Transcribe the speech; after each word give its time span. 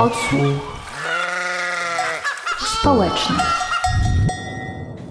Odsłuch 0.00 0.78
społeczny. 2.80 3.36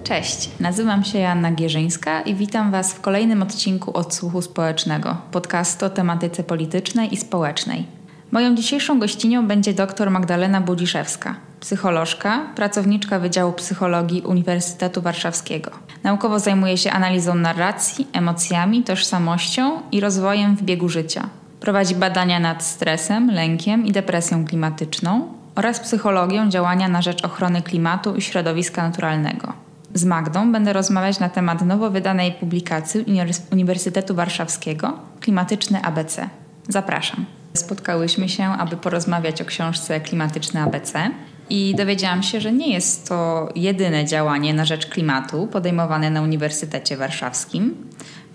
Cześć, 0.03 0.49
nazywam 0.59 1.03
się 1.03 1.19
Joanna 1.19 1.51
Gierzyńska 1.51 2.21
i 2.21 2.35
witam 2.35 2.71
Was 2.71 2.93
w 2.93 3.01
kolejnym 3.01 3.41
odcinku 3.41 3.97
Odsłuchu 3.97 4.41
Społecznego, 4.41 5.17
podcastu 5.31 5.85
o 5.85 5.89
tematyce 5.89 6.43
politycznej 6.43 7.13
i 7.13 7.17
społecznej. 7.17 7.85
Moją 8.31 8.55
dzisiejszą 8.55 8.99
gościnią 8.99 9.47
będzie 9.47 9.73
dr 9.73 10.11
Magdalena 10.11 10.61
Budziszewska, 10.61 11.35
psycholożka, 11.59 12.47
pracowniczka 12.55 13.19
Wydziału 13.19 13.53
Psychologii 13.53 14.21
Uniwersytetu 14.21 15.01
Warszawskiego. 15.01 15.71
Naukowo 16.03 16.39
zajmuje 16.39 16.77
się 16.77 16.91
analizą 16.91 17.35
narracji, 17.35 18.07
emocjami, 18.13 18.83
tożsamością 18.83 19.81
i 19.91 19.99
rozwojem 19.99 20.55
w 20.55 20.63
biegu 20.63 20.89
życia. 20.89 21.29
Prowadzi 21.59 21.95
badania 21.95 22.39
nad 22.39 22.63
stresem, 22.63 23.31
lękiem 23.31 23.85
i 23.85 23.91
depresją 23.91 24.45
klimatyczną 24.45 25.27
oraz 25.55 25.79
psychologią 25.79 26.49
działania 26.49 26.87
na 26.87 27.01
rzecz 27.01 27.25
ochrony 27.25 27.61
klimatu 27.61 28.15
i 28.15 28.21
środowiska 28.21 28.83
naturalnego. 28.83 29.53
Z 29.93 30.05
Magdą 30.05 30.51
będę 30.51 30.73
rozmawiać 30.73 31.19
na 31.19 31.29
temat 31.29 31.61
nowo 31.61 31.89
wydanej 31.89 32.31
publikacji 32.31 33.05
Uniwersytetu 33.51 34.15
Warszawskiego 34.15 34.93
Klimatyczne 35.19 35.81
ABC. 35.81 36.29
Zapraszam. 36.69 37.25
Spotkałyśmy 37.53 38.29
się, 38.29 38.43
aby 38.43 38.77
porozmawiać 38.77 39.41
o 39.41 39.45
książce 39.45 40.01
Klimatyczne 40.01 40.61
ABC. 40.61 41.11
I 41.49 41.75
dowiedziałam 41.77 42.23
się, 42.23 42.41
że 42.41 42.51
nie 42.51 42.73
jest 42.73 43.09
to 43.09 43.49
jedyne 43.55 44.05
działanie 44.05 44.53
na 44.53 44.65
rzecz 44.65 44.85
klimatu 44.85 45.47
podejmowane 45.47 46.09
na 46.09 46.21
Uniwersytecie 46.21 46.97
Warszawskim. 46.97 47.75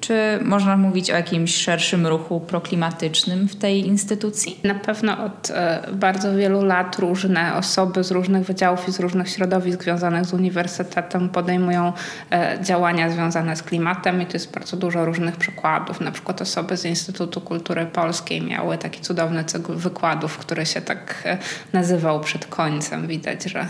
Czy 0.02 0.38
można 0.42 0.76
mówić 0.76 1.10
o 1.10 1.14
jakimś 1.14 1.54
szerszym 1.54 2.06
ruchu 2.06 2.40
proklimatycznym 2.40 3.48
w 3.48 3.56
tej 3.56 3.86
instytucji? 3.86 4.60
Na 4.64 4.74
pewno 4.74 5.24
od 5.24 5.50
e, 5.50 5.88
bardzo 5.92 6.34
wielu 6.36 6.64
lat 6.64 6.98
różne 6.98 7.54
osoby 7.54 8.04
z 8.04 8.10
różnych 8.10 8.44
wydziałów 8.44 8.88
i 8.88 8.92
z 8.92 9.00
różnych 9.00 9.28
środowisk 9.28 9.82
związanych 9.82 10.24
z 10.24 10.32
uniwersytetem 10.32 11.28
podejmują 11.28 11.92
e, 12.30 12.58
działania 12.62 13.10
związane 13.10 13.56
z 13.56 13.62
klimatem 13.62 14.22
i 14.22 14.26
to 14.26 14.32
jest 14.32 14.52
bardzo 14.54 14.76
dużo 14.76 15.04
różnych 15.04 15.36
przykładów. 15.36 16.00
Na 16.00 16.10
przykład 16.10 16.42
osoby 16.42 16.76
z 16.76 16.84
Instytutu 16.84 17.40
Kultury 17.40 17.86
Polskiej 17.86 18.42
miały 18.42 18.78
taki 18.78 19.00
cudowny 19.00 19.44
cykl 19.44 19.74
wykładów, 19.74 20.38
który 20.38 20.66
się 20.66 20.80
tak 20.80 21.22
e, 21.24 21.38
nazywał 21.72 22.20
przed 22.20 22.46
końcem. 22.46 23.06
Widać, 23.06 23.44
że 23.44 23.66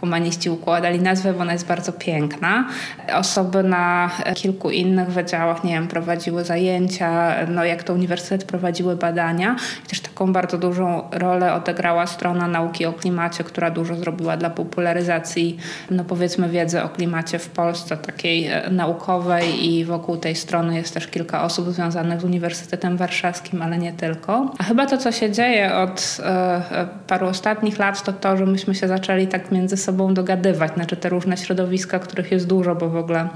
humaniści 0.00 0.50
układali 0.50 1.00
nazwę, 1.00 1.32
bo 1.32 1.40
ona 1.40 1.52
jest 1.52 1.66
bardzo 1.66 1.92
piękna. 1.92 2.68
Osoby 3.14 3.62
na 3.62 4.10
kilku 4.34 4.70
innych 4.70 5.08
wydziałach, 5.08 5.64
nie 5.64 5.73
wiem, 5.74 5.88
prowadziły 5.88 6.44
zajęcia, 6.44 7.34
no 7.48 7.64
jak 7.64 7.82
to 7.82 7.94
uniwersytet 7.94 8.44
prowadziły 8.44 8.96
badania. 8.96 9.56
I 9.84 9.88
też 9.88 10.00
taką 10.00 10.32
bardzo 10.32 10.58
dużą 10.58 11.02
rolę 11.12 11.54
odegrała 11.54 12.06
strona 12.06 12.48
nauki 12.48 12.86
o 12.86 12.92
klimacie, 12.92 13.44
która 13.44 13.70
dużo 13.70 13.94
zrobiła 13.94 14.36
dla 14.36 14.50
popularyzacji, 14.50 15.58
no 15.90 16.04
powiedzmy, 16.04 16.48
wiedzy 16.48 16.82
o 16.82 16.88
klimacie 16.88 17.38
w 17.38 17.48
Polsce, 17.48 17.96
takiej 17.96 18.46
e, 18.46 18.70
naukowej 18.70 19.70
i 19.70 19.84
wokół 19.84 20.16
tej 20.16 20.36
strony 20.36 20.76
jest 20.76 20.94
też 20.94 21.06
kilka 21.06 21.42
osób 21.42 21.72
związanych 21.72 22.20
z 22.20 22.24
Uniwersytetem 22.24 22.96
Warszawskim, 22.96 23.62
ale 23.62 23.78
nie 23.78 23.92
tylko. 23.92 24.50
A 24.58 24.62
chyba 24.62 24.86
to, 24.86 24.98
co 24.98 25.12
się 25.12 25.30
dzieje 25.30 25.74
od 25.74 26.18
e, 26.20 26.24
e, 26.26 26.88
paru 27.06 27.26
ostatnich 27.26 27.78
lat, 27.78 28.02
to 28.02 28.12
to, 28.12 28.36
że 28.36 28.46
myśmy 28.46 28.74
się 28.74 28.88
zaczęli 28.88 29.26
tak 29.26 29.52
między 29.52 29.76
sobą 29.76 30.14
dogadywać, 30.14 30.74
znaczy 30.74 30.96
te 30.96 31.08
różne 31.08 31.36
środowiska, 31.36 31.98
których 31.98 32.32
jest 32.32 32.46
dużo, 32.46 32.74
bo 32.74 32.88
w 32.88 32.96
ogóle 32.96 33.28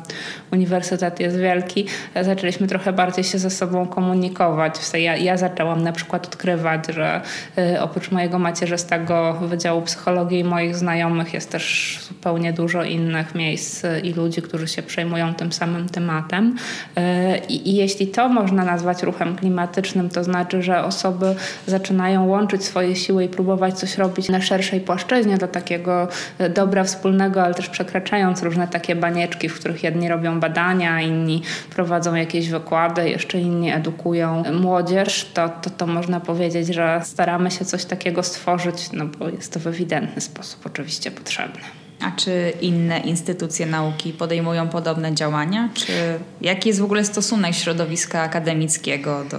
uniwersytet 0.53 1.21
jest 1.21 1.37
wielki, 1.37 1.87
zaczęliśmy 2.29 2.67
trochę 2.67 2.93
bardziej 2.93 3.25
się 3.25 3.39
ze 3.39 3.51
sobą 3.51 3.87
komunikować. 3.87 4.75
Ja, 4.95 5.17
ja 5.17 5.37
zaczęłam 5.37 5.83
na 5.83 5.93
przykład 5.93 6.27
odkrywać, 6.27 6.87
że 6.89 7.21
y, 7.59 7.81
oprócz 7.81 8.11
mojego 8.11 8.39
macierzystego 8.39 9.33
Wydziału 9.33 9.83
Psychologii 9.83 10.39
i 10.39 10.45
moich 10.45 10.77
znajomych 10.77 11.35
jest 11.35 11.51
też 11.51 11.99
zupełnie 12.09 12.53
dużo 12.53 12.85
innych 12.85 13.35
miejsc 13.35 13.85
i 14.03 14.13
ludzi, 14.13 14.43
którzy 14.43 14.69
się 14.69 14.83
przejmują 14.83 15.35
tym 15.35 15.53
samym 15.53 15.89
tematem. 15.89 16.57
Y, 16.99 17.03
I, 17.49 17.75
jeśli 17.75 18.07
to 18.07 18.29
można 18.29 18.65
nazwać 18.65 19.03
ruchem 19.03 19.37
klimatycznym, 19.37 20.09
to 20.09 20.25
znaczy, 20.25 20.63
że 20.63 20.85
osoby 20.85 21.35
zaczynają 21.67 22.27
łączyć 22.27 22.65
swoje 22.65 22.97
siły 22.97 23.25
i 23.25 23.29
próbować 23.29 23.79
coś 23.79 23.99
robić 23.99 24.29
na 24.29 24.41
szerszej 24.41 24.81
płaszczyźnie 24.81 25.39
do 25.39 25.49
takiego 25.49 26.09
y, 26.41 26.49
dobra 26.49 26.85
wspólnego, 26.85 27.43
ale 27.43 27.55
też 27.55 27.69
przekraczając 27.69 28.43
różne 28.43 28.69
takie 28.69 28.97
banieczki, 28.97 29.49
w 29.49 29.59
których 29.61 29.83
jedni 29.85 30.09
robią 30.09 30.41
badania, 30.41 31.01
inni 31.01 31.43
prowadzą 31.71 32.15
jakieś 32.19 32.49
wykłady, 32.49 33.11
jeszcze 33.11 33.41
inni 33.41 33.71
edukują 33.71 34.43
młodzież, 34.53 35.31
to, 35.35 35.49
to, 35.49 35.71
to 35.71 35.87
można 35.87 36.21
powiedzieć, 36.21 36.69
że 36.69 37.01
staramy 37.05 37.51
się 37.51 37.65
coś 37.65 37.85
takiego 37.85 38.23
stworzyć, 38.23 38.93
no 38.93 39.05
bo 39.07 39.29
jest 39.29 39.53
to 39.53 39.61
w 39.61 39.67
ewidentny 39.67 40.21
sposób 40.21 40.67
oczywiście 40.67 41.11
potrzebne. 41.11 41.88
A 42.01 42.11
czy 42.11 42.53
inne 42.61 42.99
instytucje 42.99 43.67
nauki 43.67 44.13
podejmują 44.13 44.69
podobne 44.69 45.15
działania? 45.15 45.69
Czy 45.75 45.93
jaki 46.41 46.69
jest 46.69 46.81
w 46.81 46.85
ogóle 46.85 47.05
stosunek 47.05 47.55
środowiska 47.55 48.21
akademickiego 48.21 49.25
do, 49.31 49.39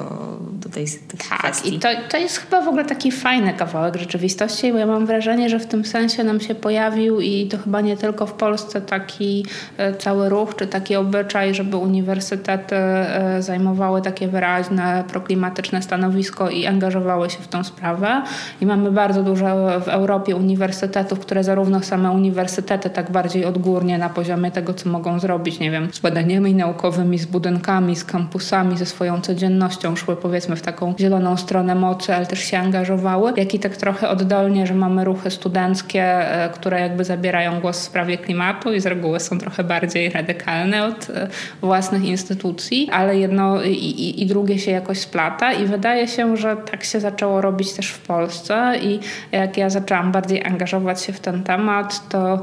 do 0.52 0.70
tej, 0.70 0.86
tej 0.86 1.20
tak, 1.30 1.40
kwestii? 1.40 1.76
i 1.76 1.80
to, 1.80 1.88
to 2.10 2.18
jest 2.18 2.38
chyba 2.38 2.62
w 2.62 2.68
ogóle 2.68 2.86
taki 2.86 3.12
fajny 3.12 3.54
kawałek 3.54 3.96
rzeczywistości, 3.96 4.72
bo 4.72 4.78
ja 4.78 4.86
mam 4.86 5.06
wrażenie, 5.06 5.50
że 5.50 5.60
w 5.60 5.66
tym 5.66 5.86
sensie 5.86 6.24
nam 6.24 6.40
się 6.40 6.56
pojawił 6.56 7.20
i 7.22 7.48
to 7.48 7.58
chyba 7.58 7.82
nie 7.82 7.98
tylko 7.98 8.26
w 8.26 8.34
Polsce 8.34 8.82
taki 8.82 9.46
e, 9.78 9.94
cały 9.94 10.30
ruch, 10.30 10.56
czy 10.56 10.68
taki 10.68 10.96
obyczaj, 10.96 11.56
żeby 11.56 11.78
uniwersytety 11.78 12.76
e, 12.76 13.42
zajmowały 13.42 14.02
takie 14.02 14.28
wyraźne 14.28 15.04
proklimatyczne 15.08 15.82
stanowisko 15.82 16.50
i 16.50 16.66
angażowały 16.66 17.30
się 17.30 17.38
w 17.40 17.48
tą 17.48 17.64
sprawę. 17.64 18.24
I 18.62 18.66
mamy 18.66 18.92
bardzo 18.92 19.24
dużo 19.24 19.46
w 19.80 19.88
Europie 19.88 20.36
uniwersytetów, 20.36 21.20
które 21.20 21.44
zarówno 21.44 21.84
same 21.84 22.12
uniwersytety, 22.12 22.49
uniwersytety 22.50 22.90
tak 22.90 23.12
bardziej 23.12 23.46
odgórnie 23.46 23.98
na 23.98 24.10
poziomie 24.10 24.52
tego, 24.52 24.74
co 24.74 24.90
mogą 24.90 25.20
zrobić, 25.20 25.60
nie 25.60 25.72
wiem, 25.72 25.90
z 25.92 26.00
badaniami 26.00 26.56
naukowymi, 26.56 27.20
z 27.20 27.26
budynkami, 27.26 27.96
z 27.96 28.04
kampusami, 28.06 28.78
ze 28.78 28.86
swoją 28.86 29.22
codziennością, 29.22 29.96
szły 29.96 30.16
powiedzmy 30.16 30.56
w 30.56 30.62
taką 30.62 30.94
zieloną 31.00 31.38
stronę 31.38 31.76
mocy, 31.76 32.16
ale 32.16 32.26
też 32.26 32.40
się 32.40 32.58
angażowały, 32.58 33.34
jak 33.38 33.54
i 33.54 33.60
tak 33.60 33.78
trochę 33.78 34.10
oddolnie, 34.10 34.68
że 34.68 34.74
mamy 34.74 35.06
ruchy 35.06 35.32
studenckie, 35.32 36.04
e, 36.04 36.50
które 36.50 36.80
jakby 36.80 37.06
zabierają 37.06 37.60
głos 37.60 37.80
w 37.80 37.84
sprawie 37.84 38.18
klimatu 38.18 38.74
i 38.74 38.80
z 38.80 38.86
reguły 38.86 39.20
są 39.20 39.38
trochę 39.38 39.64
bardziej 39.64 40.10
radykalne 40.10 40.86
od 40.86 41.10
e, 41.10 41.28
własnych 41.62 42.04
instytucji, 42.04 42.90
ale 42.92 43.20
jedno 43.20 43.64
i, 43.64 43.72
i, 43.72 44.22
i 44.22 44.26
drugie 44.26 44.60
się 44.60 44.72
jakoś 44.72 45.00
splata 45.00 45.54
i 45.54 45.66
wydaje 45.66 46.08
się, 46.08 46.38
że 46.38 46.58
tak 46.72 46.84
się 46.84 47.00
zaczęło 47.00 47.42
robić 47.42 47.74
też 47.74 47.88
w 47.92 48.00
Polsce 48.00 48.74
i 48.82 49.00
jak 49.32 49.58
ja 49.58 49.70
zaczęłam 49.70 50.12
bardziej 50.12 50.46
angażować 50.46 51.02
się 51.02 51.14
w 51.14 51.20
ten 51.20 51.44
temat, 51.44 52.10
to 52.10 52.39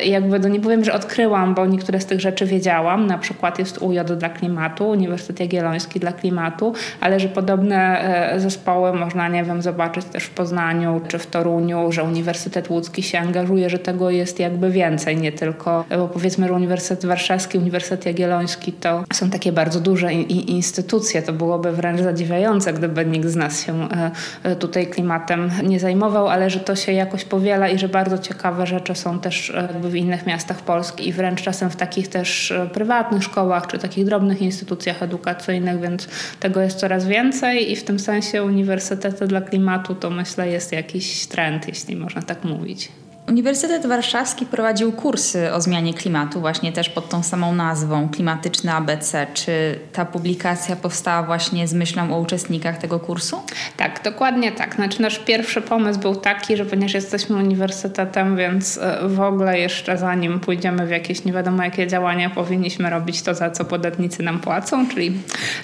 Y, 0.00 0.04
jakby, 0.04 0.38
no 0.38 0.48
nie 0.48 0.60
powiem, 0.60 0.84
że 0.84 0.92
odkryłam, 0.92 1.54
bo 1.54 1.66
niektóre 1.66 2.00
z 2.00 2.06
tych 2.06 2.20
rzeczy 2.20 2.46
wiedziałam. 2.46 3.06
Na 3.06 3.18
przykład 3.18 3.58
jest 3.58 3.78
UJ 3.78 3.98
dla 4.18 4.28
klimatu, 4.28 4.88
Uniwersytet 4.88 5.40
Jagielloński 5.40 6.00
dla 6.00 6.12
klimatu, 6.12 6.74
ale 7.00 7.20
że 7.20 7.28
podobne 7.28 8.00
e, 8.32 8.40
zespoły 8.40 8.92
można, 8.92 9.28
nie 9.28 9.44
wiem, 9.44 9.62
zobaczyć 9.62 10.04
też 10.04 10.24
w 10.24 10.30
Poznaniu 10.30 11.00
czy 11.08 11.18
w 11.18 11.26
Toruniu, 11.26 11.92
że 11.92 12.04
Uniwersytet 12.04 12.70
Łódzki 12.70 13.02
się 13.02 13.18
angażuje, 13.18 13.70
że 13.70 13.78
tego 13.78 14.10
jest 14.10 14.40
jakby 14.40 14.70
więcej, 14.70 15.16
nie 15.16 15.32
tylko, 15.32 15.84
bo 15.90 16.08
powiedzmy, 16.08 16.46
że 16.46 16.52
Uniwersytet 16.52 17.06
Warszawski, 17.06 17.58
Uniwersytet 17.58 18.06
Jagielloński 18.06 18.72
to 18.72 19.04
są 19.12 19.30
takie 19.30 19.52
bardzo 19.52 19.80
duże 19.80 20.12
instytucje. 20.12 21.22
To 21.22 21.32
byłoby 21.32 21.72
wręcz 21.72 22.00
zadziwiające, 22.00 22.72
gdyby 22.72 23.06
nikt 23.06 23.28
z 23.28 23.36
nas 23.36 23.66
się 23.66 23.88
e, 23.90 24.10
e, 24.42 24.56
tutaj 24.56 24.86
klimatem 24.86 25.50
nie 25.62 25.80
zajmował, 25.80 26.28
ale 26.28 26.50
że 26.50 26.60
to 26.60 26.76
się 26.76 26.92
jakoś 26.92 27.24
powiela 27.24 27.68
i 27.68 27.78
że 27.78 27.88
bardzo 27.88 28.18
ciekawe 28.18 28.66
rzeczy 28.66 28.94
są 28.94 29.15
też 29.20 29.50
e, 29.50 29.68
w 29.82 29.94
innych 29.94 30.26
miastach 30.26 30.62
Polski 30.62 31.08
i 31.08 31.12
wręcz 31.12 31.42
czasem 31.42 31.70
w 31.70 31.76
takich 31.76 32.08
też 32.08 32.50
e, 32.50 32.66
prywatnych 32.66 33.22
szkołach 33.22 33.66
czy 33.66 33.78
takich 33.78 34.04
drobnych 34.04 34.42
instytucjach 34.42 35.02
edukacyjnych, 35.02 35.80
więc 35.80 36.08
tego 36.40 36.60
jest 36.60 36.78
coraz 36.78 37.06
więcej 37.06 37.72
i 37.72 37.76
w 37.76 37.84
tym 37.84 37.98
sensie 37.98 38.42
uniwersytety 38.44 39.26
dla 39.26 39.40
klimatu 39.40 39.94
to 39.94 40.10
myślę 40.10 40.48
jest 40.48 40.72
jakiś 40.72 41.26
trend, 41.26 41.68
jeśli 41.68 41.96
można 41.96 42.22
tak 42.22 42.44
mówić. 42.44 42.88
Uniwersytet 43.28 43.86
Warszawski 43.86 44.46
prowadził 44.46 44.92
kursy 44.92 45.52
o 45.52 45.60
zmianie 45.60 45.94
klimatu, 45.94 46.40
właśnie 46.40 46.72
też 46.72 46.88
pod 46.88 47.08
tą 47.08 47.22
samą 47.22 47.54
nazwą 47.54 48.08
Klimatyczne 48.08 48.74
ABC. 48.74 49.26
Czy 49.34 49.78
ta 49.92 50.04
publikacja 50.04 50.76
powstała 50.76 51.22
właśnie 51.22 51.68
z 51.68 51.74
myślą 51.74 52.14
o 52.14 52.18
uczestnikach 52.18 52.78
tego 52.78 53.00
kursu? 53.00 53.42
Tak, 53.76 54.02
dokładnie 54.04 54.52
tak. 54.52 54.74
Znaczy 54.74 55.02
nasz 55.02 55.18
pierwszy 55.18 55.62
pomysł 55.62 56.00
był 56.00 56.16
taki, 56.16 56.56
że 56.56 56.64
ponieważ 56.64 56.94
jesteśmy 56.94 57.36
uniwersytetem, 57.36 58.36
więc 58.36 58.78
e, 58.78 59.08
w 59.08 59.20
ogóle 59.20 59.58
jeszcze 59.58 59.98
zanim 59.98 60.40
pójdziemy 60.40 60.86
w 60.86 60.90
jakieś 60.90 61.24
nie 61.24 61.32
wiadomo 61.32 61.62
jakie 61.62 61.86
działania, 61.86 62.30
powinniśmy 62.30 62.90
robić 62.90 63.22
to, 63.22 63.34
za 63.34 63.50
co 63.50 63.64
podatnicy 63.64 64.22
nam 64.22 64.40
płacą, 64.40 64.88
czyli 64.88 65.12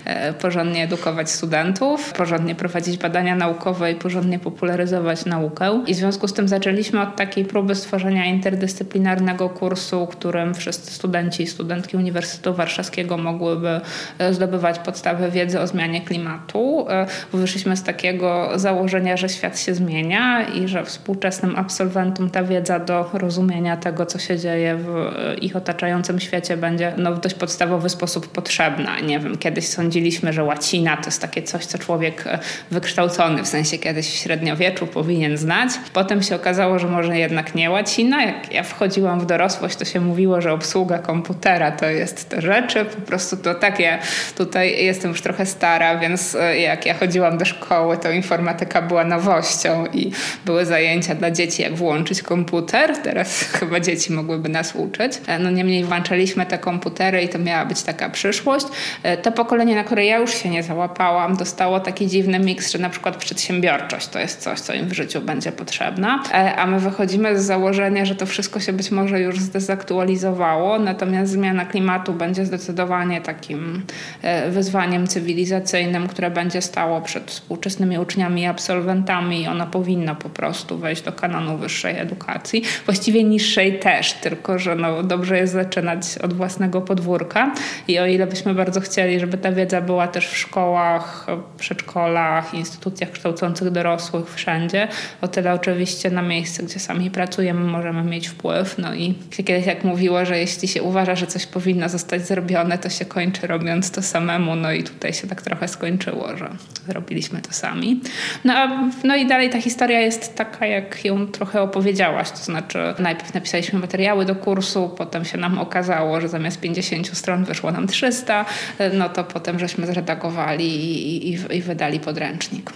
e, 0.05 0.33
porządnie 0.33 0.85
edukować 0.85 1.31
studentów, 1.31 2.13
porządnie 2.13 2.55
prowadzić 2.55 2.99
badania 2.99 3.37
naukowe 3.37 3.93
i 3.93 3.95
porządnie 3.95 4.39
popularyzować 4.39 5.25
naukę. 5.25 5.83
I 5.87 5.95
w 5.95 5.97
związku 5.97 6.29
z 6.29 6.33
tym 6.33 6.49
zaczęliśmy 6.49 7.01
od 7.01 7.17
takiej 7.17 7.45
próby 7.53 7.75
stworzenia 7.75 8.25
interdyscyplinarnego 8.25 9.49
kursu, 9.49 10.07
którym 10.07 10.55
wszyscy 10.55 10.91
studenci 10.91 11.43
i 11.43 11.47
studentki 11.47 11.97
Uniwersytetu 11.97 12.55
Warszawskiego 12.55 13.19
mogłyby 13.19 13.81
e, 14.19 14.35
zdobywać 14.35 14.79
podstawy 14.79 15.31
wiedzy 15.31 15.61
o 15.61 15.67
zmianie 15.67 16.01
klimatu. 16.01 16.87
E, 16.91 17.07
wyszliśmy 17.33 17.77
z 17.77 17.83
takiego 17.83 18.51
założenia, 18.57 19.17
że 19.17 19.29
świat 19.29 19.61
się 19.61 19.75
zmienia 19.75 20.47
i 20.49 20.69
że 20.69 20.85
współczesnym 20.85 21.57
absolwentom 21.57 22.31
ta 22.31 22.43
wiedza 22.43 22.79
do 22.79 23.11
rozumienia 23.13 23.77
tego, 23.77 24.07
co 24.07 24.19
się 24.19 24.39
dzieje 24.39 24.77
w 24.77 24.97
e, 24.97 25.35
ich 25.35 25.57
otaczającym 25.57 26.21
świecie 26.21 26.57
będzie 26.57 26.93
no, 26.97 27.15
w 27.15 27.21
dość 27.21 27.35
podstawowy 27.35 27.89
sposób 27.89 28.29
potrzebna. 28.29 29.01
Nie 29.01 29.21
wiem, 29.21 29.39
kiedyś 29.39 29.69
sądziliśmy, 29.69 30.33
że 30.33 30.45
łacina 30.45 30.97
to 30.97 31.07
jest 31.07 31.21
takie 31.21 31.43
coś, 31.43 31.67
co 31.67 31.79
człowiek 31.79 32.25
wykształcony, 32.71 33.43
w 33.43 33.49
sensie 33.49 33.79
kiedyś 33.79 34.07
w 34.07 34.15
średniowieczu 34.15 34.87
powinien 34.87 35.37
znać. 35.37 35.71
Potem 35.93 36.23
się 36.23 36.37
okazało, 36.37 36.79
że 36.79 36.89
może 36.89 37.19
jednak 37.19 37.42
nie 37.55 37.71
łacina. 37.71 38.25
Jak 38.25 38.53
ja 38.53 38.63
wchodziłam 38.63 39.21
w 39.21 39.27
dorosłość, 39.27 39.77
to 39.77 39.85
się 39.85 40.01
mówiło, 40.01 40.41
że 40.41 40.53
obsługa 40.53 40.99
komputera 40.99 41.73
to 41.73 41.87
jest 41.87 42.29
te 42.29 42.41
rzeczy. 42.41 42.85
Po 42.85 43.01
prostu 43.01 43.37
to 43.37 43.55
tak, 43.55 43.81
ja 43.81 43.99
tutaj 44.37 44.85
jestem 44.85 45.11
już 45.11 45.23
trochę 45.23 45.47
stara, 45.47 45.99
więc 45.99 46.35
e, 46.35 46.59
jak 46.59 46.87
ja 46.87 46.95
chodziłam 46.95 47.39
do 47.39 47.45
szkoły, 47.45 47.97
to 47.97 48.11
informatyka 48.11 48.83
była 48.83 49.05
nowością 49.05 49.87
i 49.87 50.13
były 50.45 50.67
zajęcia 50.67 51.15
dla 51.15 51.31
dzieci, 51.31 51.63
jak 51.63 51.75
włączyć 51.75 52.23
komputer. 52.23 52.97
Teraz 52.97 53.41
chyba 53.61 53.81
dzieci 53.81 54.13
mogłyby 54.13 54.49
nas 54.49 54.75
uczyć. 54.75 55.13
E, 55.27 55.39
no 55.39 55.51
niemniej 55.51 55.85
włączaliśmy 55.85 56.47
te 56.47 56.59
komputery 56.59 57.23
i 57.23 57.29
to 57.29 57.39
miała 57.39 57.65
być 57.65 57.83
taka 57.83 58.11
przyszłość. 58.11 58.67
E, 59.03 59.17
to 59.17 59.33
pokolenie, 59.33 59.75
na 59.75 59.85
które 59.85 60.05
ja 60.05 60.19
już 60.19 60.35
się 60.35 60.49
nie 60.49 60.63
załapałam, 60.63 61.37
dostało 61.37 61.81
taki 61.81 62.07
dziwny 62.07 62.39
miks, 62.39 62.73
że 62.73 62.79
na 62.79 62.91
przykład 62.91 63.17
przedsiębiorczość 63.17 64.09
to 64.09 64.19
jest 64.19 64.41
coś, 64.41 64.61
co 64.61 64.75
im 64.75 64.89
w 64.89 64.93
życiu 64.93 65.21
będzie 65.21 65.53
potrzebna, 65.53 66.23
a 66.57 66.67
my 66.67 66.81
wychodzimy 66.81 67.32
z 67.39 67.45
założenia, 67.45 68.05
że 68.05 68.15
to 68.15 68.27
wszystko 68.27 68.61
się 68.61 68.73
być 68.73 68.91
może 68.91 69.21
już 69.21 69.41
zdezaktualizowało, 69.41 70.79
natomiast 70.79 71.33
zmiana 71.33 71.67
klimatu 71.67 72.13
będzie 72.13 72.47
zdecydowanie 72.47 73.21
takim 73.21 73.83
e, 74.23 74.51
wyzwaniem 74.51 75.07
cywilizacyjnym, 75.07 76.09
które 76.09 76.31
będzie 76.31 76.63
stało 76.63 77.01
przed 77.01 77.31
współczesnymi 77.31 77.99
uczniami 77.99 78.43
i 78.43 78.47
absolwentami 78.47 79.43
i 79.43 79.49
ono 79.49 79.67
powinno 79.67 80.15
po 80.15 80.29
prostu 80.29 80.79
wejść 80.79 81.03
do 81.03 81.13
kanonu 81.13 81.59
wyższej 81.59 81.99
edukacji. 81.99 82.63
Właściwie 82.85 83.25
niższej 83.25 83.79
też, 83.79 84.13
tylko 84.13 84.59
że 84.59 84.75
no, 84.75 85.03
dobrze 85.03 85.39
jest 85.39 85.53
zaczynać 85.53 86.19
od 86.23 86.33
własnego 86.33 86.81
podwórka 86.81 87.55
i 87.89 87.99
o 87.99 88.07
ile 88.07 88.27
byśmy 88.27 88.55
bardzo 88.55 88.81
chcieli, 88.81 89.21
żeby 89.21 89.39
ta 89.39 89.53
wiedza 89.53 89.81
była 89.81 90.09
też 90.09 90.29
w 90.29 90.37
szkołach, 90.37 91.27
przedszkolach, 91.59 92.55
instytucjach 92.55 93.11
kształcących 93.11 93.71
dorosłych, 93.71 94.35
wszędzie, 94.35 94.89
o 95.21 95.29
tyle 95.29 95.53
oczywiście 95.55 96.11
na 96.11 96.23
miejsce, 96.23 96.63
gdzie 96.63 96.79
sami 96.79 97.11
pracujemy, 97.11 97.22
możemy 97.55 98.03
mieć 98.03 98.29
wpływ. 98.29 98.79
No 98.79 98.95
i 98.95 99.15
kiedyś 99.31 99.67
jak 99.67 99.85
mówiło, 99.85 100.25
że 100.25 100.39
jeśli 100.39 100.69
się 100.69 100.83
uważa, 100.83 101.15
że 101.15 101.27
coś 101.27 101.47
powinno 101.47 101.89
zostać 101.89 102.27
zrobione, 102.27 102.79
to 102.79 102.91
się 102.91 103.05
kończy 103.05 103.47
robiąc 103.47 103.91
to 103.91 104.03
samemu. 104.03 104.57
No 104.57 104.73
i 104.73 104.83
tutaj 104.83 105.13
się 105.13 105.29
tak 105.29 105.43
trochę 105.43 105.69
skończyło, 105.69 106.37
że 106.37 106.51
zrobiliśmy 106.87 107.43
to 107.43 107.53
sami. 107.53 108.01
No, 108.45 108.55
a, 108.55 108.91
no 109.05 109.17
i 109.17 109.27
dalej 109.27 109.51
ta 109.51 109.61
historia 109.61 110.01
jest 110.01 110.37
taka, 110.37 110.67
jak 110.67 111.05
ją 111.05 111.27
trochę 111.27 111.63
opowiedziałaś. 111.63 112.31
To 112.31 112.37
znaczy 112.37 112.79
najpierw 112.99 113.35
napisaliśmy 113.35 113.79
materiały 113.79 114.25
do 114.25 114.35
kursu, 114.35 114.91
potem 114.99 115.25
się 115.25 115.39
nam 115.39 115.59
okazało, 115.59 116.21
że 116.21 116.29
zamiast 116.29 116.61
50 116.61 117.19
stron 117.19 117.45
wyszło 117.45 117.73
nam 117.73 117.87
300, 117.87 118.45
no 118.93 119.09
to 119.09 119.25
potem 119.25 119.59
żeśmy 119.59 119.87
zredagowali 119.87 120.67
i, 120.67 121.29
i, 121.29 121.57
i 121.57 121.63
wydali 121.63 122.01
podręcznik. 122.01 122.71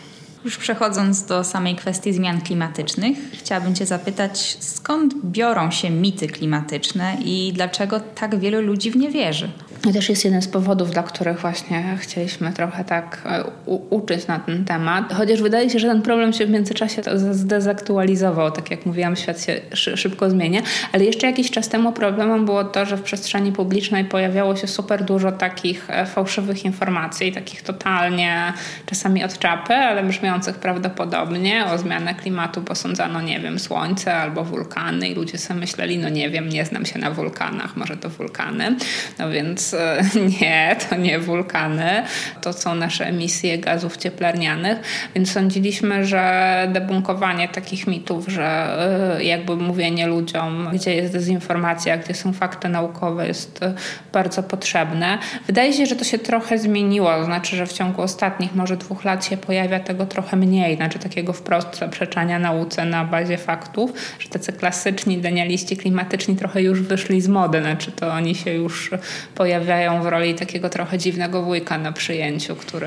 Już 0.47 0.57
przechodząc 0.57 1.25
do 1.25 1.45
samej 1.45 1.77
kwestii 1.77 2.13
zmian 2.13 2.41
klimatycznych, 2.41 3.19
chciałabym 3.33 3.75
Cię 3.75 3.87
zapytać, 3.87 4.57
skąd 4.61 5.15
biorą 5.25 5.71
się 5.71 5.91
mity 5.91 6.29
klimatyczne 6.29 7.17
i 7.25 7.53
dlaczego 7.55 8.01
tak 8.01 8.39
wielu 8.39 8.61
ludzi 8.61 8.91
w 8.91 8.97
nie 8.97 9.11
wierzy? 9.11 9.51
To 9.87 9.93
też 9.93 10.09
jest 10.09 10.25
jeden 10.25 10.43
z 10.43 10.49
powodów, 10.49 10.91
dla 10.91 11.03
których 11.03 11.41
właśnie 11.41 11.97
chcieliśmy 12.01 12.53
trochę 12.53 12.85
tak 12.85 13.23
e, 13.25 13.45
uczyć 13.91 14.27
na 14.27 14.39
ten 14.39 14.65
temat. 14.65 15.13
Chociaż 15.15 15.43
wydaje 15.43 15.71
się, 15.71 15.79
że 15.79 15.89
ten 15.89 16.03
problem 16.03 16.33
się 16.33 16.47
w 16.47 16.51
międzyczasie 16.51 17.03
zdezaktualizował. 17.31 18.51
Tak 18.51 18.71
jak 18.71 18.87
mówiłam, 18.87 19.17
świat 19.17 19.43
się 19.43 19.61
szybko 19.75 20.31
zmienia. 20.31 20.63
Ale 20.93 21.05
jeszcze 21.05 21.27
jakiś 21.27 21.51
czas 21.51 21.69
temu 21.69 21.93
problemem 21.93 22.45
było 22.45 22.65
to, 22.65 22.87
że 22.87 22.97
w 22.97 23.03
przestrzeni 23.03 23.53
publicznej 23.53 24.05
pojawiało 24.05 24.57
się 24.57 24.67
super 24.67 25.05
dużo 25.05 25.33
takich 25.33 25.91
e, 25.91 26.07
fałszywych 26.07 26.65
informacji, 26.65 27.33
takich 27.33 27.63
totalnie 27.63 28.53
czasami 28.87 29.25
od 29.25 29.39
czapy, 29.39 29.75
ale 29.75 30.03
brzmiących 30.05 30.57
prawdopodobnie 30.57 31.67
o 31.67 31.79
zmianę 31.79 32.15
klimatu 32.15 32.63
posądzano, 32.63 33.21
nie 33.21 33.41
wiem, 33.41 33.59
słońce 33.59 34.15
albo 34.15 34.45
wulkany 34.45 35.09
i 35.09 35.15
ludzie 35.15 35.39
sobie 35.39 35.61
myśleli, 35.61 35.99
no 35.99 36.09
nie 36.09 36.31
wiem, 36.31 36.49
nie 36.49 36.65
znam 36.65 36.87
się 36.87 36.99
na 36.99 37.11
wulkanach, 37.11 37.77
może 37.77 37.97
to 37.97 38.09
wulkany. 38.11 38.77
No 39.19 39.31
więc 39.31 39.76
nie, 40.41 40.77
to 40.89 40.97
nie 40.97 41.19
wulkany, 41.19 42.03
to 42.43 42.53
są 42.53 42.75
nasze 42.75 43.07
emisje 43.07 43.59
gazów 43.59 43.97
cieplarnianych, 43.97 44.79
więc 45.15 45.33
sądziliśmy, 45.33 46.05
że 46.05 46.67
debunkowanie 46.73 47.49
takich 47.49 47.87
mitów, 47.87 48.29
że 48.29 48.77
y, 49.21 49.25
jakby 49.25 49.57
mówienie 49.57 50.07
ludziom, 50.07 50.69
gdzie 50.73 50.95
jest 50.95 51.13
dezinformacja, 51.13 51.97
gdzie 51.97 52.15
są 52.15 52.33
fakty 52.33 52.69
naukowe 52.69 53.27
jest 53.27 53.63
y, 53.63 53.75
bardzo 54.13 54.43
potrzebne. 54.43 55.19
Wydaje 55.47 55.73
się, 55.73 55.87
że 55.87 55.97
to 55.97 56.05
się 56.05 56.19
trochę 56.19 56.59
zmieniło, 56.59 57.11
to 57.15 57.25
znaczy, 57.25 57.57
że 57.57 57.67
w 57.67 57.73
ciągu 57.73 58.03
ostatnich 58.03 58.55
może 58.55 58.77
dwóch 58.77 59.05
lat 59.05 59.25
się 59.25 59.37
pojawia 59.37 59.81
tego 59.81 60.07
trochę 60.07 60.37
mniej, 60.37 60.77
znaczy 60.77 60.99
takiego 60.99 61.33
wprost 61.33 61.79
zaprzeczania 61.79 62.39
nauce 62.39 62.85
na 62.85 63.05
bazie 63.05 63.39
faktów, 63.39 63.93
że 64.19 64.29
tacy 64.29 64.53
klasyczni 64.53 65.19
denialiści 65.19 65.77
klimatyczni 65.77 66.37
trochę 66.37 66.63
już 66.63 66.83
wyszli 66.83 67.21
z 67.21 67.29
mody, 67.29 67.61
znaczy 67.61 67.93
to 67.93 68.09
oni 68.09 68.35
się 68.35 68.53
już 68.53 68.91
pojawiają 69.35 69.66
pojawiają 69.67 70.03
w 70.03 70.07
roli 70.07 70.35
takiego 70.35 70.69
trochę 70.69 70.99
dziwnego 70.99 71.43
wujka 71.43 71.79
na 71.79 71.93
przyjęciu, 71.93 72.57
który 72.57 72.87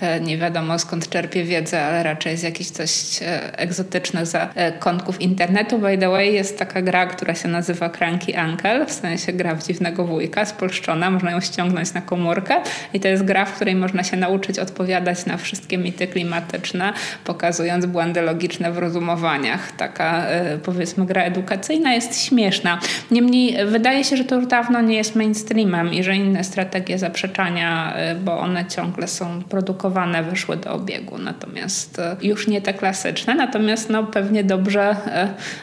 e, 0.00 0.20
nie 0.20 0.38
wiadomo 0.38 0.78
skąd 0.78 1.08
czerpie 1.08 1.44
wiedzę, 1.44 1.84
ale 1.84 2.02
raczej 2.02 2.32
jest 2.32 2.44
jakiś 2.44 2.70
coś 2.70 3.22
e, 3.22 3.58
egzotyczny 3.58 4.26
za 4.26 4.48
e, 4.56 4.72
internetu. 5.20 5.78
By 5.78 5.98
the 5.98 6.08
way, 6.08 6.34
jest 6.34 6.58
taka 6.58 6.82
gra, 6.82 7.06
która 7.06 7.34
się 7.34 7.48
nazywa 7.48 7.88
Cranky 7.88 8.32
Uncle, 8.46 8.86
w 8.86 8.92
sensie 8.92 9.32
gra 9.32 9.54
w 9.54 9.66
dziwnego 9.66 10.04
wujka, 10.04 10.44
spolszczona, 10.44 11.10
można 11.10 11.30
ją 11.30 11.40
ściągnąć 11.40 11.94
na 11.94 12.00
komórkę 12.00 12.54
i 12.94 13.00
to 13.00 13.08
jest 13.08 13.24
gra, 13.24 13.44
w 13.44 13.52
której 13.52 13.74
można 13.74 14.04
się 14.04 14.16
nauczyć 14.16 14.58
odpowiadać 14.58 15.26
na 15.26 15.36
wszystkie 15.36 15.78
mity 15.78 16.06
klimatyczne, 16.06 16.92
pokazując 17.24 17.86
błędy 17.86 18.22
logiczne 18.22 18.72
w 18.72 18.78
rozumowaniach. 18.78 19.72
Taka 19.72 20.26
powiedzmy 20.62 21.06
gra 21.06 21.22
edukacyjna 21.22 21.94
jest 21.94 22.22
śmieszna. 22.22 22.80
Niemniej 23.10 23.66
wydaje 23.66 24.04
się, 24.04 24.16
że 24.16 24.24
to 24.24 24.34
już 24.34 24.46
dawno 24.46 24.80
nie 24.80 24.96
jest 24.96 25.16
mainstreamem 25.16 25.94
i 25.94 26.02
że 26.08 26.16
inne 26.16 26.44
strategie 26.44 26.98
zaprzeczania, 26.98 27.94
y, 28.12 28.14
bo 28.14 28.38
one 28.38 28.66
ciągle 28.66 29.08
są 29.08 29.42
produkowane, 29.42 30.22
wyszły 30.22 30.56
do 30.56 30.72
obiegu. 30.72 31.18
Natomiast 31.18 31.98
y, 31.98 32.26
już 32.26 32.48
nie 32.48 32.62
te 32.62 32.74
klasyczne, 32.74 33.34
natomiast 33.34 33.90
no, 33.90 34.04
pewnie 34.04 34.44
dobrze 34.44 34.96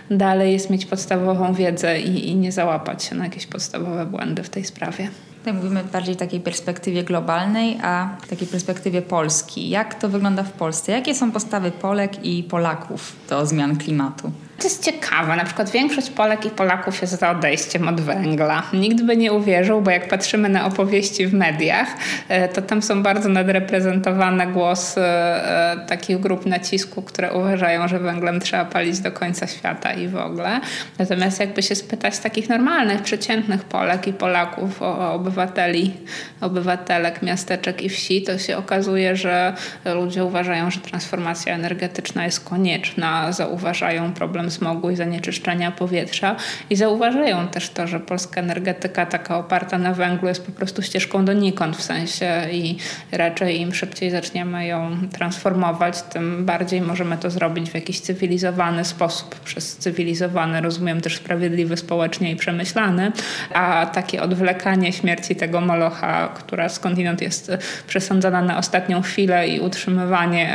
y, 0.09 0.15
dalej 0.17 0.53
jest 0.53 0.69
mieć 0.69 0.85
podstawową 0.85 1.53
wiedzę 1.53 1.99
i, 1.99 2.29
i 2.29 2.35
nie 2.35 2.51
załapać 2.51 3.03
się 3.03 3.15
na 3.15 3.23
jakieś 3.23 3.45
podstawowe 3.45 4.05
błędy 4.05 4.43
w 4.43 4.49
tej 4.49 4.65
sprawie. 4.65 5.09
Tutaj 5.37 5.53
mówimy 5.53 5.83
bardziej 5.93 6.15
takiej 6.15 6.39
perspektywie 6.39 7.03
globalnej, 7.03 7.77
a 7.83 8.09
takiej 8.29 8.47
perspektywie 8.47 9.01
Polski. 9.01 9.69
Jak 9.69 9.95
to 9.95 10.09
wygląda 10.09 10.43
w 10.43 10.51
Polsce? 10.51 10.91
Jakie 10.91 11.15
są 11.15 11.31
postawy 11.31 11.71
Polek 11.71 12.25
i 12.25 12.43
Polaków 12.43 13.15
do 13.29 13.45
zmian 13.45 13.77
klimatu? 13.77 14.31
To 14.57 14.63
jest 14.63 14.85
ciekawe. 14.85 15.35
Na 15.35 15.45
przykład 15.45 15.69
większość 15.69 16.09
Polek 16.09 16.45
i 16.45 16.49
Polaków 16.49 17.01
jest 17.01 17.19
za 17.19 17.31
odejściem 17.31 17.87
od 17.87 18.01
węgla. 18.01 18.63
Nikt 18.73 19.03
by 19.03 19.17
nie 19.17 19.33
uwierzył, 19.33 19.81
bo 19.81 19.91
jak 19.91 20.07
patrzymy 20.07 20.49
na 20.49 20.65
opowieści 20.65 21.27
w 21.27 21.33
mediach, 21.33 21.87
e, 22.29 22.47
to 22.47 22.61
tam 22.61 22.81
są 22.81 23.03
bardzo 23.03 23.29
nadreprezentowane 23.29 24.47
głosy 24.47 25.01
e, 25.01 25.77
takich 25.87 26.19
grup 26.19 26.45
nacisku, 26.45 27.01
które 27.01 27.33
uważają, 27.33 27.87
że 27.87 27.99
węglem 27.99 28.39
trzeba 28.39 28.65
palić 28.65 28.99
do 28.99 29.11
końca 29.11 29.47
świata 29.47 29.93
i 29.93 30.07
w 30.07 30.15
ogóle. 30.15 30.59
Natomiast 30.99 31.39
jakby 31.39 31.63
się 31.63 31.75
spytać 31.75 32.19
takich 32.19 32.49
normalnych, 32.49 33.01
przeciętnych 33.01 33.63
Polek 33.63 34.07
i 34.07 34.13
Polaków, 34.13 34.81
o 34.81 35.13
obywateli, 35.13 35.93
obywatelek 36.41 37.21
miasteczek 37.21 37.81
i 37.81 37.89
wsi, 37.89 38.21
to 38.21 38.37
się 38.37 38.57
okazuje, 38.57 39.15
że 39.15 39.53
ludzie 39.95 40.23
uważają, 40.25 40.71
że 40.71 40.79
transformacja 40.79 41.53
energetyczna 41.53 42.25
jest 42.25 42.45
konieczna, 42.45 43.31
zauważają 43.31 44.13
problem 44.13 44.44
problem 44.45 44.51
smogu 44.51 44.89
i 44.89 44.95
zanieczyszczenia 44.95 45.71
powietrza 45.71 46.35
i 46.69 46.75
zauważają 46.75 47.47
też 47.47 47.69
to, 47.69 47.87
że 47.87 47.99
polska 47.99 48.41
energetyka 48.41 49.05
taka 49.05 49.37
oparta 49.37 49.77
na 49.77 49.93
węglu 49.93 50.27
jest 50.27 50.45
po 50.45 50.51
prostu 50.51 50.81
ścieżką 50.81 51.25
donikąd 51.25 51.77
w 51.77 51.81
sensie 51.81 52.47
i 52.51 52.77
raczej 53.11 53.61
im 53.61 53.73
szybciej 53.73 54.11
zaczniemy 54.11 54.67
ją 54.67 54.97
transformować, 55.11 56.01
tym 56.01 56.45
bardziej 56.45 56.81
możemy 56.81 57.17
to 57.17 57.29
zrobić 57.29 57.69
w 57.69 57.73
jakiś 57.73 57.99
cywilizowany 57.99 58.85
sposób. 58.85 59.39
Przez 59.39 59.77
cywilizowany 59.77 60.61
rozumiem 60.61 61.01
też 61.01 61.17
sprawiedliwy 61.17 61.77
społecznie 61.77 62.31
i 62.31 62.35
przemyślany, 62.35 63.11
a 63.53 63.85
takie 63.85 64.21
odwlekanie 64.21 64.93
śmierci 64.93 65.35
tego 65.35 65.61
molocha, 65.61 66.27
która 66.27 66.69
skądinąd 66.69 67.21
jest 67.21 67.51
przesądzana 67.87 68.41
na 68.41 68.57
ostatnią 68.57 69.01
chwilę 69.01 69.47
i 69.47 69.59
utrzymywanie 69.59 70.49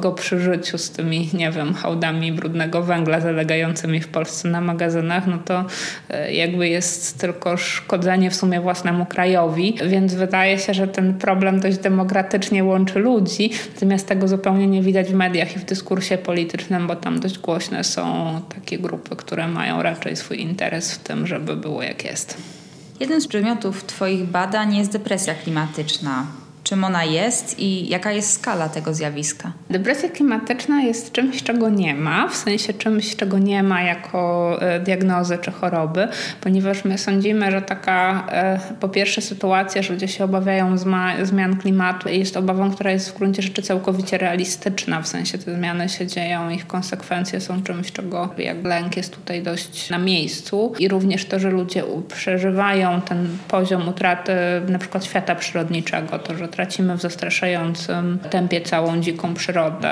go 0.00 0.12
przy 0.12 0.40
życiu 0.40 0.78
z 0.78 0.90
tymi, 0.90 1.30
nie 1.32 1.50
wiem, 1.50 1.74
hałdami 1.74 2.32
brudnego 2.32 2.82
węgla 2.82 3.20
zalegającymi 3.24 4.00
w 4.00 4.08
Polsce 4.08 4.48
na 4.48 4.60
magazynach, 4.60 5.26
no 5.26 5.38
to 5.44 5.64
e, 6.10 6.32
jakby 6.32 6.68
jest 6.68 7.18
tylko 7.20 7.56
szkodzenie 7.56 8.30
w 8.30 8.34
sumie 8.34 8.60
własnemu 8.60 9.06
krajowi, 9.06 9.78
więc 9.86 10.14
wydaje 10.14 10.58
się, 10.58 10.74
że 10.74 10.88
ten 10.88 11.14
problem 11.14 11.60
dość 11.60 11.78
demokratycznie 11.78 12.64
łączy 12.64 12.98
ludzi, 12.98 13.50
natomiast 13.74 14.08
tego 14.08 14.28
zupełnie 14.28 14.66
nie 14.66 14.82
widać 14.82 15.08
w 15.08 15.14
mediach 15.14 15.56
i 15.56 15.58
w 15.58 15.64
dyskursie 15.64 16.18
politycznym, 16.18 16.86
bo 16.86 16.96
tam 16.96 17.20
dość 17.20 17.38
głośne 17.38 17.84
są 17.84 18.04
takie 18.54 18.78
grupy, 18.78 19.16
które 19.16 19.48
mają 19.48 19.82
raczej 19.82 20.16
swój 20.16 20.40
interes 20.40 20.94
w 20.94 20.98
tym, 20.98 21.26
żeby 21.26 21.56
było 21.56 21.82
jak 21.82 22.04
jest. 22.04 22.36
Jeden 23.00 23.20
z 23.20 23.26
przedmiotów 23.26 23.84
Twoich 23.84 24.24
badań 24.24 24.76
jest 24.76 24.92
depresja 24.92 25.34
klimatyczna 25.34 26.26
czym 26.64 26.84
ona 26.84 27.04
jest 27.04 27.58
i 27.58 27.88
jaka 27.88 28.12
jest 28.12 28.32
skala 28.32 28.68
tego 28.68 28.94
zjawiska? 28.94 29.52
Depresja 29.70 30.08
klimatyczna 30.08 30.82
jest 30.82 31.12
czymś, 31.12 31.42
czego 31.42 31.68
nie 31.68 31.94
ma, 31.94 32.28
w 32.28 32.36
sensie 32.36 32.72
czymś, 32.72 33.16
czego 33.16 33.38
nie 33.38 33.62
ma 33.62 33.82
jako 33.82 34.56
e, 34.62 34.80
diagnozy 34.80 35.38
czy 35.38 35.50
choroby, 35.50 36.08
ponieważ 36.40 36.84
my 36.84 36.98
sądzimy, 36.98 37.50
że 37.50 37.62
taka 37.62 38.26
e, 38.30 38.60
po 38.80 38.88
pierwsze 38.88 39.20
sytuacja, 39.20 39.82
że 39.82 39.92
ludzie 39.92 40.08
się 40.08 40.24
obawiają 40.24 40.76
zmian 41.22 41.56
klimatu 41.56 42.08
jest 42.08 42.36
obawą, 42.36 42.70
która 42.70 42.90
jest 42.90 43.10
w 43.10 43.18
gruncie 43.18 43.42
rzeczy 43.42 43.62
całkowicie 43.62 44.18
realistyczna, 44.18 45.02
w 45.02 45.08
sensie 45.08 45.38
te 45.38 45.54
zmiany 45.54 45.88
się 45.88 46.06
dzieją, 46.06 46.50
ich 46.50 46.66
konsekwencje 46.66 47.40
są 47.40 47.62
czymś, 47.62 47.92
czego 47.92 48.34
jak 48.38 48.64
lęk 48.64 48.96
jest 48.96 49.16
tutaj 49.16 49.42
dość 49.42 49.90
na 49.90 49.98
miejscu 49.98 50.72
i 50.78 50.88
również 50.88 51.24
to, 51.24 51.38
że 51.38 51.50
ludzie 51.50 51.84
przeżywają 52.08 53.00
ten 53.00 53.28
poziom 53.48 53.88
utraty 53.88 54.32
na 54.68 54.78
przykład 54.78 55.04
świata 55.04 55.34
przyrodniczego, 55.34 56.18
to, 56.18 56.36
że 56.36 56.48
tracimy 56.54 56.96
w 56.96 57.00
zastraszającym 57.00 58.18
tempie 58.30 58.60
całą 58.60 59.00
dziką 59.00 59.34
przyrodę, 59.34 59.90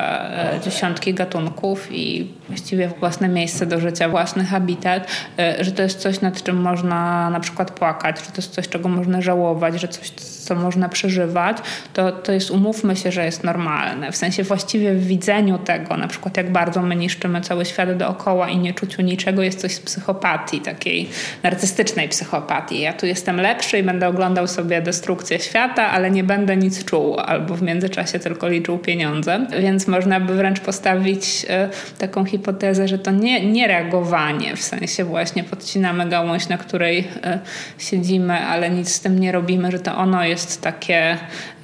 e, 0.55 0.61
dziesiątki 0.61 1.15
gatunków 1.15 1.89
i 1.91 2.29
właściwie 2.49 2.89
własne 2.89 3.29
miejsce 3.29 3.67
do 3.67 3.81
życia, 3.81 4.09
własny 4.09 4.45
habitat, 4.45 5.07
e, 5.39 5.65
że 5.65 5.73
to 5.73 5.83
jest 5.83 5.99
coś, 5.99 6.21
nad 6.21 6.43
czym 6.43 6.57
można 6.57 7.31
na 7.31 7.41
przykład 7.41 7.71
płakać, 7.71 8.17
że 8.19 8.27
to 8.27 8.37
jest 8.37 8.55
coś, 8.55 8.69
czego 8.69 8.89
można 8.89 9.21
żałować, 9.21 9.81
że 9.81 9.89
coś, 9.89 10.11
co 10.11 10.55
można 10.55 10.89
przeżywać, 10.89 11.57
to, 11.95 12.13
to 12.13 12.33
jest, 12.33 12.51
umówmy 12.51 12.97
się, 12.97 13.13
że 13.13 13.25
jest 13.25 13.45
normalne. 13.45 14.13
W 14.13 14.17
sensie 14.17 14.43
właściwie 14.43 14.95
w 14.95 15.07
widzeniu 15.07 15.59
tego, 15.59 15.97
na 15.97 16.09
przykład 16.09 16.37
jak 16.37 16.53
bardzo 16.53 16.83
my 16.83 16.97
niszczymy 16.97 17.41
cały 17.41 17.65
świat 17.65 17.97
dookoła 17.97 18.49
i 18.49 18.59
nie 18.59 18.75
czuciu 18.75 19.03
niczego, 19.03 19.43
jest 19.43 19.61
coś 19.61 19.75
z 19.75 19.81
psychopatii, 19.81 20.61
takiej 20.61 21.09
narcystycznej 21.43 22.09
psychopatii. 22.09 22.81
Ja 22.81 22.93
tu 22.93 23.07
jestem 23.07 23.37
lepszy 23.37 23.79
i 23.79 23.83
będę 23.83 24.09
oglądał 24.09 24.47
sobie 24.49 24.83
destrukcję 24.83 25.41
świata, 25.41 25.91
ale 25.91 26.11
nie 26.11 26.25
będę 26.25 26.52
nic 26.57 26.85
czuł, 26.85 27.19
albo 27.19 27.55
w 27.55 27.63
międzyczasie 27.63 28.19
tylko 28.19 28.49
liczył 28.49 28.79
pieniądze. 28.79 29.47
Więc 29.61 29.89
można 29.89 30.21
by 30.21 30.35
wręcz 30.35 30.61
postawić 30.61 31.47
e, 31.49 31.69
taką 31.99 32.25
hipotezę, 32.25 32.89
że 32.89 32.99
to 32.99 33.11
nie, 33.11 33.53
nie 33.53 33.67
reagowanie, 33.69 34.57
w 34.57 34.63
sensie 34.63 35.05
właśnie 35.05 35.45
podcinamy 35.45 36.09
gałąź, 36.09 36.49
na 36.49 36.59
której 36.59 37.09
e, 37.23 37.39
siedzimy, 37.79 38.35
ale 38.35 38.71
nic 38.71 38.89
z 38.89 39.01
tym 39.01 39.19
nie 39.19 39.33
robimy, 39.33 39.71
że 39.71 39.79
to 39.79 39.97
ono 39.97 40.25
jest 40.25 40.63
takie, 40.63 41.19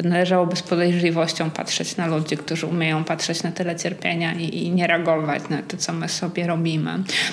należałoby 0.05 0.57
z 0.57 0.63
podejrzliwością 0.63 1.51
patrzeć 1.51 1.97
na 1.97 2.07
ludzi, 2.07 2.37
którzy 2.37 2.67
umieją 2.67 3.05
patrzeć 3.05 3.43
na 3.43 3.53
tyle 3.53 3.77
cierpienia 3.77 4.33
i, 4.33 4.67
i 4.67 4.71
nie 4.71 4.87
reagować 4.87 5.43
na 5.51 5.63
to, 5.63 5.77
co 5.77 5.93
my 5.93 6.09
sobie 6.09 6.47
robimy. 6.47 6.91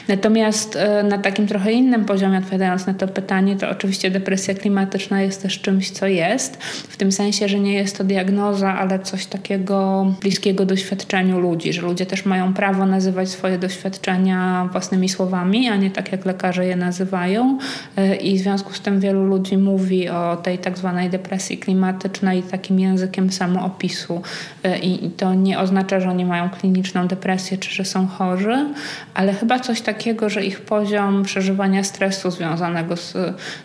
Natomiast 0.07 0.75
e, 0.75 1.03
na 1.03 1.17
takim 1.17 1.47
trochę 1.47 1.71
innym 1.71 2.05
poziomie, 2.05 2.37
odpowiadając 2.37 2.87
na 2.87 2.93
to 2.93 3.07
pytanie, 3.07 3.55
to 3.55 3.69
oczywiście 3.69 4.11
depresja 4.11 4.53
klimatyczna 4.53 5.21
jest 5.21 5.41
też 5.41 5.61
czymś, 5.61 5.91
co 5.91 6.07
jest, 6.07 6.63
w 6.63 6.97
tym 6.97 7.11
sensie, 7.11 7.44
że 7.49 7.59
nie 7.59 7.73
jest 7.73 7.97
to 7.97 8.03
diagnoza, 8.03 8.73
ale 8.73 8.99
coś 8.99 9.25
takiego 9.25 10.05
bliskiego 10.21 10.65
doświadczeniu 10.65 11.39
ludzi, 11.39 11.73
że 11.73 11.81
ludzie 11.81 12.05
też 12.05 12.25
mają 12.25 12.53
prawo 12.53 12.85
nazywać 12.85 13.29
swoje 13.29 13.57
doświadczenia 13.57 14.69
własnymi 14.71 15.09
słowami, 15.09 15.69
a 15.69 15.75
nie 15.75 15.91
tak 15.91 16.11
jak 16.11 16.25
lekarze 16.25 16.65
je 16.65 16.75
nazywają. 16.75 17.57
E, 17.97 18.15
I 18.15 18.37
w 18.37 18.41
związku 18.41 18.73
z 18.73 18.81
tym 18.81 18.99
wielu 18.99 19.25
ludzi 19.25 19.57
mówi 19.57 20.09
o 20.09 20.35
tej 20.35 20.57
tak 20.57 20.77
zwanej 20.77 21.09
depresji 21.09 21.57
klimatycznej 21.57 22.43
takim 22.43 22.79
językiem 22.79 23.31
samoopisu. 23.31 24.21
E, 24.63 24.79
I 24.79 25.09
to 25.09 25.33
nie 25.33 25.59
oznacza, 25.59 25.99
że 25.99 26.09
oni 26.09 26.25
mają 26.25 26.49
kliniczną 26.49 27.07
depresję 27.07 27.57
czy 27.57 27.75
że 27.75 27.85
są 27.85 28.07
chorzy, 28.07 28.65
ale 29.13 29.33
chyba 29.33 29.59
coś 29.59 29.81
takiego, 29.81 30.29
że 30.29 30.45
ich 30.45 30.61
poziom 30.61 31.23
przeżywania 31.23 31.83
stresu 31.83 32.31
związanego 32.31 32.97
z 32.97 33.13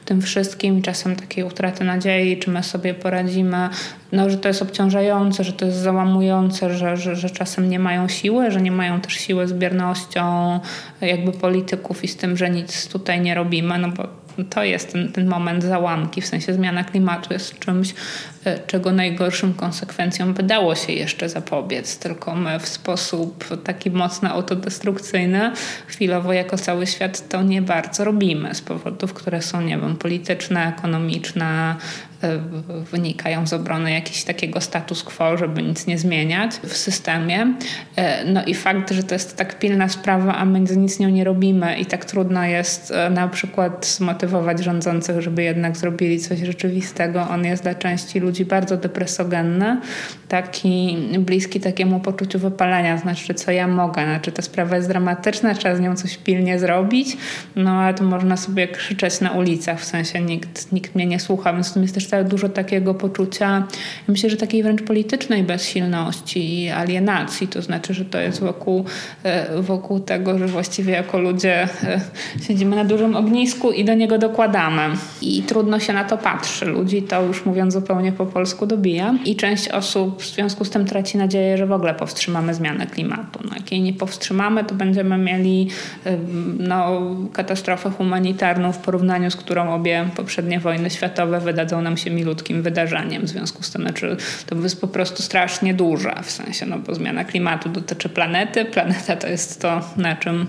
tym 0.05 0.23
wszystkim, 0.23 0.83
czasem 0.83 1.17
takiej 1.17 1.45
utraty 1.45 1.85
nadziei, 1.85 2.39
czy 2.39 2.51
my 2.51 2.63
sobie 2.63 2.95
poradzimy, 2.95 3.69
no, 4.13 4.31
że 4.31 4.37
to 4.37 4.49
jest 4.49 4.63
obciążające, 4.63 5.45
że 5.45 5.53
to 5.53 5.65
jest 5.65 5.79
załamujące, 5.79 6.75
że, 6.75 6.97
że, 6.97 7.17
że 7.17 7.31
czasem 7.31 7.69
nie 7.69 7.79
mają 7.79 8.09
siły, 8.09 8.51
że 8.51 8.61
nie 8.61 8.73
mają 8.73 9.01
też 9.01 9.13
siły 9.13 9.49
z 9.49 9.53
biernością 9.53 10.61
jakby 11.01 11.33
polityków 11.33 12.05
i 12.05 12.09
z 12.09 12.17
tym, 12.17 12.37
że 12.37 12.51
nic 12.51 12.89
tutaj 12.89 13.21
nie 13.21 13.35
robimy, 13.35 13.79
no 13.79 13.89
bo 13.89 14.21
to 14.45 14.65
jest 14.65 14.93
ten, 14.93 15.13
ten 15.13 15.27
moment 15.27 15.65
załamki, 15.65 16.21
w 16.21 16.27
sensie 16.27 16.55
zmiana 16.55 16.85
klimatu 16.85 17.33
jest 17.33 17.59
czymś, 17.59 17.95
e, 18.45 18.59
czego 18.59 18.93
najgorszym 18.93 19.55
konsekwencjom 19.55 20.35
wydało 20.35 20.75
się 20.75 20.93
jeszcze 20.93 21.29
zapobiec, 21.29 21.99
tylko 21.99 22.35
my 22.35 22.61
w 22.61 22.69
sposób 22.69 23.45
taki 23.65 23.91
mocno 23.91 24.31
autodestrukcyjny 24.31 25.53
chwilowo 25.87 26.33
jako 26.33 26.59
cały 26.59 26.87
świat 26.87 27.29
to 27.29 27.43
nie 27.43 27.63
bardzo 27.63 28.05
robimy 28.05 28.55
z 28.55 28.61
powodów, 28.61 29.15
które 29.15 29.43
są, 29.43 29.61
nie 29.61 29.79
wiem, 29.79 29.97
polityczne, 29.97 30.69
ekonomiczne, 30.69 31.77
wynikają 32.93 33.47
z 33.47 33.53
obrony 33.53 33.93
jakiegoś 33.93 34.25
takiego 34.25 34.61
status 34.61 35.03
quo, 35.03 35.37
żeby 35.37 35.63
nic 35.63 35.87
nie 35.87 35.99
zmieniać 35.99 36.53
w 36.53 36.77
systemie. 36.77 37.55
E, 37.97 38.25
no 38.25 38.45
i 38.45 38.55
fakt, 38.55 38.91
że 38.91 39.03
to 39.03 39.15
jest 39.15 39.37
tak 39.37 39.59
pilna 39.59 39.89
sprawa, 39.89 40.35
a 40.35 40.45
my 40.45 40.61
nic 40.61 40.99
nią 40.99 41.09
nie 41.09 41.25
robimy 41.25 41.79
i 41.79 41.87
tak 41.87 42.05
trudno 42.05 42.45
jest 42.45 42.93
na 43.11 43.29
przykład 43.29 43.87
zmotywować 43.87 44.65
rządzących, 44.65 45.21
żeby 45.21 45.43
jednak 45.43 45.77
zrobili 45.77 46.21
coś 46.21 46.39
rzeczywistego. 46.39 47.27
On 47.31 47.45
jest 47.45 47.63
dla 47.63 47.75
części 47.75 48.21
ludzi 48.21 48.45
bardzo 48.45 48.77
depresogenny, 48.77 49.81
taki 50.29 50.97
bliski 51.19 51.61
takiemu 51.61 52.01
poczuciu 52.01 52.39
wypalenia, 52.39 52.99
znaczy 52.99 53.35
co 53.35 53.51
ja 53.51 53.67
mogę, 53.67 54.05
znaczy 54.05 54.33
ta 54.33 54.43
sprawa 54.43 54.77
jest 54.77 54.89
dramatyczna, 54.89 55.55
trzeba 55.55 55.77
z 55.77 55.81
nią 55.81 55.97
coś 55.97 56.17
pilnie 56.17 56.59
zrobić, 56.59 57.17
no 57.57 57.71
ale 57.71 57.95
to 57.95 58.05
można 58.05 58.37
sobie 58.37 58.69
krzyczeć 58.69 59.21
na 59.21 59.31
ulicach, 59.31 59.81
w 59.81 59.85
sensie 59.85 60.21
nikt, 60.21 60.73
nikt 60.73 60.95
mnie 60.95 61.07
nie 61.07 61.21
słucha, 61.21 61.53
więc 61.53 61.75
tu 61.75 61.83
jest 61.83 61.95
też 61.95 62.10
dużo 62.25 62.49
takiego 62.49 62.95
poczucia, 62.95 63.67
myślę, 64.09 64.31
że 64.31 64.37
takiej 64.37 64.63
wręcz 64.63 64.83
politycznej 64.83 65.43
bezsilności 65.43 66.63
i 66.63 66.71
alienacji, 66.71 67.49
to 67.49 67.63
znaczy, 67.63 67.95
że 67.95 68.05
to 68.05 68.21
jest 68.21 68.41
wokół, 68.41 68.85
e, 69.23 69.63
wokół 69.63 70.01
tego, 70.01 70.39
że 70.39 70.47
właściwie 70.47 70.93
jako 70.93 71.19
ludzie 71.19 71.63
e, 71.63 72.01
siedzimy 72.47 72.77
na 72.77 72.85
dużym 72.85 73.17
ognisku 73.17 73.73
i 73.73 73.85
do 73.85 73.95
niego 73.95 74.19
dokładamy. 74.19 74.83
I 75.23 75.43
trudno 75.43 75.81
się 75.81 75.93
na 75.93 76.05
to 76.05 76.19
patrzy. 76.19 76.67
Ludzi 76.67 77.03
to 77.03 77.23
już 77.23 77.45
mówiąc 77.45 77.75
zupełnie 77.75 78.13
po 78.13 78.27
polsku 78.27 78.67
dobija. 78.67 79.15
I 79.25 79.37
część 79.37 79.69
osób 79.69 80.23
w 80.23 80.35
związku 80.35 80.65
z 80.65 80.71
tym 80.71 80.85
traci 80.85 81.19
nadzieję, 81.19 81.59
że 81.59 81.67
w 81.67 81.73
ogóle 81.73 81.95
powstrzymamy 81.95 82.55
zmianę 82.55 82.87
klimatu. 82.87 83.41
No, 83.45 83.51
jak 83.57 83.73
jej 83.73 83.81
nie 83.81 83.93
powstrzymamy, 83.93 84.65
to 84.65 84.75
będziemy 84.75 85.19
mieli 85.19 85.69
no, 86.59 87.01
katastrofę 87.33 87.91
humanitarną 87.91 88.73
w 88.73 88.79
porównaniu 88.79 89.31
z 89.31 89.37
którą 89.37 89.75
obie 89.75 90.05
poprzednie 90.17 90.61
wojny 90.61 90.91
światowe 90.91 91.41
wydadzą 91.41 91.83
nam 91.83 91.97
się 92.01 92.11
milutkim 92.11 92.63
wydarzeniem. 92.63 93.23
W 93.23 93.29
związku 93.29 93.63
z 93.63 93.71
tym 93.71 93.83
znaczy, 93.83 94.17
to 94.47 94.55
jest 94.55 94.81
po 94.81 94.89
prostu 94.89 95.23
strasznie 95.23 95.75
duża 95.75 96.23
w 96.23 96.31
sensie, 96.31 96.67
no 96.67 96.79
bo 96.79 96.95
zmiana 96.95 97.25
klimatu 97.25 97.69
dotyczy 97.69 98.09
planety. 98.09 98.65
Planeta 98.65 99.17
to 99.17 99.29
jest 99.29 99.61
to, 99.61 99.81
na 99.97 100.17
czym 100.17 100.47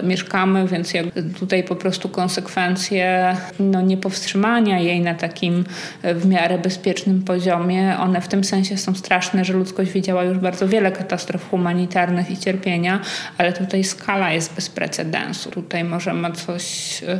y, 0.00 0.06
mieszkamy, 0.06 0.68
więc 0.68 0.94
jak 0.94 1.06
tutaj 1.38 1.64
po 1.64 1.76
prostu 1.76 2.08
konsekwencje 2.08 3.36
no, 3.60 3.80
niepowstrzymania 3.80 4.78
jej 4.78 5.00
na 5.00 5.14
takim 5.14 5.64
e, 6.02 6.14
w 6.14 6.26
miarę 6.26 6.58
bezpiecznym 6.58 7.22
poziomie, 7.22 7.96
one 7.98 8.20
w 8.20 8.28
tym 8.28 8.44
sensie 8.44 8.78
są 8.78 8.94
straszne, 8.94 9.44
że 9.44 9.52
ludzkość 9.52 9.90
widziała 9.90 10.24
już 10.24 10.38
bardzo 10.38 10.68
wiele 10.68 10.92
katastrof 10.92 11.50
humanitarnych 11.50 12.30
i 12.30 12.36
cierpienia, 12.36 13.00
ale 13.38 13.52
tutaj 13.52 13.84
skala 13.84 14.32
jest 14.32 14.54
bez 14.54 14.68
precedensu. 14.68 15.50
Tutaj 15.50 15.84
możemy 15.84 16.32
coś 16.32 17.02
e, 17.02 17.12
e, 17.12 17.18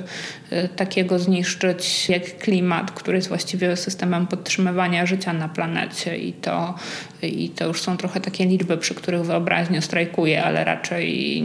takiego 0.76 1.18
zniszczyć 1.18 2.08
jak 2.08 2.38
klimat, 2.38 2.90
który 2.90 3.16
jest 3.16 3.28
właściwie 3.28 3.76
systemem 3.76 4.26
podtrzymywania 4.26 5.06
życia 5.06 5.32
na 5.32 5.48
planecie 5.48 6.18
i 6.18 6.32
to, 6.32 6.74
i 7.22 7.48
to 7.48 7.66
już 7.66 7.82
są 7.82 7.96
trochę 7.96 8.20
takie 8.20 8.46
liczby, 8.46 8.76
przy 8.76 8.94
których 8.94 9.22
wyobraźnia 9.22 9.80
strajkuje, 9.80 10.44
ale 10.44 10.64
raczej 10.64 11.42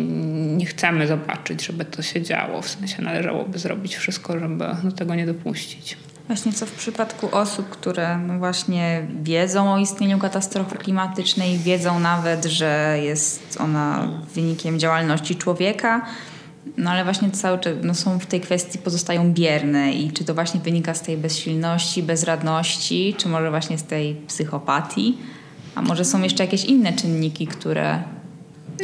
nie 0.57 0.65
chcemy 0.65 1.07
zobaczyć, 1.07 1.65
żeby 1.65 1.85
to 1.85 2.01
się 2.01 2.21
działo. 2.21 2.61
W 2.61 2.69
sensie 2.69 3.01
należałoby 3.01 3.59
zrobić 3.59 3.95
wszystko, 3.95 4.39
żeby 4.39 4.65
do 4.83 4.91
tego 4.91 5.15
nie 5.15 5.25
dopuścić. 5.25 5.97
Właśnie 6.27 6.53
co 6.53 6.65
w 6.65 6.71
przypadku 6.71 7.29
osób, 7.31 7.69
które 7.69 8.19
właśnie 8.39 9.07
wiedzą 9.21 9.73
o 9.73 9.77
istnieniu 9.77 10.19
katastrofy 10.19 10.77
klimatycznej, 10.77 11.57
wiedzą 11.57 11.99
nawet, 11.99 12.45
że 12.45 12.97
jest 13.01 13.57
ona 13.61 14.07
wynikiem 14.35 14.79
działalności 14.79 15.35
człowieka, 15.35 16.05
no 16.77 16.91
ale 16.91 17.03
właśnie 17.03 17.31
cały 17.31 17.59
czas 17.59 17.73
no 17.83 17.95
są 17.95 18.19
w 18.19 18.25
tej 18.25 18.41
kwestii 18.41 18.79
pozostają 18.79 19.33
bierne 19.33 19.93
i 19.93 20.11
czy 20.11 20.23
to 20.25 20.33
właśnie 20.33 20.59
wynika 20.59 20.93
z 20.93 21.01
tej 21.01 21.17
bezsilności, 21.17 22.03
bezradności, 22.03 23.15
czy 23.17 23.29
może 23.29 23.49
właśnie 23.49 23.77
z 23.77 23.83
tej 23.83 24.15
psychopatii, 24.15 25.17
a 25.75 25.81
może 25.81 26.05
są 26.05 26.21
jeszcze 26.21 26.43
jakieś 26.43 26.65
inne 26.65 26.93
czynniki, 26.93 27.47
które 27.47 28.03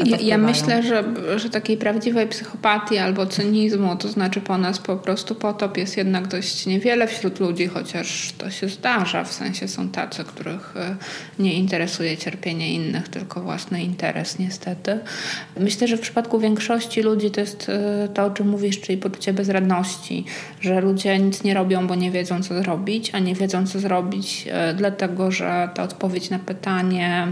ja, 0.06 0.18
ja, 0.18 0.38
myślę, 0.38 0.84
że, 0.84 1.04
że 1.36 1.50
takiej 1.50 1.78
prawdziwej 1.78 2.28
psychopatii 2.28 2.98
albo 2.98 3.26
cynizmu, 3.26 3.96
to 3.96 4.08
znaczy 4.08 4.42
po 4.42 4.58
nas 4.58 4.80
po 4.80 4.96
prostu 4.98 5.36
potop 5.36 5.78
jest 5.78 5.98
jednak 5.98 6.28
dość 6.28 6.66
niewiele 6.66 7.08
wśród 7.08 7.40
ludzi, 7.40 7.68
chociaż 7.68 8.34
to 8.38 8.50
się 8.50 8.70
zdarza. 8.70 9.24
W 9.24 9.34
sensie 9.34 9.68
są 9.68 9.90
tacy, 9.90 10.24
których 10.24 10.78
e, 10.78 10.96
nie 11.40 11.54
interesuje 11.54 12.18
cierpienie 12.18 12.74
innych, 12.74 13.10
tylko 13.10 13.42
własny 13.42 13.84
interes 13.84 14.40
niestety. 14.40 15.00
Myślę, 15.60 15.88
że 15.88 15.98
w 15.98 16.02
przypadku 16.02 16.40
większości 16.40 17.02
ludzi 17.02 17.32
to 17.32 17.42
jest 17.42 17.70
e, 17.70 18.08
to, 18.14 18.26
o 18.26 18.32
czym 18.32 18.50
mówisz, 18.50 18.82
czyli 18.82 18.98
poczucie 18.98 19.34
bezradności, 19.34 20.26
że 20.62 20.82
ludzie 20.82 21.20
nic 21.20 21.44
nie 21.44 21.54
robią, 21.54 21.88
bo 21.88 21.96
nie 21.96 22.12
wiedzą, 22.12 22.44
co 22.44 22.62
zrobić, 22.62 23.16
a 23.16 23.20
nie 23.20 23.36
wiedzą, 23.36 23.68
co 23.68 23.80
zrobić, 23.80 24.48
e, 24.52 24.74
dlatego 24.74 25.32
że 25.32 25.70
ta 25.74 25.84
odpowiedź 25.84 26.30
na 26.30 26.40
pytanie, 26.40 27.28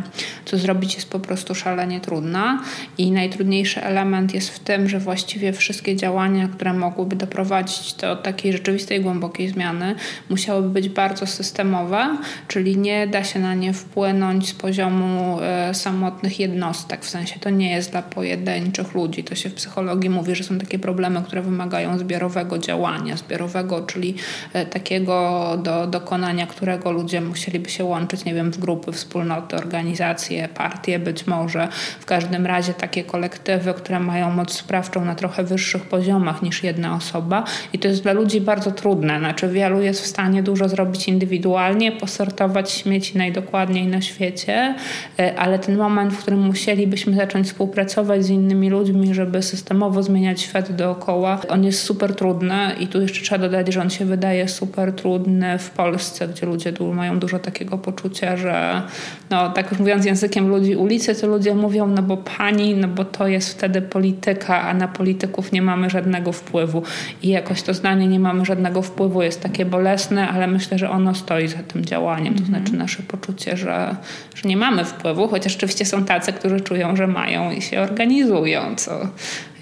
co 0.46 0.58
zrobić, 0.58 0.96
jest 0.96 1.10
po 1.10 1.20
prostu 1.20 1.56
szalenie 1.56 2.02
trudna. 2.02 2.51
I 2.98 3.12
najtrudniejszy 3.12 3.84
element 3.84 4.34
jest 4.34 4.50
w 4.50 4.60
tym, 4.60 4.90
że 4.90 5.00
właściwie 5.00 5.54
wszystkie 5.54 5.96
działania, 5.96 6.48
które 6.48 6.74
mogłyby 6.74 7.16
doprowadzić 7.16 7.94
do 7.94 8.16
takiej 8.16 8.54
rzeczywistej, 8.54 9.02
głębokiej 9.02 9.50
zmiany, 9.50 9.96
musiałyby 10.30 10.70
być 10.70 10.90
bardzo 10.90 11.28
systemowe, 11.28 12.18
czyli 12.48 12.78
nie 12.78 13.08
da 13.08 13.24
się 13.24 13.40
na 13.40 13.54
nie 13.54 13.74
wpłynąć 13.74 14.50
z 14.50 14.54
poziomu 14.54 15.40
e, 15.42 15.74
samotnych 15.74 16.40
jednostek. 16.40 17.06
W 17.06 17.10
sensie 17.10 17.40
to 17.40 17.50
nie 17.50 17.72
jest 17.72 17.92
dla 17.92 18.02
pojedynczych 18.02 18.94
ludzi. 18.94 19.24
To 19.24 19.36
się 19.36 19.50
w 19.50 19.54
psychologii 19.54 20.10
mówi, 20.10 20.36
że 20.36 20.44
są 20.44 20.60
takie 20.60 20.80
problemy, 20.80 21.22
które 21.22 21.42
wymagają 21.42 21.98
zbiorowego 21.98 22.58
działania, 22.58 23.18
zbiorowego, 23.18 23.82
czyli 23.82 24.16
e, 24.54 24.66
takiego 24.66 25.58
do 25.64 25.88
dokonania, 25.88 26.48
którego 26.48 26.92
ludzie 26.92 27.22
musieliby 27.22 27.70
się 27.70 27.84
łączyć, 27.84 28.26
nie 28.26 28.34
wiem, 28.34 28.52
w 28.52 28.58
grupy, 28.58 28.92
wspólnoty, 28.92 29.56
organizacje, 29.56 30.48
partie 30.48 31.00
być 31.00 31.28
może. 31.28 31.68
W 32.00 32.06
każdym 32.06 32.41
razie 32.46 32.74
takie 32.74 33.04
kolektywy, 33.04 33.74
które 33.74 34.00
mają 34.00 34.32
moc 34.32 34.54
sprawczą 34.54 35.06
na 35.06 35.16
trochę 35.16 35.44
wyższych 35.44 35.86
poziomach 35.86 36.42
niż 36.42 36.64
jedna 36.64 36.96
osoba 36.96 37.44
i 37.74 37.80
to 37.80 37.88
jest 37.88 38.04
dla 38.04 38.14
ludzi 38.14 38.42
bardzo 38.42 38.72
trudne. 38.72 39.20
Znaczy 39.20 39.50
wielu 39.50 39.82
jest 39.82 40.02
w 40.02 40.06
stanie 40.06 40.44
dużo 40.44 40.70
zrobić 40.70 41.08
indywidualnie, 41.08 41.92
posortować 41.92 42.72
śmieci 42.72 43.18
najdokładniej 43.18 43.88
na 43.88 44.02
świecie, 44.02 44.76
e, 45.20 45.40
ale 45.40 45.60
ten 45.60 45.78
moment, 45.78 46.14
w 46.14 46.20
którym 46.20 46.40
musielibyśmy 46.40 47.16
zacząć 47.16 47.48
współpracować 47.48 48.26
z 48.26 48.30
innymi 48.30 48.70
ludźmi, 48.70 49.14
żeby 49.14 49.44
systemowo 49.44 50.04
zmieniać 50.04 50.42
świat 50.42 50.72
dookoła, 50.72 51.42
on 51.50 51.64
jest 51.64 51.82
super 51.82 52.16
trudny 52.16 52.76
i 52.80 52.88
tu 52.88 53.02
jeszcze 53.02 53.22
trzeba 53.22 53.42
dodać, 53.42 53.74
że 53.74 53.82
on 53.82 53.90
się 53.90 54.06
wydaje 54.06 54.48
super 54.48 54.94
trudny 54.94 55.58
w 55.58 55.70
Polsce, 55.70 56.28
gdzie 56.28 56.46
ludzie 56.46 56.74
mają 56.94 57.20
dużo 57.20 57.40
takiego 57.40 57.78
poczucia, 57.78 58.38
że 58.38 58.82
no 59.30 59.50
tak 59.50 59.72
już 59.72 59.80
mówiąc 59.80 60.06
językiem 60.06 60.48
ludzi 60.48 60.76
ulicy, 60.76 61.16
to 61.16 61.28
ludzie 61.28 61.56
mówią, 61.56 61.88
no 61.88 62.02
bo 62.02 62.18
pani, 62.38 62.76
no 62.76 62.88
bo 62.88 63.06
to 63.06 63.28
jest 63.28 63.52
wtedy 63.52 63.82
polityka, 63.82 64.62
a 64.62 64.74
na 64.74 64.88
polityków 64.88 65.52
nie 65.52 65.62
mamy 65.62 65.90
żadnego 65.90 66.32
wpływu. 66.32 66.84
I 67.22 67.30
jakoś 67.30 67.62
to 67.62 67.74
zdanie 67.74 68.08
nie 68.08 68.20
mamy 68.20 68.46
żadnego 68.46 68.82
wpływu 68.82 69.22
jest 69.22 69.42
takie 69.42 69.66
bolesne, 69.66 70.30
ale 70.30 70.48
myślę, 70.48 70.78
że 70.78 70.90
ono 70.90 71.16
stoi 71.16 71.48
za 71.48 71.64
tym 71.64 71.86
działaniem. 71.86 72.36
To 72.36 72.46
znaczy 72.46 72.74
nasze 72.74 73.04
poczucie, 73.04 73.58
że, 73.58 73.96
że 74.36 74.50
nie 74.50 74.58
mamy 74.58 74.86
wpływu, 74.86 75.28
chociaż 75.28 75.56
oczywiście 75.56 75.86
są 75.86 76.06
tacy, 76.06 76.34
którzy 76.34 76.62
czują, 76.62 76.96
że 76.96 77.08
mają 77.08 77.52
i 77.52 77.62
się 77.62 77.82
organizują, 77.82 78.76
co 78.76 79.08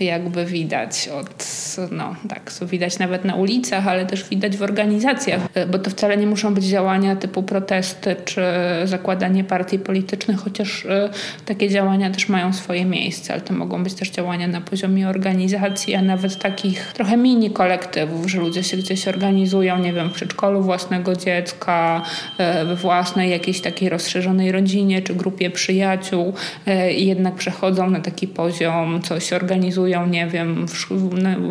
jakby 0.05 0.45
widać 0.45 1.09
od, 1.13 1.45
no 1.91 2.15
tak, 2.29 2.51
co 2.51 2.67
widać 2.67 2.99
nawet 2.99 3.25
na 3.25 3.35
ulicach, 3.35 3.87
ale 3.87 4.05
też 4.05 4.29
widać 4.29 4.57
w 4.57 4.61
organizacjach, 4.61 5.41
bo 5.71 5.79
to 5.79 5.89
wcale 5.89 6.17
nie 6.17 6.27
muszą 6.27 6.53
być 6.53 6.65
działania 6.65 7.15
typu 7.15 7.43
protesty 7.43 8.15
czy 8.25 8.41
zakładanie 8.85 9.43
partii 9.43 9.79
politycznych, 9.79 10.37
chociaż 10.37 10.85
e, 10.85 11.09
takie 11.45 11.69
działania 11.69 12.09
też 12.09 12.29
mają 12.29 12.53
swoje 12.53 12.85
miejsce, 12.85 13.33
ale 13.33 13.41
to 13.41 13.53
mogą 13.53 13.83
być 13.83 13.93
też 13.93 14.09
działania 14.09 14.47
na 14.47 14.61
poziomie 14.61 15.09
organizacji, 15.09 15.95
a 15.95 16.01
nawet 16.01 16.39
takich 16.39 16.91
trochę 16.93 17.17
mini 17.17 17.51
kolektywów, 17.51 18.31
że 18.31 18.39
ludzie 18.39 18.63
się 18.63 18.77
gdzieś 18.77 19.07
organizują, 19.07 19.79
nie 19.79 19.93
wiem, 19.93 20.09
w 20.09 20.13
przedszkolu 20.13 20.61
własnego 20.61 21.15
dziecka, 21.15 22.01
e, 22.37 22.65
we 22.65 22.75
własnej 22.75 23.29
jakiejś 23.29 23.61
takiej 23.61 23.89
rozszerzonej 23.89 24.51
rodzinie 24.51 25.01
czy 25.01 25.15
grupie 25.15 25.49
przyjaciół 25.49 26.33
e, 26.67 26.93
i 26.93 27.07
jednak 27.07 27.35
przechodzą 27.35 27.89
na 27.89 27.99
taki 27.99 28.27
poziom, 28.27 29.01
coś 29.01 29.33
organizują, 29.33 29.88
nie 30.05 30.27
wiem, 30.27 30.67
w, 30.67 30.87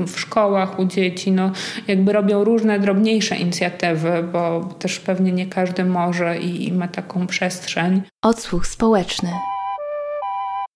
w 0.07 0.21
szkołach 0.21 0.79
u 0.79 0.85
dzieci, 0.85 1.33
no 1.33 1.53
jakby 1.89 2.13
robią 2.13 2.45
różne 2.45 2.79
drobniejsze 2.79 3.37
inicjatywy, 3.37 4.25
bo 4.33 4.75
też 4.79 5.01
pewnie 5.01 5.33
nie 5.33 5.47
każdy 5.47 5.85
może 5.85 6.39
i, 6.39 6.69
i 6.69 6.73
ma 6.73 6.89
taką 6.89 7.27
przestrzeń. 7.27 8.03
Odsłuch 8.23 8.67
społeczny. 8.67 9.31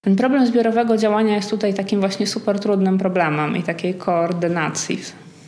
Ten 0.05 0.17
problem 0.17 0.47
zbiorowego 0.47 0.97
działania 0.97 1.35
jest 1.37 1.51
tutaj 1.51 1.75
takim 1.75 2.01
właśnie 2.01 2.27
super 2.27 2.61
trudnym 2.61 2.99
problemem 2.99 3.57
i 3.57 3.63
takiej 3.63 3.95
koordynacji. 3.95 4.99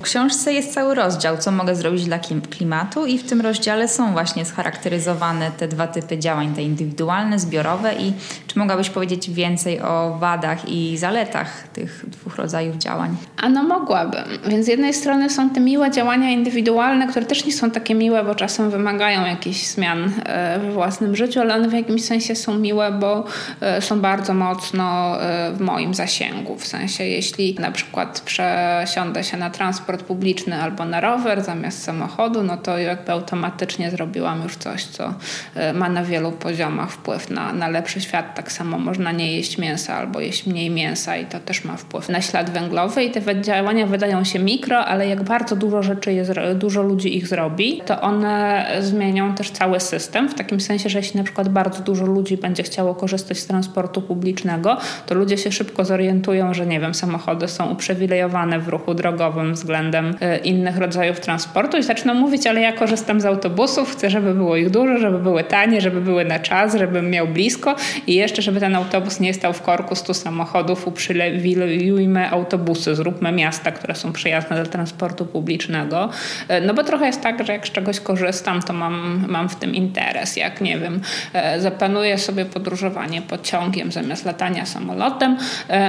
Książce 0.05 0.53
jest 0.53 0.75
cały 0.75 0.95
rozdział, 0.95 1.39
co 1.39 1.53
mogę 1.53 1.77
zrobić 1.77 2.05
dla 2.05 2.19
klimatu, 2.51 3.07
i 3.07 3.19
w 3.19 3.29
tym 3.29 3.41
rozdziale 3.41 3.89
są 3.89 4.13
właśnie 4.13 4.45
scharakteryzowane 4.45 5.51
te 5.51 5.69
dwa 5.69 5.87
typy 5.87 6.19
działań, 6.19 6.55
te 6.55 6.63
indywidualne, 6.63 7.39
zbiorowe. 7.39 7.95
I 7.95 8.13
czy 8.47 8.59
mogłabyś 8.59 8.91
powiedzieć 8.91 9.31
więcej 9.31 9.81
o 9.81 10.17
wadach 10.21 10.69
i 10.69 10.99
zaletach 10.99 11.69
tych 11.69 12.05
dwóch 12.09 12.37
rodzajów 12.37 12.77
działań? 12.77 13.17
A 13.37 13.49
no 13.49 13.63
mogłabym. 13.63 14.25
Więc 14.49 14.67
z 14.67 14.69
jednej 14.69 14.95
strony 14.95 15.31
są 15.31 15.51
te 15.51 15.61
miłe 15.61 15.91
działania 15.91 16.31
indywidualne, 16.31 17.07
które 17.07 17.27
też 17.27 17.45
nie 17.45 17.53
są 17.53 17.71
takie 17.71 17.95
miłe, 17.95 18.25
bo 18.25 18.35
czasem 18.35 18.71
wymagają 18.71 19.27
jakichś 19.27 19.67
zmian 19.67 20.13
e, 20.27 20.59
we 20.59 20.73
własnym 20.73 21.17
życiu, 21.17 21.41
ale 21.41 21.55
one 21.55 21.69
w 21.69 21.73
jakimś 21.73 22.05
sensie 22.05 22.37
są 22.37 22.59
miłe, 22.59 22.93
bo 22.93 23.25
e, 23.61 23.83
są 23.83 24.01
bardzo 24.01 24.35
mocno 24.35 25.17
e, 25.23 25.53
w 25.53 25.61
moim 25.61 25.95
zasięgu. 25.95 26.57
W 26.57 26.67
sensie, 26.67 27.05
jeśli 27.05 27.55
na 27.55 27.71
przykład 27.71 28.21
przesiądę 28.21 29.25
się 29.25 29.37
na 29.37 29.51
transport, 29.51 29.94
transport 29.95 30.09
publiczny 30.09 30.63
albo 30.63 30.85
na 30.85 31.01
rower 31.01 31.43
zamiast 31.43 31.83
samochodu, 31.83 32.43
no 32.43 32.57
to 32.57 32.79
jakby 32.79 33.13
automatycznie 33.13 33.91
zrobiłam 33.91 34.43
już 34.43 34.57
coś, 34.57 34.85
co 34.85 35.15
e, 35.55 35.73
ma 35.73 35.89
na 35.89 36.05
wielu 36.05 36.33
poziomach 36.33 36.91
wpływ 36.91 37.31
na, 37.31 37.53
na 37.53 37.69
lepszy 37.69 38.01
świat. 38.01 38.35
Tak 38.35 38.53
samo 38.53 38.79
można 38.79 39.13
nie 39.13 39.37
jeść 39.37 39.59
mięsa 39.59 39.95
albo 39.95 40.21
jeść 40.21 40.47
mniej 40.47 40.71
mięsa 40.71 41.17
i 41.17 41.27
to 41.27 41.41
też 41.41 41.65
ma 41.65 41.77
wpływ 41.77 42.09
na 42.09 42.21
ślad 42.21 42.51
węglowy 42.51 43.05
i 43.05 43.11
te 43.11 43.43
działania 43.43 43.87
wydają 43.87 44.25
się 44.25 44.39
mikro, 44.39 44.79
ale 44.79 45.09
jak 45.09 45.23
bardzo 45.23 45.57
dużo 45.57 45.83
rzeczy 45.83 46.13
jest, 46.13 46.33
dużo 46.55 46.83
ludzi 46.83 47.17
ich 47.17 47.29
zrobi, 47.29 47.83
to 47.87 48.01
one 48.01 48.67
zmienią 48.81 49.35
też 49.35 49.51
cały 49.51 49.81
system 49.81 50.29
w 50.29 50.35
takim 50.35 50.61
sensie, 50.61 50.89
że 50.89 50.99
jeśli 50.99 51.19
na 51.19 51.25
przykład 51.25 51.49
bardzo 51.49 51.83
dużo 51.83 52.07
ludzi 52.07 52.37
będzie 52.37 52.63
chciało 52.63 52.95
korzystać 52.95 53.39
z 53.39 53.47
transportu 53.47 54.03
publicznego, 54.03 54.77
to 55.07 55.15
ludzie 55.15 55.39
się 55.39 55.53
szybko 55.53 55.85
zorientują, 55.85 56.55
że 56.55 56.67
nie 56.67 56.81
wiem, 56.81 56.95
samochody 56.95 57.49
są 57.49 57.71
uprzywilejowane 57.71 58.59
w 58.59 58.69
ruchu 58.69 58.95
drogowym 58.95 59.55
względem 59.55 59.84
względem 59.85 60.17
e, 60.21 60.39
innych 60.39 60.79
rodzajów 60.79 61.21
transportu 61.21 61.77
i 61.77 61.83
zaczną 61.83 62.15
mówić, 62.15 62.47
ale 62.47 62.61
ja 62.61 62.73
korzystam 62.73 63.21
z 63.21 63.25
autobusów, 63.25 63.93
chcę, 63.93 64.11
żeby 64.11 64.35
było 64.35 64.57
ich 64.57 64.71
dużo, 64.71 64.99
żeby 64.99 65.19
były 65.19 65.45
tanie, 65.45 65.81
żeby 65.81 66.01
były 66.01 66.25
na 66.25 66.39
czas, 66.39 66.75
żebym 66.75 67.11
miał 67.11 67.27
blisko 67.27 67.77
i 68.07 68.15
jeszcze, 68.15 68.43
żeby 68.43 68.61
ten 68.61 68.75
autobus 68.75 69.21
nie 69.21 69.35
stał 69.35 69.53
w 69.53 69.63
korku 69.63 69.95
stu 69.95 70.15
samochodów, 70.15 70.87
uprzywilejujmy 70.87 72.31
autobusy, 72.31 72.95
zróbmy 72.95 73.33
miasta, 73.33 73.73
które 73.73 73.95
są 73.95 74.13
przyjazne 74.13 74.65
do 74.65 74.71
transportu 74.71 75.27
publicznego. 75.27 76.11
E, 76.49 76.61
no 76.61 76.75
bo 76.75 76.85
trochę 76.85 77.07
jest 77.07 77.21
tak, 77.21 77.47
że 77.47 77.53
jak 77.53 77.67
z 77.67 77.71
czegoś 77.71 78.01
korzystam, 78.01 78.63
to 78.63 78.73
mam, 78.73 79.25
mam 79.29 79.49
w 79.49 79.57
tym 79.57 79.75
interes. 79.75 80.37
Jak, 80.37 80.61
nie 80.61 80.79
wiem, 80.79 81.01
e, 81.33 81.61
zaplanuję 81.61 82.19
sobie 82.19 82.45
podróżowanie 82.45 83.23
pociągiem 83.23 83.93
zamiast 83.93 84.25
latania 84.25 84.67
samolotem, 84.67 85.37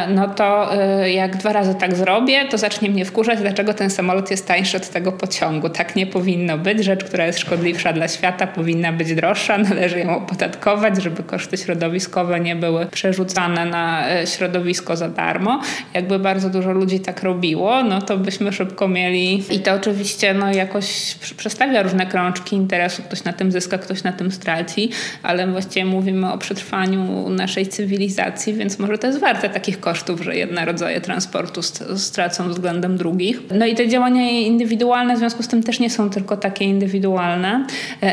no 0.10 0.28
to 0.28 0.70
jak 1.06 1.38
dwa 1.38 1.54
razy 1.54 1.76
tak 1.76 1.96
zrobię, 1.96 2.46
to 2.46 2.58
zacznie 2.58 2.90
mnie 2.90 3.06
wkurzać, 3.06 3.40
dlaczego 3.40 3.74
ten 3.76 3.90
samolot 3.90 4.32
jest 4.32 4.48
tańszy 4.48 4.78
od 4.78 4.90
tego 4.90 5.12
pociągu. 5.12 5.70
Tak 5.70 5.96
nie 5.96 6.08
powinno 6.08 6.58
być. 6.58 6.84
Rzecz, 6.84 7.04
która 7.04 7.26
jest 7.26 7.40
szkodliwsza 7.40 7.94
dla 7.94 8.08
świata, 8.08 8.48
powinna 8.48 8.94
być 8.94 9.16
droższa, 9.16 9.58
należy 9.70 10.00
ją 10.00 10.18
opodatkować, 10.18 11.04
żeby 11.04 11.24
koszty 11.24 11.58
środowiskowe 11.58 12.40
nie 12.40 12.56
były 12.56 12.86
przerzucane 12.86 13.66
na 13.66 14.10
e, 14.10 14.28
środowisko 14.28 14.98
za 14.98 15.10
darmo. 15.10 15.62
Jakby 15.94 16.20
bardzo 16.20 16.50
dużo 16.50 16.72
ludzi 16.72 17.00
tak 17.00 17.24
robiło, 17.24 17.84
no 17.84 18.02
to 18.02 18.18
byśmy 18.18 18.54
szybko 18.54 18.88
mieli 18.88 19.44
i 19.50 19.60
to 19.60 19.74
oczywiście 19.74 20.34
no, 20.34 20.54
jakoś 20.54 21.16
przestawia 21.38 21.84
różne 21.84 22.06
krączki 22.06 22.56
interesu. 22.56 23.04
Ktoś 23.04 23.24
na 23.24 23.34
tym 23.34 23.52
zyska, 23.52 23.78
ktoś 23.78 24.04
na 24.04 24.12
tym 24.12 24.32
straci, 24.32 24.90
ale 25.24 25.48
właściwie 25.48 25.86
mówimy 25.86 26.32
o 26.32 26.38
przetrwaniu 26.38 27.30
naszej 27.30 27.68
cywilizacji, 27.68 28.54
więc 28.54 28.80
może 28.80 28.98
to 28.98 29.08
jest 29.08 29.20
warte 29.20 29.50
takich 29.50 29.80
kosztów, 29.80 30.22
że 30.22 30.36
jedne 30.36 30.66
rodzaje 30.66 31.02
transportu 31.02 31.62
stracą 31.98 32.50
względem 32.50 32.98
drugich. 32.98 33.40
No 33.52 33.65
no 33.66 33.70
i 33.72 33.76
te 33.76 33.88
działania 33.88 34.32
indywidualne 34.32 35.16
w 35.16 35.18
związku 35.18 35.44
z 35.44 35.48
tym 35.48 35.64
też 35.64 35.80
nie 35.80 35.90
są 35.90 36.10
tylko 36.10 36.38
takie 36.38 36.66
indywidualne, 36.66 37.66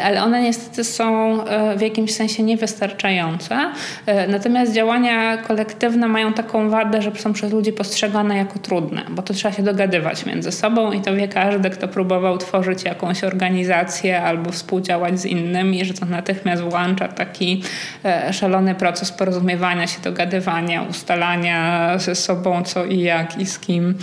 ale 0.04 0.22
one 0.22 0.42
niestety 0.42 0.84
są 0.84 1.38
w 1.76 1.80
jakimś 1.80 2.14
sensie 2.14 2.42
niewystarczające. 2.42 3.58
Natomiast 4.28 4.72
działania 4.72 5.36
kolektywne 5.36 6.08
mają 6.08 6.32
taką 6.32 6.70
wadę, 6.70 7.02
że 7.02 7.12
są 7.16 7.32
przez 7.32 7.52
ludzi 7.52 7.72
postrzegane 7.72 8.36
jako 8.36 8.58
trudne, 8.58 9.02
bo 9.10 9.22
to 9.22 9.34
trzeba 9.34 9.54
się 9.54 9.62
dogadywać 9.62 10.26
między 10.26 10.52
sobą 10.52 10.92
i 10.92 11.00
to 11.00 11.14
wie 11.14 11.28
każdy, 11.28 11.70
kto 11.70 11.88
próbował 11.88 12.38
tworzyć 12.38 12.84
jakąś 12.84 13.24
organizację 13.24 14.22
albo 14.22 14.52
współdziałać 14.52 15.20
z 15.20 15.24
innymi, 15.24 15.84
że 15.84 15.94
to 15.94 16.06
natychmiast 16.06 16.62
włącza 16.62 17.08
taki 17.08 17.62
e, 18.04 18.32
szalony 18.32 18.74
proces 18.74 19.12
porozumiewania 19.12 19.86
się, 19.86 20.00
dogadywania, 20.04 20.82
ustalania 20.82 21.92
ze 21.98 22.14
sobą 22.14 22.62
co 22.62 22.84
i 22.84 23.00
jak 23.00 23.38
i 23.38 23.46
z 23.46 23.58
kim 23.58 23.94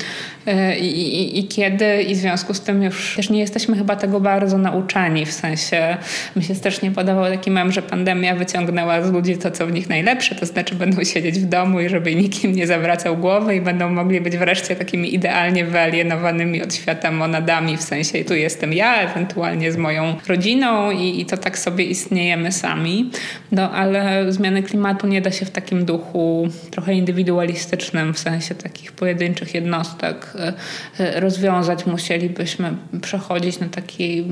e, 0.48 0.80
i, 0.80 1.39
i, 1.39 1.39
i 1.40 1.48
kiedy 1.48 2.02
i 2.02 2.16
w 2.16 2.18
związku 2.18 2.54
z 2.54 2.62
tym 2.62 2.84
już 2.84 3.16
też 3.16 3.30
nie 3.30 3.40
jesteśmy 3.40 3.78
chyba 3.78 3.96
tego 3.96 4.20
bardzo 4.20 4.58
nauczeni, 4.58 5.26
w 5.26 5.32
sensie 5.32 5.98
mi 6.36 6.44
się 6.44 6.56
też 6.56 6.82
nie 6.82 6.92
podobał 6.92 7.26
taki 7.32 7.52
mem, 7.52 7.72
że 7.72 7.82
pandemia 7.82 8.36
wyciągnęła 8.36 9.02
z 9.02 9.12
ludzi 9.12 9.38
to, 9.38 9.52
co 9.52 9.68
w 9.68 9.72
nich 9.72 9.90
najlepsze, 9.90 10.36
to 10.36 10.46
znaczy 10.46 10.76
będą 10.76 11.04
siedzieć 11.04 11.40
w 11.40 11.46
domu 11.46 11.82
i 11.82 11.90
żeby 11.90 12.16
nikim 12.16 12.56
nie 12.56 12.68
zawracał 12.68 13.18
głowy 13.18 13.56
i 13.56 13.62
będą 13.62 13.90
mogli 13.90 14.22
być 14.22 14.38
wreszcie 14.38 14.76
takimi 14.76 15.16
idealnie 15.16 15.66
wyalienowanymi 15.66 16.64
od 16.64 16.76
świata 16.76 17.12
monadami, 17.12 17.78
w 17.78 17.82
sensie 17.82 18.26
tu 18.26 18.36
jestem 18.36 18.74
ja, 18.74 18.96
ewentualnie 18.96 19.72
z 19.72 19.78
moją 19.78 20.16
rodziną 20.28 20.92
i, 20.92 21.22
i 21.22 21.26
to 21.26 21.38
tak 21.38 21.58
sobie 21.58 21.86
istniejemy 21.86 22.52
sami. 22.52 23.10
No 23.52 23.72
ale 23.72 24.32
zmiany 24.32 24.64
klimatu 24.64 25.08
nie 25.08 25.22
da 25.22 25.32
się 25.32 25.46
w 25.46 25.52
takim 25.52 25.86
duchu 25.86 26.48
trochę 26.72 26.94
indywidualistycznym, 26.94 28.14
w 28.14 28.20
sensie 28.20 28.56
takich 28.56 28.92
pojedynczych 28.92 29.54
jednostek 29.54 30.34
e, 30.36 30.54
e, 31.00 31.20
rozwiązać. 31.30 31.86
Musielibyśmy 31.86 32.74
przechodzić 33.02 33.60
na 33.60 33.68
taki 33.68 34.26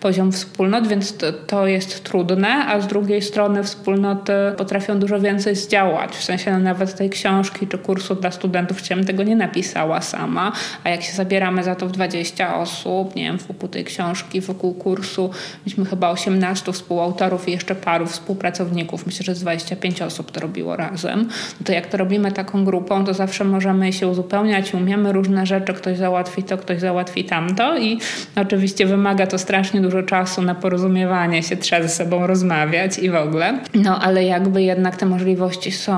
poziom 0.00 0.32
wspólnot, 0.32 0.88
więc 0.88 1.16
to, 1.16 1.32
to 1.32 1.66
jest 1.66 2.04
trudne, 2.04 2.48
a 2.48 2.80
z 2.80 2.86
drugiej 2.86 3.22
strony 3.22 3.64
wspólnoty 3.64 4.32
potrafią 4.56 4.98
dużo 4.98 5.20
więcej 5.20 5.56
zdziałać. 5.56 6.16
W 6.16 6.24
sensie 6.24 6.58
nawet 6.58 6.94
tej 6.94 7.10
książki 7.10 7.66
czy 7.66 7.78
kursu 7.78 8.14
dla 8.14 8.30
studentów 8.30 8.78
chciałem 8.78 9.04
tego 9.04 9.22
nie 9.22 9.36
napisała 9.36 10.00
sama, 10.00 10.52
a 10.84 10.90
jak 10.90 11.02
się 11.02 11.12
zabieramy 11.12 11.62
za 11.62 11.74
to 11.74 11.86
w 11.86 11.92
20 11.92 12.56
osób, 12.56 13.16
nie 13.16 13.24
wiem, 13.24 13.38
wokół 13.38 13.68
tej 13.68 13.84
książki, 13.84 14.40
wokół 14.40 14.74
kursu, 14.74 15.30
mieliśmy 15.66 15.84
chyba 15.84 16.10
18 16.10 16.72
współautorów 16.72 17.48
i 17.48 17.52
jeszcze 17.52 17.74
paru 17.74 18.06
współpracowników, 18.06 19.06
myślę, 19.06 19.24
że 19.24 19.34
z 19.34 19.40
25 19.40 20.02
osób 20.02 20.30
to 20.30 20.40
robiło 20.40 20.76
razem, 20.76 21.28
no 21.60 21.66
to 21.66 21.72
jak 21.72 21.86
to 21.86 21.96
robimy 21.96 22.32
taką 22.32 22.64
grupą, 22.64 23.04
to 23.04 23.14
zawsze 23.14 23.44
możemy 23.44 23.92
się 23.92 24.08
uzupełniać 24.08 24.74
i 24.74 24.76
umiemy 24.76 25.12
różne 25.12 25.46
rzeczy, 25.46 25.74
ktoś 25.74 25.98
załatwi 25.98 26.39
to, 26.44 26.58
ktoś 26.58 26.80
załatwi 26.80 27.24
tamto 27.24 27.78
i 27.78 27.98
oczywiście 28.36 28.86
wymaga 28.86 29.26
to 29.26 29.38
strasznie 29.38 29.80
dużo 29.80 30.02
czasu 30.02 30.42
na 30.42 30.54
porozumiewanie 30.54 31.42
się, 31.42 31.56
trzeba 31.56 31.82
ze 31.82 31.88
sobą 31.88 32.26
rozmawiać 32.26 32.98
i 32.98 33.10
w 33.10 33.14
ogóle, 33.14 33.58
no 33.74 34.00
ale 34.00 34.24
jakby 34.24 34.62
jednak 34.62 34.96
te 34.96 35.06
możliwości 35.06 35.72
są 35.72 35.96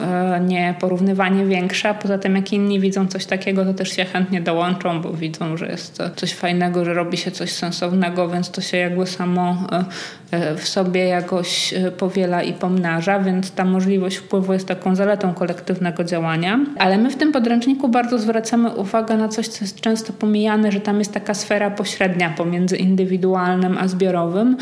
e, 0.00 0.40
nieporównywanie 0.40 1.46
większe, 1.46 1.94
poza 2.02 2.18
tym 2.18 2.36
jak 2.36 2.52
inni 2.52 2.80
widzą 2.80 3.06
coś 3.06 3.26
takiego, 3.26 3.64
to 3.64 3.74
też 3.74 3.96
się 3.96 4.04
chętnie 4.04 4.40
dołączą, 4.40 5.00
bo 5.00 5.12
widzą, 5.12 5.56
że 5.56 5.66
jest 5.66 6.02
coś 6.16 6.34
fajnego, 6.34 6.84
że 6.84 6.94
robi 6.94 7.16
się 7.16 7.30
coś 7.30 7.52
sensownego, 7.52 8.28
więc 8.28 8.50
to 8.50 8.60
się 8.60 8.76
jakby 8.76 9.06
samo 9.06 9.56
e, 9.72 9.84
e, 10.30 10.56
w 10.56 10.68
sobie 10.68 11.04
jakoś 11.04 11.74
powiela 11.98 12.42
i 12.42 12.52
pomnaża, 12.52 13.20
więc 13.20 13.50
ta 13.52 13.64
możliwość 13.64 14.16
wpływu 14.16 14.52
jest 14.52 14.68
taką 14.68 14.94
zaletą 14.94 15.34
kolektywnego 15.34 16.04
działania. 16.04 16.60
Ale 16.78 16.98
my 16.98 17.10
w 17.10 17.16
tym 17.16 17.32
podręczniku 17.32 17.88
bardzo 17.88 18.18
zwracamy 18.18 18.70
uwagę 18.70 19.16
na 19.16 19.28
coś, 19.28 19.48
co 19.48 19.64
jest 19.64 19.73
często 19.80 20.12
pomijane, 20.12 20.72
że 20.72 20.80
tam 20.80 20.98
jest 20.98 21.12
taka 21.12 21.34
sfera 21.34 21.70
pośrednia 21.70 22.30
pomiędzy 22.30 22.76
indywidualnym 22.76 23.78
a 23.78 23.88
zbiorowym 23.88 24.56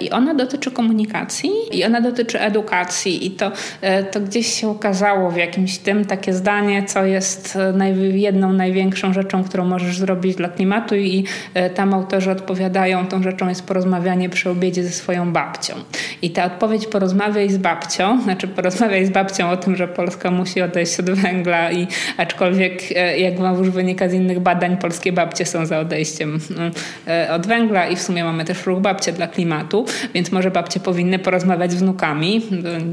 i 0.00 0.10
ona 0.10 0.34
dotyczy 0.34 0.70
komunikacji 0.70 1.50
i 1.72 1.84
ona 1.84 2.00
dotyczy 2.00 2.40
edukacji 2.40 3.26
i 3.26 3.30
to, 3.30 3.52
to 4.10 4.20
gdzieś 4.20 4.46
się 4.60 4.68
ukazało 4.68 5.30
w 5.30 5.36
jakimś 5.36 5.78
tym 5.78 6.04
takie 6.04 6.32
zdanie, 6.32 6.82
co 6.82 7.04
jest 7.04 7.58
jedną 8.12 8.52
największą 8.52 9.12
rzeczą, 9.12 9.44
którą 9.44 9.64
możesz 9.64 9.98
zrobić 9.98 10.36
dla 10.36 10.48
klimatu 10.48 10.94
i 10.96 11.24
e, 11.54 11.70
tam 11.70 11.94
autorzy 11.94 12.30
odpowiadają, 12.30 13.06
tą 13.06 13.22
rzeczą 13.22 13.48
jest 13.48 13.66
porozmawianie 13.66 14.28
przy 14.28 14.50
obiedzie 14.50 14.84
ze 14.84 14.90
swoją 14.90 15.32
babcią. 15.32 15.74
I 16.22 16.30
ta 16.30 16.44
odpowiedź 16.44 16.86
porozmawiaj 16.86 17.50
z 17.50 17.58
babcią, 17.58 18.20
znaczy 18.24 18.48
porozmawiaj 18.48 19.06
z 19.06 19.10
babcią 19.10 19.50
o 19.50 19.56
tym, 19.56 19.76
że 19.76 19.88
Polska 19.88 20.30
musi 20.30 20.62
odejść 20.62 21.00
od 21.00 21.10
węgla 21.10 21.72
i 21.72 21.86
aczkolwiek 22.16 22.82
e, 22.96 23.18
jak 23.18 23.38
wam 23.38 23.58
już 23.58 23.70
wynika 23.70 24.08
z 24.08 24.12
innych 24.12 24.40
badań, 24.44 24.76
polskie 24.76 25.12
babcie 25.12 25.46
są 25.46 25.66
za 25.66 25.78
odejściem 25.78 26.38
e, 27.08 27.32
od 27.32 27.46
węgla 27.46 27.88
i 27.88 27.96
w 27.96 28.02
sumie 28.02 28.24
mamy 28.24 28.44
też 28.44 28.66
ruch 28.66 28.80
babcie 28.80 29.12
dla 29.12 29.28
klimatu, 29.28 29.86
więc 30.14 30.32
może 30.32 30.50
babcie 30.50 30.80
powinny 30.80 31.18
porozmawiać 31.18 31.72
z 31.72 31.74
wnukami, 31.74 32.42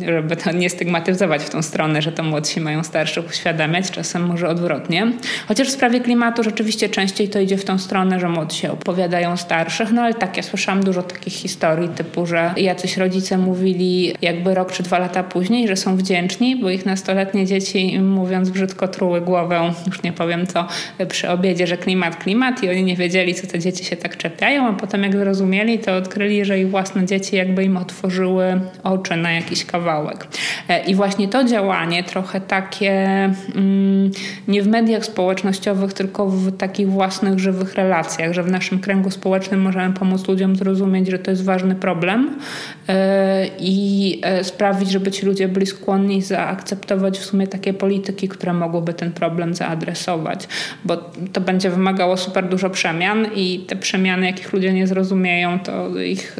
żeby 0.05 0.35
to 0.35 0.51
nie 0.51 0.69
stygmatyzować 0.69 1.43
w 1.43 1.49
tą 1.49 1.61
stronę, 1.61 2.01
że 2.01 2.11
to 2.11 2.23
młodsi 2.23 2.61
mają 2.61 2.83
starszych 2.83 3.29
uświadamiać, 3.29 3.91
czasem 3.91 4.25
może 4.25 4.49
odwrotnie. 4.49 5.11
Chociaż 5.47 5.67
w 5.67 5.71
sprawie 5.71 5.99
klimatu 5.99 6.43
rzeczywiście 6.43 6.89
częściej 6.89 7.29
to 7.29 7.39
idzie 7.39 7.57
w 7.57 7.65
tą 7.65 7.77
stronę, 7.79 8.19
że 8.19 8.29
młodsi 8.29 8.67
opowiadają 8.67 9.37
starszych, 9.37 9.91
no 9.91 10.01
ale 10.01 10.13
tak, 10.13 10.37
ja 10.37 10.43
słyszałam 10.43 10.83
dużo 10.83 11.03
takich 11.03 11.33
historii 11.33 11.89
typu, 11.89 12.25
że 12.25 12.53
jacyś 12.57 12.97
rodzice 12.97 13.37
mówili 13.37 14.13
jakby 14.21 14.55
rok 14.55 14.71
czy 14.71 14.83
dwa 14.83 14.99
lata 14.99 15.23
później, 15.23 15.67
że 15.67 15.75
są 15.75 15.97
wdzięczni, 15.97 16.55
bo 16.55 16.69
ich 16.69 16.85
nastoletnie 16.85 17.45
dzieci 17.45 17.99
mówiąc 17.99 18.49
brzydko 18.49 18.87
truły 18.87 19.21
głowę, 19.21 19.73
już 19.87 20.03
nie 20.03 20.13
powiem 20.13 20.47
co, 20.47 20.67
przy 21.07 21.29
obiedzie, 21.41 21.67
że 21.67 21.77
klimat, 21.77 22.15
klimat 22.15 22.63
i 22.63 22.69
oni 22.69 22.83
nie 22.83 22.95
wiedzieli, 22.95 23.33
co 23.33 23.47
te 23.47 23.59
dzieci 23.59 23.85
się 23.85 23.95
tak 23.95 24.17
czepiają, 24.17 24.67
a 24.67 24.73
potem 24.73 25.03
jak 25.03 25.15
zrozumieli, 25.15 25.79
to 25.79 25.95
odkryli, 25.95 26.45
że 26.45 26.59
ich 26.59 26.69
własne 26.69 27.05
dzieci 27.05 27.35
jakby 27.35 27.63
im 27.63 27.77
otworzyły 27.77 28.61
oczy 28.83 29.15
na 29.15 29.31
jakiś 29.31 29.65
kawałek. 29.65 30.27
E, 30.69 30.85
I 30.85 30.95
właśnie 30.95 31.27
to 31.27 31.43
działanie 31.43 32.03
trochę 32.03 32.41
takie 32.41 32.93
mm, 33.55 34.11
nie 34.47 34.63
w 34.63 34.67
mediach 34.67 35.05
społecznościowych, 35.05 35.93
tylko 35.93 36.27
w 36.27 36.57
takich 36.57 36.89
własnych, 36.89 37.39
żywych 37.39 37.75
relacjach, 37.75 38.33
że 38.33 38.43
w 38.43 38.51
naszym 38.51 38.79
kręgu 38.79 39.11
społecznym 39.11 39.61
możemy 39.61 39.93
pomóc 39.93 40.27
ludziom 40.27 40.55
zrozumieć, 40.55 41.07
że 41.07 41.19
to 41.19 41.31
jest 41.31 41.43
ważny 41.43 41.75
problem 41.75 42.39
e, 42.87 43.47
i 43.59 44.19
e, 44.23 44.43
sprawić, 44.43 44.91
żeby 44.91 45.11
ci 45.11 45.25
ludzie 45.25 45.47
byli 45.47 45.65
skłonni 45.65 46.21
zaakceptować 46.21 47.19
w 47.19 47.25
sumie 47.25 47.47
takie 47.47 47.73
polityki, 47.73 48.27
które 48.27 48.53
mogłyby 48.53 48.93
ten 48.93 49.11
problem 49.11 49.53
zaadresować, 49.53 50.47
bo 50.85 51.11
to 51.33 51.41
będzie 51.41 51.69
wymagało 51.69 52.17
super 52.17 52.49
dużo 52.49 52.69
przemian 52.69 53.27
i 53.35 53.59
te 53.67 53.75
przemiany, 53.75 54.25
jakich 54.25 54.53
ludzie 54.53 54.73
nie 54.73 54.87
zrozumieją, 54.87 55.59
to 55.59 55.99
ich 55.99 56.37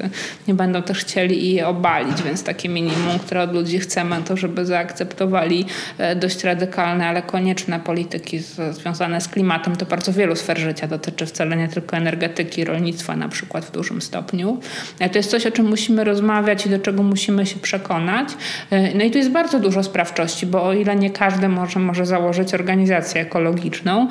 nie 0.48 0.54
będą 0.54 0.82
też 0.82 1.00
chcieli 1.00 1.54
i 1.54 1.62
obalić, 1.62 2.22
więc 2.22 2.44
takie 2.44 2.70
minimum, 2.70 3.20
które 3.20 3.41
od 3.41 3.54
ludzi 3.54 3.80
chcemy, 3.80 4.15
to 4.26 4.38
żeby 4.38 4.65
zaakceptowali 4.65 5.65
e, 5.98 6.15
dość 6.15 6.44
radykalne, 6.44 7.08
ale 7.08 7.22
konieczne 7.22 7.80
polityki 7.80 8.39
związane 8.72 9.22
z 9.22 9.28
klimatem. 9.28 9.76
To 9.76 9.86
bardzo 9.86 10.13
wielu 10.13 10.36
sfer 10.36 10.60
życia 10.60 10.88
dotyczy 10.88 11.26
wcale 11.26 11.58
nie 11.58 11.67
tylko 11.67 11.98
energetyki, 11.98 12.65
rolnictwa 12.65 13.15
na 13.15 13.30
przykład 13.30 13.65
w 13.65 13.72
dużym 13.72 14.02
stopniu. 14.02 14.60
E, 15.00 15.10
to 15.10 15.17
jest 15.17 15.32
coś, 15.32 15.46
o 15.46 15.52
czym 15.52 15.70
musimy 15.70 16.04
rozmawiać 16.04 16.65
i 16.65 16.70
do 16.70 16.80
czego 16.80 17.04
musimy 17.04 17.46
się 17.46 17.60
przekonać. 17.60 18.30
E, 18.72 18.96
no 18.96 19.04
i 19.04 19.12
tu 19.12 19.17
jest 19.17 19.32
bardzo 19.32 19.60
dużo 19.60 19.84
sprawczości, 19.84 20.46
bo 20.46 20.63
o 20.63 20.74
ile 20.74 20.96
nie 20.96 21.10
każdy 21.10 21.50
może, 21.50 21.80
może 21.80 22.06
założyć 22.06 22.54
organizację 22.54 23.22
ekologiczną, 23.22 24.08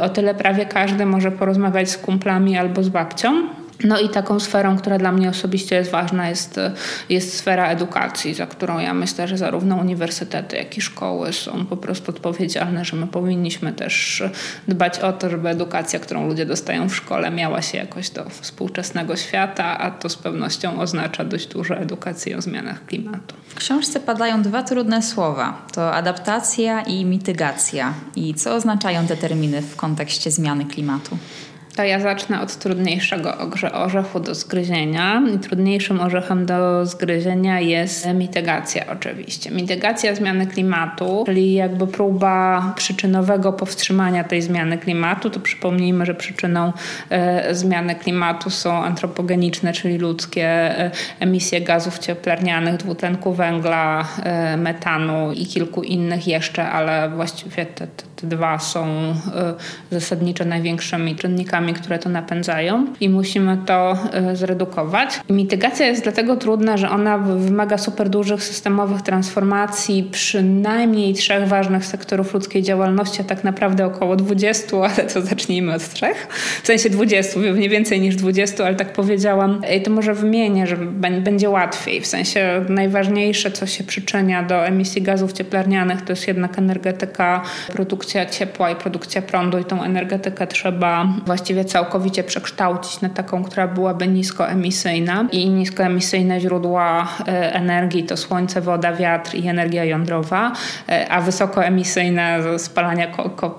o 0.00 0.08
tyle 0.14 0.34
prawie 0.34 0.66
każdy 0.66 1.06
może 1.06 1.30
porozmawiać 1.30 1.90
z 1.90 1.98
kumplami 1.98 2.56
albo 2.56 2.82
z 2.82 2.88
babcią 2.88 3.48
no 3.84 4.00
i 4.00 4.08
taką 4.08 4.40
sferą, 4.40 4.78
która 4.78 4.98
dla 4.98 5.12
mnie 5.12 5.30
osobiście 5.30 5.76
jest 5.76 5.90
ważna, 5.90 6.28
jest, 6.28 6.60
jest 7.08 7.38
sfera 7.38 7.68
edukacji, 7.68 8.34
za 8.34 8.46
którą 8.46 8.78
ja 8.78 8.94
myślę, 8.94 9.28
że 9.28 9.38
zarówno 9.38 9.76
uniwersytety, 9.76 10.56
jak 10.56 10.78
i 10.78 10.80
szkoły 10.80 11.32
są 11.32 11.66
po 11.66 11.76
prostu 11.76 12.10
odpowiedzialne, 12.10 12.84
że 12.84 12.96
my 12.96 13.06
powinniśmy 13.06 13.72
też 13.72 14.22
dbać 14.68 14.98
o 14.98 15.12
to, 15.12 15.30
żeby 15.30 15.48
edukacja, 15.48 15.98
którą 15.98 16.28
ludzie 16.28 16.46
dostają 16.46 16.88
w 16.88 16.96
szkole, 16.96 17.30
miała 17.30 17.62
się 17.62 17.78
jakoś 17.78 18.10
do 18.10 18.24
współczesnego 18.30 19.16
świata, 19.16 19.78
a 19.78 19.90
to 19.90 20.08
z 20.08 20.16
pewnością 20.16 20.80
oznacza 20.80 21.24
dość 21.24 21.46
dużo 21.46 21.76
edukacji 21.76 22.34
o 22.34 22.42
zmianach 22.42 22.86
klimatu. 22.86 23.34
W 23.48 23.54
książce 23.54 24.00
padają 24.00 24.42
dwa 24.42 24.62
trudne 24.62 25.02
słowa: 25.02 25.66
to 25.72 25.94
adaptacja 25.94 26.82
i 26.82 27.04
mitygacja. 27.04 27.94
I 28.16 28.34
co 28.34 28.54
oznaczają 28.54 29.06
te 29.06 29.16
terminy 29.16 29.62
w 29.62 29.76
kontekście 29.76 30.30
zmiany 30.30 30.64
klimatu? 30.64 31.18
To 31.76 31.84
ja 31.84 32.00
zacznę 32.00 32.40
od 32.40 32.56
trudniejszego 32.56 33.34
orzechu 33.72 34.20
do 34.20 34.34
zgryzienia. 34.34 35.22
Trudniejszym 35.42 36.00
orzechem 36.00 36.46
do 36.46 36.86
zgryzienia 36.86 37.60
jest 37.60 38.06
mitygacja 38.14 38.84
oczywiście. 38.92 39.50
Mitygacja 39.50 40.14
zmiany 40.14 40.46
klimatu, 40.46 41.22
czyli 41.26 41.54
jakby 41.54 41.86
próba 41.86 42.72
przyczynowego 42.76 43.52
powstrzymania 43.52 44.24
tej 44.24 44.42
zmiany 44.42 44.78
klimatu. 44.78 45.30
To 45.30 45.40
przypomnijmy, 45.40 46.06
że 46.06 46.14
przyczyną 46.14 46.72
e, 47.10 47.54
zmiany 47.54 47.94
klimatu 47.94 48.50
są 48.50 48.84
antropogeniczne, 48.84 49.72
czyli 49.72 49.98
ludzkie 49.98 50.48
e, 50.48 50.90
emisje 51.20 51.60
gazów 51.60 51.98
cieplarnianych, 51.98 52.76
dwutlenku 52.76 53.32
węgla, 53.32 54.08
e, 54.22 54.56
metanu 54.56 55.32
i 55.32 55.46
kilku 55.46 55.82
innych 55.82 56.26
jeszcze, 56.26 56.70
ale 56.70 57.10
właściwie 57.10 57.66
te, 57.66 57.86
te 57.86 58.04
te 58.16 58.26
dwa 58.26 58.58
są 58.58 58.86
e, 58.86 59.14
zasadniczo 59.90 60.44
największymi 60.44 61.16
czynnikami, 61.16 61.74
które 61.74 61.98
to 61.98 62.08
napędzają 62.08 62.86
i 63.00 63.08
musimy 63.08 63.58
to 63.66 63.98
e, 64.12 64.36
zredukować. 64.36 65.20
Mitygacja 65.30 65.86
jest 65.86 66.02
dlatego 66.02 66.36
trudna, 66.36 66.76
że 66.76 66.90
ona 66.90 67.18
wymaga 67.18 67.78
super 67.78 68.08
dużych 68.08 68.42
systemowych 68.42 69.02
transformacji 69.02 70.08
przynajmniej 70.12 71.14
trzech 71.14 71.48
ważnych 71.48 71.86
sektorów 71.86 72.34
ludzkiej 72.34 72.62
działalności, 72.62 73.20
a 73.20 73.24
tak 73.24 73.44
naprawdę 73.44 73.86
około 73.86 74.16
20, 74.16 74.76
ale 74.76 75.04
to 75.14 75.22
zacznijmy 75.22 75.74
od 75.74 75.88
trzech. 75.88 76.26
W 76.62 76.66
sensie 76.66 76.90
20, 76.90 77.40
nie 77.40 77.68
więcej 77.68 78.00
niż 78.00 78.16
20, 78.16 78.66
ale 78.66 78.74
tak 78.74 78.92
powiedziałam. 78.92 79.60
I 79.76 79.82
to 79.82 79.90
może 79.90 80.14
wymienię, 80.14 80.66
że 80.66 80.76
będzie 81.20 81.50
łatwiej. 81.50 82.00
W 82.00 82.06
sensie 82.06 82.64
najważniejsze, 82.68 83.50
co 83.50 83.66
się 83.66 83.84
przyczynia 83.84 84.42
do 84.42 84.66
emisji 84.66 85.02
gazów 85.02 85.32
cieplarnianych, 85.32 86.02
to 86.02 86.12
jest 86.12 86.28
jednak 86.28 86.58
energetyka, 86.58 87.42
produkcja 87.72 88.03
produkcja 88.04 88.26
ciepła 88.26 88.70
i 88.70 88.76
produkcja 88.76 89.22
prądu 89.22 89.58
i 89.58 89.64
tą 89.64 89.82
energetykę 89.82 90.46
trzeba 90.46 91.06
właściwie 91.26 91.64
całkowicie 91.64 92.24
przekształcić 92.24 93.00
na 93.00 93.08
taką, 93.08 93.44
która 93.44 93.68
byłaby 93.68 94.08
niskoemisyjna 94.08 95.28
i 95.32 95.50
niskoemisyjne 95.50 96.40
źródła 96.40 97.08
e, 97.28 97.54
energii 97.54 98.04
to 98.04 98.16
słońce, 98.16 98.60
woda, 98.60 98.92
wiatr 98.92 99.34
i 99.34 99.48
energia 99.48 99.84
jądrowa, 99.84 100.52
e, 100.88 101.08
a 101.08 101.20
wysokoemisyjne 101.20 102.58
spalania 102.58 103.06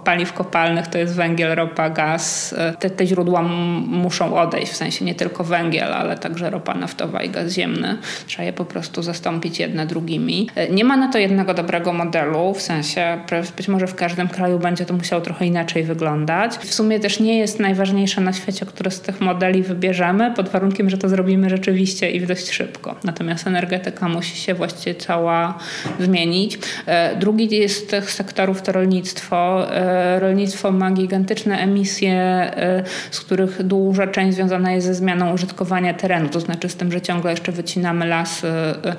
paliw 0.03 0.34
kopalnych 0.34 0.88
to 0.88 0.97
jest 0.97 1.15
węgiel, 1.15 1.55
ropa, 1.55 1.89
gaz. 1.89 2.55
E, 2.58 2.73
te, 2.73 2.89
te 2.89 3.05
źródła 3.05 3.41
muszą 3.88 4.38
odejść, 4.38 4.71
w 4.71 4.75
sensie 4.75 5.05
nie 5.05 5.15
tylko 5.15 5.43
węgiel, 5.43 5.93
ale 5.93 6.17
także 6.17 6.49
ropa 6.49 6.73
naftowa 6.73 7.23
i 7.23 7.29
gaz 7.29 7.51
ziemny. 7.51 7.97
Trzeba 8.27 8.43
je 8.43 8.53
po 8.53 8.65
prostu 8.65 9.03
zastąpić 9.03 9.60
jedne 9.60 9.86
drugimi. 9.86 10.49
Nie 10.71 10.84
ma 10.84 10.97
na 10.97 11.12
to 11.12 11.17
jednego 11.17 11.53
dobrego 11.53 11.93
modelu, 11.93 12.53
w 12.53 12.62
sensie 12.62 13.17
być 13.58 13.67
może 13.67 13.88
w 13.88 13.95
każdym 13.95 14.27
kraju 14.36 14.60
będzie 14.60 14.86
to 14.86 14.93
musiało 14.93 15.21
trochę 15.21 15.45
inaczej 15.45 15.84
wyglądać. 15.84 16.58
W 16.58 16.74
sumie 16.74 17.00
też 17.00 17.19
nie 17.19 17.38
jest 17.38 17.60
najważniejsze 17.60 18.21
na 18.21 18.34
świecie, 18.34 18.65
które 18.65 18.91
z 18.91 19.02
tych 19.02 19.21
modeli 19.21 19.63
wybierzemy, 19.63 20.34
pod 20.36 20.50
warunkiem, 20.50 20.89
że 20.89 20.98
to 20.98 21.10
zrobimy 21.10 21.50
rzeczywiście 21.50 22.12
i 22.12 22.28
dość 22.28 22.52
szybko. 22.52 22.95
Natomiast 23.04 23.48
energetyka 23.48 24.10
musi 24.10 24.38
się 24.38 24.54
właściwie 24.54 24.95
cała 24.95 25.58
zmienić. 26.00 26.60
E, 26.86 27.15
drugi 27.15 27.69
z 27.69 27.88
tych 27.88 28.12
sektorów 28.12 28.62
to 28.62 28.71
rolnictwo. 28.71 29.67
E, 29.76 30.19
rolnictwo 30.19 30.71
ma 30.71 30.91
gigantyczne 30.91 31.58
emisje, 31.58 32.13
e, 32.13 32.84
z 33.12 33.19
których 33.19 33.63
duża 33.63 34.08
część 34.08 34.36
związana 34.36 34.71
jest 34.71 34.88
ze 34.88 34.93
zmianą 34.93 35.34
użytkowania 35.34 35.93
terenu, 35.93 36.30
to 36.30 36.39
znaczy 36.39 36.69
z 36.69 36.76
tym, 36.76 36.91
że 36.91 37.02
ciągle 37.02 37.32
jeszcze 37.32 37.52
wycinamy 37.52 38.08
lasy 38.08 38.48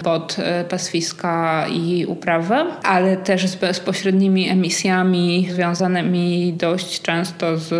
pod 0.05 0.37
paswiska 0.69 1.67
i 1.69 2.07
uprawy, 2.07 2.55
ale 2.83 3.17
też 3.17 3.47
z 3.47 3.57
bezpośrednimi 3.57 4.49
emisjami 4.49 5.26
związanymi 5.53 6.55
dość 6.59 7.03
często 7.03 7.59
z, 7.59 7.73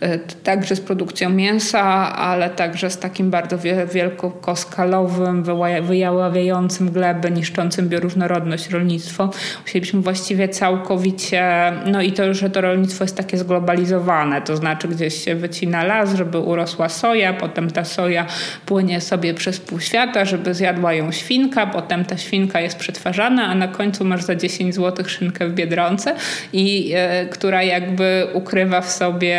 e, 0.00 0.18
także 0.18 0.76
z 0.76 0.80
produkcją 0.80 1.30
mięsa, 1.30 1.82
ale 2.16 2.50
także 2.50 2.90
z 2.90 2.98
takim 2.98 3.30
bardzo 3.30 3.58
wielkoskalowym, 3.92 5.44
wyjaławiającym 5.82 6.90
glebę, 6.90 7.30
niszczącym 7.30 7.88
bioróżnorodność 7.88 8.70
rolnictwo. 8.70 9.30
Musielibyśmy 9.62 10.00
właściwie 10.00 10.48
całkowicie, 10.48 11.72
no 11.86 12.02
i 12.02 12.12
to, 12.12 12.34
że 12.34 12.50
to 12.50 12.60
rolnictwo 12.60 13.04
jest 13.04 13.16
takie 13.16 13.38
zglobalizowane, 13.38 14.42
to 14.42 14.56
znaczy 14.56 14.88
gdzieś 14.88 15.24
się 15.24 15.34
wycina 15.34 15.84
las, 15.84 16.14
żeby 16.14 16.38
urosła 16.38 16.88
soja, 16.88 17.32
potem 17.32 17.70
ta 17.70 17.84
soja 17.84 18.26
płynie 18.66 19.00
sobie 19.00 19.34
przez 19.34 19.60
pół 19.60 19.80
świata, 19.80 20.24
żeby 20.24 20.54
zjadła 20.54 20.92
ją 20.92 21.12
świnka, 21.12 21.66
potem 21.66 22.04
ta 22.04 22.16
świnka 22.16 22.60
jest 22.60 22.78
przetwarzana, 22.78 23.46
a 23.46 23.54
na 23.54 23.68
końcu 23.68 24.04
masz 24.04 24.22
za 24.22 24.34
10 24.34 24.74
zł 24.74 25.04
szynkę 25.08 25.48
w 25.48 25.54
Biedronce 25.54 26.14
i 26.52 26.75
E, 26.94 27.26
która 27.26 27.62
jakby 27.62 28.26
ukrywa 28.34 28.80
w 28.80 28.90
sobie 28.90 29.38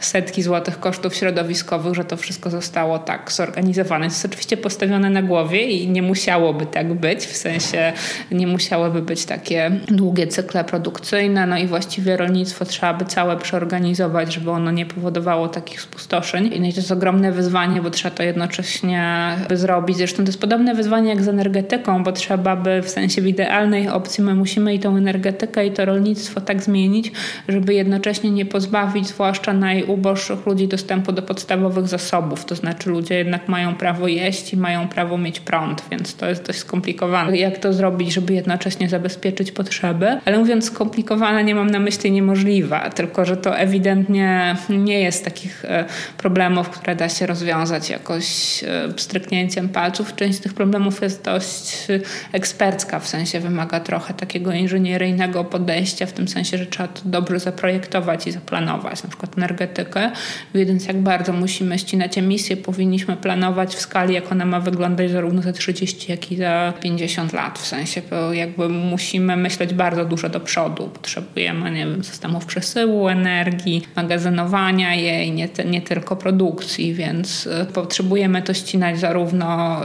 setki 0.00 0.42
złotych 0.42 0.80
kosztów 0.80 1.14
środowiskowych, 1.14 1.94
że 1.94 2.04
to 2.04 2.16
wszystko 2.16 2.50
zostało 2.50 2.98
tak 2.98 3.32
zorganizowane. 3.32 4.04
Jest 4.04 4.24
oczywiście 4.24 4.56
postawione 4.56 5.10
na 5.10 5.22
głowie 5.22 5.62
i 5.62 5.88
nie 5.88 6.02
musiałoby 6.02 6.66
tak 6.66 6.94
być, 6.94 7.26
w 7.26 7.36
sensie 7.36 7.92
nie 8.30 8.46
musiałyby 8.46 9.02
być 9.02 9.24
takie 9.24 9.70
długie 9.88 10.26
cykle 10.26 10.64
produkcyjne, 10.64 11.46
no 11.46 11.58
i 11.58 11.66
właściwie 11.66 12.16
rolnictwo 12.16 12.64
trzeba 12.64 12.94
by 12.94 13.04
całe 13.04 13.36
przeorganizować, 13.36 14.34
żeby 14.34 14.50
ono 14.50 14.70
nie 14.70 14.86
powodowało 14.86 15.48
takich 15.48 15.80
spustoszeń. 15.80 16.50
No 16.60 16.66
i 16.66 16.72
to 16.72 16.80
jest 16.80 16.92
ogromne 16.92 17.32
wyzwanie, 17.32 17.82
bo 17.82 17.90
trzeba 17.90 18.16
to 18.16 18.22
jednocześnie 18.22 19.28
zrobić. 19.50 19.96
Zresztą 19.96 20.16
to 20.16 20.28
jest 20.28 20.40
podobne 20.40 20.74
wyzwanie 20.74 21.08
jak 21.08 21.22
z 21.22 21.28
energetyką, 21.28 22.02
bo 22.02 22.12
trzeba 22.12 22.56
by 22.56 22.82
w 22.82 22.90
sensie 22.90 23.22
w 23.22 23.26
idealnej 23.26 23.88
opcji 23.88 24.24
my 24.24 24.34
musimy 24.34 24.74
i 24.74 24.78
tą 24.78 24.96
energetykę 24.96 25.66
i 25.66 25.70
to 25.70 25.84
rolnictwo 25.84 26.40
tak 26.46 26.62
zmienić, 26.62 27.12
żeby 27.48 27.74
jednocześnie 27.74 28.30
nie 28.30 28.46
pozbawić 28.46 29.06
zwłaszcza 29.06 29.52
najuboższych 29.52 30.46
ludzi 30.46 30.68
dostępu 30.68 31.12
do 31.12 31.22
podstawowych 31.22 31.88
zasobów. 31.88 32.44
To 32.44 32.54
znaczy 32.54 32.90
ludzie 32.90 33.14
jednak 33.14 33.48
mają 33.48 33.74
prawo 33.74 34.08
jeść 34.08 34.52
i 34.52 34.56
mają 34.56 34.88
prawo 34.88 35.18
mieć 35.18 35.40
prąd, 35.40 35.82
więc 35.90 36.14
to 36.14 36.28
jest 36.28 36.46
dość 36.46 36.58
skomplikowane. 36.58 37.36
Jak 37.36 37.58
to 37.58 37.72
zrobić, 37.72 38.12
żeby 38.12 38.34
jednocześnie 38.34 38.88
zabezpieczyć 38.88 39.52
potrzeby? 39.52 40.20
Ale 40.24 40.38
mówiąc 40.38 40.64
skomplikowane, 40.64 41.44
nie 41.44 41.54
mam 41.54 41.70
na 41.70 41.78
myśli 41.78 42.10
niemożliwe, 42.12 42.90
tylko 42.94 43.24
że 43.24 43.36
to 43.36 43.58
ewidentnie 43.58 44.56
nie 44.68 45.00
jest 45.00 45.24
takich 45.24 45.64
e, 45.64 45.84
problemów, 46.18 46.70
które 46.70 46.96
da 46.96 47.08
się 47.08 47.26
rozwiązać 47.26 47.90
jakoś 47.90 48.24
e, 48.64 48.92
stryknięciem 48.96 49.68
palców. 49.68 50.14
Część 50.14 50.38
z 50.38 50.40
tych 50.40 50.54
problemów 50.54 51.02
jest 51.02 51.24
dość 51.24 51.90
e, 51.90 52.00
ekspercka, 52.32 53.00
w 53.00 53.08
sensie 53.08 53.40
wymaga 53.40 53.80
trochę 53.80 54.14
takiego 54.14 54.52
inżynieryjnego 54.52 55.44
podejścia, 55.44 56.06
w 56.06 56.12
tym 56.12 56.28
sensie 56.36 56.58
że 56.58 56.66
trzeba 56.66 56.88
to 56.88 57.00
dobrze 57.04 57.38
zaprojektować 57.38 58.26
i 58.26 58.32
zaplanować, 58.32 59.02
na 59.02 59.08
przykład 59.08 59.38
energetykę, 59.38 60.10
więc 60.54 60.86
jak 60.86 60.96
bardzo 60.96 61.32
musimy 61.32 61.78
ścinać 61.78 62.18
emisję, 62.18 62.56
powinniśmy 62.56 63.16
planować 63.16 63.74
w 63.74 63.80
skali, 63.80 64.14
jak 64.14 64.32
ona 64.32 64.44
ma 64.44 64.60
wyglądać 64.60 65.10
zarówno 65.10 65.42
za 65.42 65.52
30, 65.52 66.10
jak 66.10 66.32
i 66.32 66.36
za 66.36 66.72
50 66.80 67.32
lat. 67.32 67.58
W 67.58 67.66
sensie, 67.66 68.02
jakby 68.32 68.68
musimy 68.68 69.36
myśleć 69.36 69.74
bardzo 69.74 70.04
dużo 70.04 70.28
do 70.28 70.40
przodu. 70.40 70.90
Potrzebujemy, 70.94 71.70
nie 71.70 71.86
wiem, 71.86 72.04
systemów 72.04 72.46
przesyłu 72.46 73.08
energii, 73.08 73.82
magazynowania 73.96 74.94
jej, 74.94 75.32
nie, 75.32 75.48
nie 75.64 75.82
tylko 75.82 76.16
produkcji, 76.16 76.94
więc 76.94 77.46
y, 77.46 77.66
potrzebujemy 77.72 78.42
to 78.42 78.54
ścinać 78.54 78.98
zarówno 78.98 79.80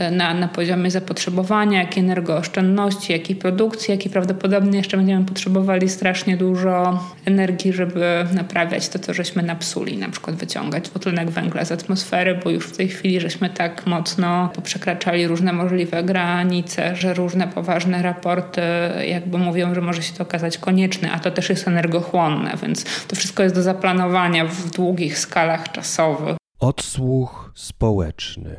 y, 0.00 0.10
na, 0.10 0.34
na 0.34 0.48
poziomie 0.48 0.90
zapotrzebowania, 0.90 1.78
jak 1.78 1.96
i 1.96 2.00
energooszczędności, 2.00 3.12
jak 3.12 3.30
i 3.30 3.36
produkcji, 3.36 3.92
jak 3.92 4.06
i 4.06 4.10
prawdopodobnie 4.10 4.78
jeszcze 4.78 4.96
będziemy 4.96 5.24
potrzebowali 5.24 5.83
strasznie 5.88 6.36
dużo 6.36 7.04
energii, 7.24 7.72
żeby 7.72 8.26
naprawiać 8.34 8.88
to, 8.88 8.98
co 8.98 9.14
żeśmy 9.14 9.42
napsuli, 9.42 9.98
na 9.98 10.08
przykład 10.08 10.36
wyciągać 10.36 10.88
dwutlenek 10.88 11.30
węgla 11.30 11.64
z 11.64 11.72
atmosfery, 11.72 12.40
bo 12.44 12.50
już 12.50 12.66
w 12.66 12.76
tej 12.76 12.88
chwili 12.88 13.20
żeśmy 13.20 13.50
tak 13.50 13.86
mocno 13.86 14.50
poprzekraczali 14.54 15.26
różne 15.26 15.52
możliwe 15.52 16.02
granice, 16.02 16.96
że 16.96 17.14
różne 17.14 17.48
poważne 17.48 18.02
raporty 18.02 18.62
jakby 19.06 19.38
mówią, 19.38 19.74
że 19.74 19.80
może 19.80 20.02
się 20.02 20.14
to 20.14 20.22
okazać 20.22 20.58
konieczne, 20.58 21.12
a 21.12 21.18
to 21.18 21.30
też 21.30 21.50
jest 21.50 21.68
energochłonne, 21.68 22.56
więc 22.62 22.84
to 23.08 23.16
wszystko 23.16 23.42
jest 23.42 23.54
do 23.54 23.62
zaplanowania 23.62 24.44
w 24.44 24.70
długich 24.70 25.18
skalach 25.18 25.72
czasowych. 25.72 26.36
Odsłuch 26.60 27.52
społeczny. 27.54 28.56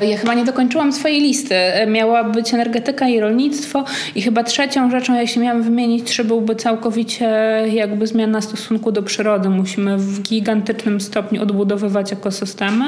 Ja 0.00 0.16
chyba 0.16 0.34
nie 0.34 0.44
dokończyłam 0.44 0.92
swojej 0.92 1.20
listy. 1.20 1.54
Miała 1.86 2.24
być 2.24 2.54
energetyka 2.54 3.08
i 3.08 3.20
rolnictwo 3.20 3.84
i 4.14 4.22
chyba 4.22 4.44
trzecią 4.44 4.90
rzeczą, 4.90 5.14
jeśli 5.14 5.42
miałam 5.42 5.62
wymienić 5.62 6.04
trzy, 6.04 6.24
byłby 6.24 6.56
całkowicie 6.56 7.26
jakby 7.72 8.06
zmiana 8.06 8.40
stosunku 8.40 8.92
do 8.92 9.02
przyrody. 9.02 9.50
Musimy 9.50 9.98
w 9.98 10.22
gigantycznym 10.22 11.00
stopniu 11.00 11.42
odbudowywać 11.42 12.12
ekosystemy, 12.12 12.84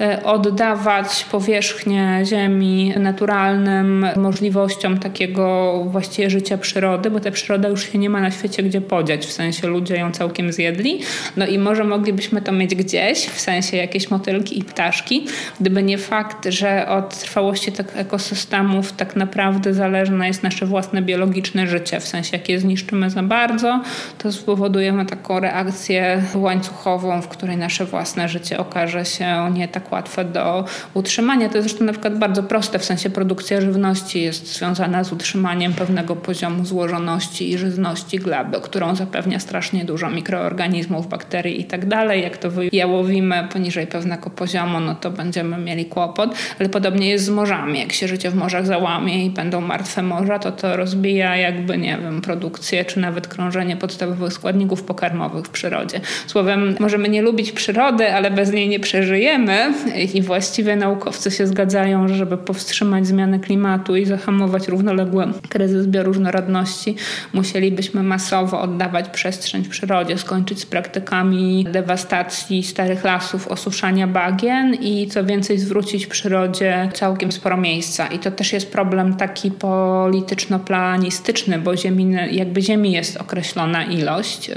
e, 0.00 0.24
oddawać 0.24 1.26
powierzchnię 1.30 2.20
ziemi 2.24 2.94
naturalnym 2.96 4.06
możliwościom 4.16 4.98
takiego 4.98 5.74
właściwie 5.90 6.30
życia 6.30 6.58
przyrody, 6.58 7.10
bo 7.10 7.20
ta 7.20 7.30
przyroda 7.30 7.68
już 7.68 7.92
się 7.92 7.98
nie 7.98 8.10
ma 8.10 8.20
na 8.20 8.30
świecie 8.30 8.62
gdzie 8.62 8.80
podziać, 8.80 9.26
w 9.26 9.32
sensie 9.32 9.66
ludzie 9.66 9.96
ją 9.96 10.12
całkiem 10.12 10.52
zjedli. 10.52 11.00
No 11.36 11.46
i 11.46 11.58
może 11.58 11.84
moglibyśmy 11.84 12.42
to 12.42 12.52
mieć 12.52 12.74
gdzieś, 12.74 13.18
w 13.18 13.40
sensie 13.40 13.76
jakieś 13.76 14.10
motylki 14.10 14.58
i 14.58 14.64
ptaszki, 14.64 15.26
gdyby 15.60 15.82
nie 15.82 15.98
fakt, 15.98 16.41
że 16.48 16.88
od 16.88 17.18
trwałości 17.18 17.72
tych 17.72 17.96
ekosystemów 17.96 18.92
tak 18.92 19.16
naprawdę 19.16 19.74
zależne 19.74 20.26
jest 20.26 20.42
nasze 20.42 20.66
własne 20.66 21.02
biologiczne 21.02 21.66
życie. 21.66 22.00
W 22.00 22.08
sensie, 22.08 22.36
jak 22.36 22.48
je 22.48 22.60
zniszczymy 22.60 23.10
za 23.10 23.22
bardzo, 23.22 23.80
to 24.18 24.32
spowodujemy 24.32 25.06
taką 25.06 25.40
reakcję 25.40 26.22
łańcuchową, 26.34 27.22
w 27.22 27.28
której 27.28 27.56
nasze 27.56 27.84
własne 27.84 28.28
życie 28.28 28.58
okaże 28.58 29.04
się 29.04 29.50
nie 29.54 29.68
tak 29.68 29.92
łatwe 29.92 30.24
do 30.24 30.64
utrzymania. 30.94 31.48
To 31.48 31.56
jest 31.56 31.68
zresztą 31.68 31.84
na 31.84 31.92
przykład 31.92 32.18
bardzo 32.18 32.42
proste, 32.42 32.78
w 32.78 32.84
sensie 32.84 33.10
produkcja 33.10 33.60
żywności 33.60 34.22
jest 34.22 34.56
związana 34.56 35.04
z 35.04 35.12
utrzymaniem 35.12 35.72
pewnego 35.72 36.16
poziomu 36.16 36.64
złożoności 36.64 37.50
i 37.50 37.58
żyzności 37.58 38.18
gleby, 38.18 38.60
którą 38.60 38.94
zapewnia 38.94 39.40
strasznie 39.40 39.84
dużo 39.84 40.10
mikroorganizmów, 40.10 41.08
bakterii 41.08 41.60
i 41.60 41.64
tak 41.64 41.86
dalej. 41.86 42.22
Jak 42.22 42.36
to 42.36 42.50
wyjałowimy 42.50 43.48
poniżej 43.52 43.86
pewnego 43.86 44.30
poziomu, 44.30 44.80
no 44.80 44.94
to 44.94 45.10
będziemy 45.10 45.58
mieli 45.58 45.84
kłopot. 45.84 46.31
Ale 46.60 46.68
podobnie 46.68 47.10
jest 47.10 47.24
z 47.24 47.28
morzami. 47.28 47.80
Jak 47.80 47.92
się 47.92 48.08
życie 48.08 48.30
w 48.30 48.34
morzach 48.34 48.66
załamie 48.66 49.26
i 49.26 49.30
będą 49.30 49.60
martwe 49.60 50.02
morza, 50.02 50.38
to 50.38 50.52
to 50.52 50.76
rozbija 50.76 51.36
jakby, 51.36 51.78
nie 51.78 51.98
wiem, 52.02 52.20
produkcję 52.20 52.84
czy 52.84 53.00
nawet 53.00 53.28
krążenie 53.28 53.76
podstawowych 53.76 54.32
składników 54.32 54.82
pokarmowych 54.82 55.44
w 55.44 55.50
przyrodzie. 55.50 56.00
Słowem, 56.26 56.74
możemy 56.80 57.08
nie 57.08 57.22
lubić 57.22 57.52
przyrody, 57.52 58.12
ale 58.12 58.30
bez 58.30 58.52
niej 58.52 58.68
nie 58.68 58.80
przeżyjemy 58.80 59.74
i 60.14 60.22
właściwie 60.22 60.76
naukowcy 60.76 61.30
się 61.30 61.46
zgadzają, 61.46 62.08
że 62.08 62.14
żeby 62.14 62.38
powstrzymać 62.38 63.06
zmianę 63.06 63.38
klimatu 63.38 63.96
i 63.96 64.04
zahamować 64.04 64.68
równoległy 64.68 65.26
kryzys 65.48 65.86
bioróżnorodności, 65.86 66.96
musielibyśmy 67.32 68.02
masowo 68.02 68.60
oddawać 68.60 69.08
przestrzeń 69.08 69.64
w 69.64 69.68
przyrodzie, 69.68 70.18
skończyć 70.18 70.60
z 70.60 70.66
praktykami 70.66 71.66
dewastacji 71.70 72.62
starych 72.62 73.04
lasów, 73.04 73.48
osuszania 73.48 74.06
bagien 74.06 74.74
i 74.74 75.06
co 75.06 75.24
więcej 75.24 75.58
zwrócić 75.58 76.06
przyrodzie 76.22 76.90
całkiem 76.94 77.32
sporo 77.32 77.56
miejsca. 77.56 78.06
I 78.06 78.18
to 78.18 78.30
też 78.30 78.52
jest 78.52 78.72
problem 78.72 79.16
taki 79.16 79.50
polityczno-planistyczny, 79.50 81.58
bo 81.58 81.76
ziemi, 81.76 82.14
jakby 82.30 82.62
ziemi 82.62 82.92
jest 82.92 83.16
określona 83.16 83.84
ilość. 83.84 84.50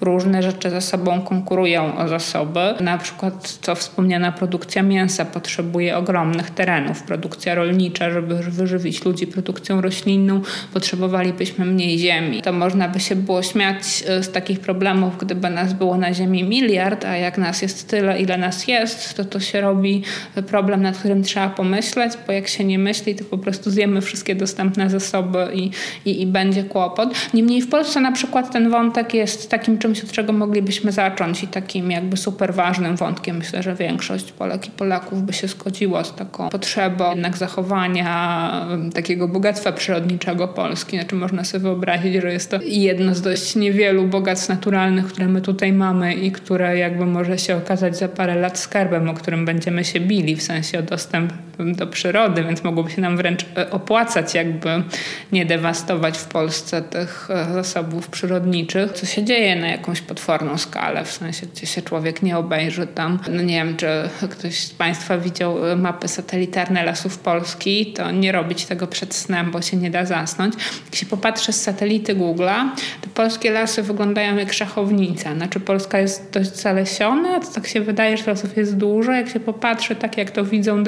Różne 0.00 0.42
rzeczy 0.42 0.70
ze 0.70 0.80
sobą 0.80 1.22
konkurują 1.22 1.98
o 1.98 2.08
zasoby. 2.08 2.74
Na 2.80 2.98
przykład 2.98 3.60
to 3.60 3.74
wspomniana 3.74 4.32
produkcja 4.32 4.82
mięsa 4.82 5.24
potrzebuje 5.24 5.96
ogromnych 5.96 6.50
terenów. 6.50 7.02
Produkcja 7.02 7.54
rolnicza, 7.54 8.10
żeby 8.10 8.34
wyżywić 8.34 9.04
ludzi 9.04 9.26
produkcją 9.26 9.80
roślinną, 9.80 10.42
potrzebowalibyśmy 10.72 11.64
mniej 11.64 11.98
ziemi. 11.98 12.42
To 12.42 12.52
można 12.52 12.88
by 12.88 13.00
się 13.00 13.16
było 13.16 13.42
śmiać 13.42 14.04
e, 14.06 14.22
z 14.22 14.32
takich 14.32 14.60
problemów, 14.60 15.18
gdyby 15.18 15.50
nas 15.50 15.72
było 15.72 15.96
na 15.96 16.14
ziemi 16.14 16.44
miliard, 16.44 17.04
a 17.04 17.16
jak 17.16 17.38
nas 17.38 17.62
jest 17.62 17.88
tyle, 17.88 18.20
ile 18.20 18.38
nas 18.38 18.68
jest, 18.68 19.16
to 19.16 19.24
to 19.24 19.40
się 19.40 19.60
robi 19.60 20.02
problem, 20.46 20.82
nad 20.82 20.98
którym 20.98 21.07
trzeba 21.22 21.48
pomyśleć, 21.48 22.12
bo 22.26 22.32
jak 22.32 22.48
się 22.48 22.64
nie 22.64 22.78
myśli, 22.78 23.14
to 23.14 23.24
po 23.24 23.38
prostu 23.38 23.70
zjemy 23.70 24.00
wszystkie 24.00 24.34
dostępne 24.34 24.90
zasoby 24.90 25.48
i, 25.54 25.70
i, 26.04 26.22
i 26.22 26.26
będzie 26.26 26.64
kłopot. 26.64 27.08
Niemniej 27.34 27.62
w 27.62 27.68
Polsce 27.68 28.00
na 28.00 28.12
przykład 28.12 28.52
ten 28.52 28.70
wątek 28.70 29.14
jest 29.14 29.50
takim 29.50 29.78
czymś, 29.78 30.04
od 30.04 30.12
czego 30.12 30.32
moglibyśmy 30.32 30.92
zacząć 30.92 31.42
i 31.42 31.48
takim 31.48 31.90
jakby 31.90 32.16
super 32.16 32.54
ważnym 32.54 32.96
wątkiem. 32.96 33.36
Myślę, 33.36 33.62
że 33.62 33.74
większość 33.74 34.32
Polek 34.32 34.68
i 34.68 34.70
Polaków 34.70 35.22
by 35.22 35.32
się 35.32 35.48
zgodziło 35.48 36.04
z 36.04 36.14
taką 36.14 36.48
potrzebą 36.48 37.10
jednak 37.10 37.36
zachowania 37.36 38.66
takiego 38.94 39.28
bogactwa 39.28 39.72
przyrodniczego 39.72 40.48
Polski. 40.48 40.96
Znaczy 40.96 41.14
można 41.14 41.44
sobie 41.44 41.62
wyobrazić, 41.62 42.22
że 42.22 42.32
jest 42.32 42.50
to 42.50 42.58
jedno 42.62 43.14
z 43.14 43.22
dość 43.22 43.56
niewielu 43.56 44.06
bogactw 44.06 44.48
naturalnych, 44.48 45.06
które 45.06 45.28
my 45.28 45.40
tutaj 45.40 45.72
mamy 45.72 46.14
i 46.14 46.32
które 46.32 46.78
jakby 46.78 47.06
może 47.06 47.38
się 47.38 47.56
okazać 47.56 47.98
za 47.98 48.08
parę 48.08 48.34
lat 48.34 48.58
skarbem, 48.58 49.08
o 49.08 49.14
którym 49.14 49.44
będziemy 49.44 49.84
się 49.84 50.00
bili, 50.00 50.36
w 50.36 50.42
sensie 50.42 50.78
o 50.78 50.82
dostęp 50.98 51.32
do 51.58 51.86
przyrody, 51.86 52.44
więc 52.44 52.64
mogłoby 52.64 52.90
się 52.90 53.00
nam 53.00 53.16
wręcz 53.16 53.44
e, 53.56 53.70
opłacać 53.70 54.34
jakby 54.34 54.82
nie 55.32 55.46
dewastować 55.46 56.18
w 56.18 56.24
Polsce 56.24 56.82
tych 56.82 57.28
e, 57.30 57.54
zasobów 57.54 58.08
przyrodniczych, 58.08 58.92
co 58.92 59.06
się 59.06 59.24
dzieje 59.24 59.56
na 59.56 59.68
jakąś 59.68 60.00
potworną 60.00 60.58
skalę, 60.58 61.04
w 61.04 61.12
sensie 61.12 61.46
gdzie 61.46 61.66
się 61.66 61.82
człowiek 61.82 62.22
nie 62.22 62.38
obejrzy 62.38 62.86
tam. 62.86 63.18
No 63.30 63.42
nie 63.42 63.54
wiem, 63.54 63.76
czy 63.76 63.86
ktoś 64.30 64.58
z 64.58 64.70
Państwa 64.70 65.18
widział 65.18 65.70
e, 65.70 65.76
mapy 65.76 66.08
satelitarne 66.08 66.84
lasów 66.84 67.18
Polski, 67.18 67.92
to 67.92 68.10
nie 68.10 68.32
robić 68.32 68.66
tego 68.66 68.86
przed 68.86 69.14
snem, 69.14 69.50
bo 69.50 69.62
się 69.62 69.76
nie 69.76 69.90
da 69.90 70.04
zasnąć. 70.04 70.54
Jak 70.84 70.94
się 70.94 71.06
popatrzy 71.06 71.52
z 71.52 71.62
satelity 71.62 72.14
Google'a, 72.14 72.68
to 73.00 73.08
polskie 73.14 73.50
lasy 73.50 73.82
wyglądają 73.82 74.36
jak 74.36 74.52
szachownica. 74.52 75.34
Znaczy 75.34 75.60
Polska 75.60 75.98
jest 75.98 76.30
dość 76.32 76.56
zalesiona, 76.56 77.40
to 77.40 77.46
tak 77.54 77.66
się 77.66 77.80
wydaje, 77.80 78.16
że 78.16 78.24
lasów 78.26 78.56
jest 78.56 78.76
dużo. 78.76 79.12
Jak 79.12 79.28
się 79.28 79.40
popatrzy 79.40 79.96
tak, 79.96 80.18
jak 80.18 80.30
to 80.30 80.44
widzą 80.44 80.84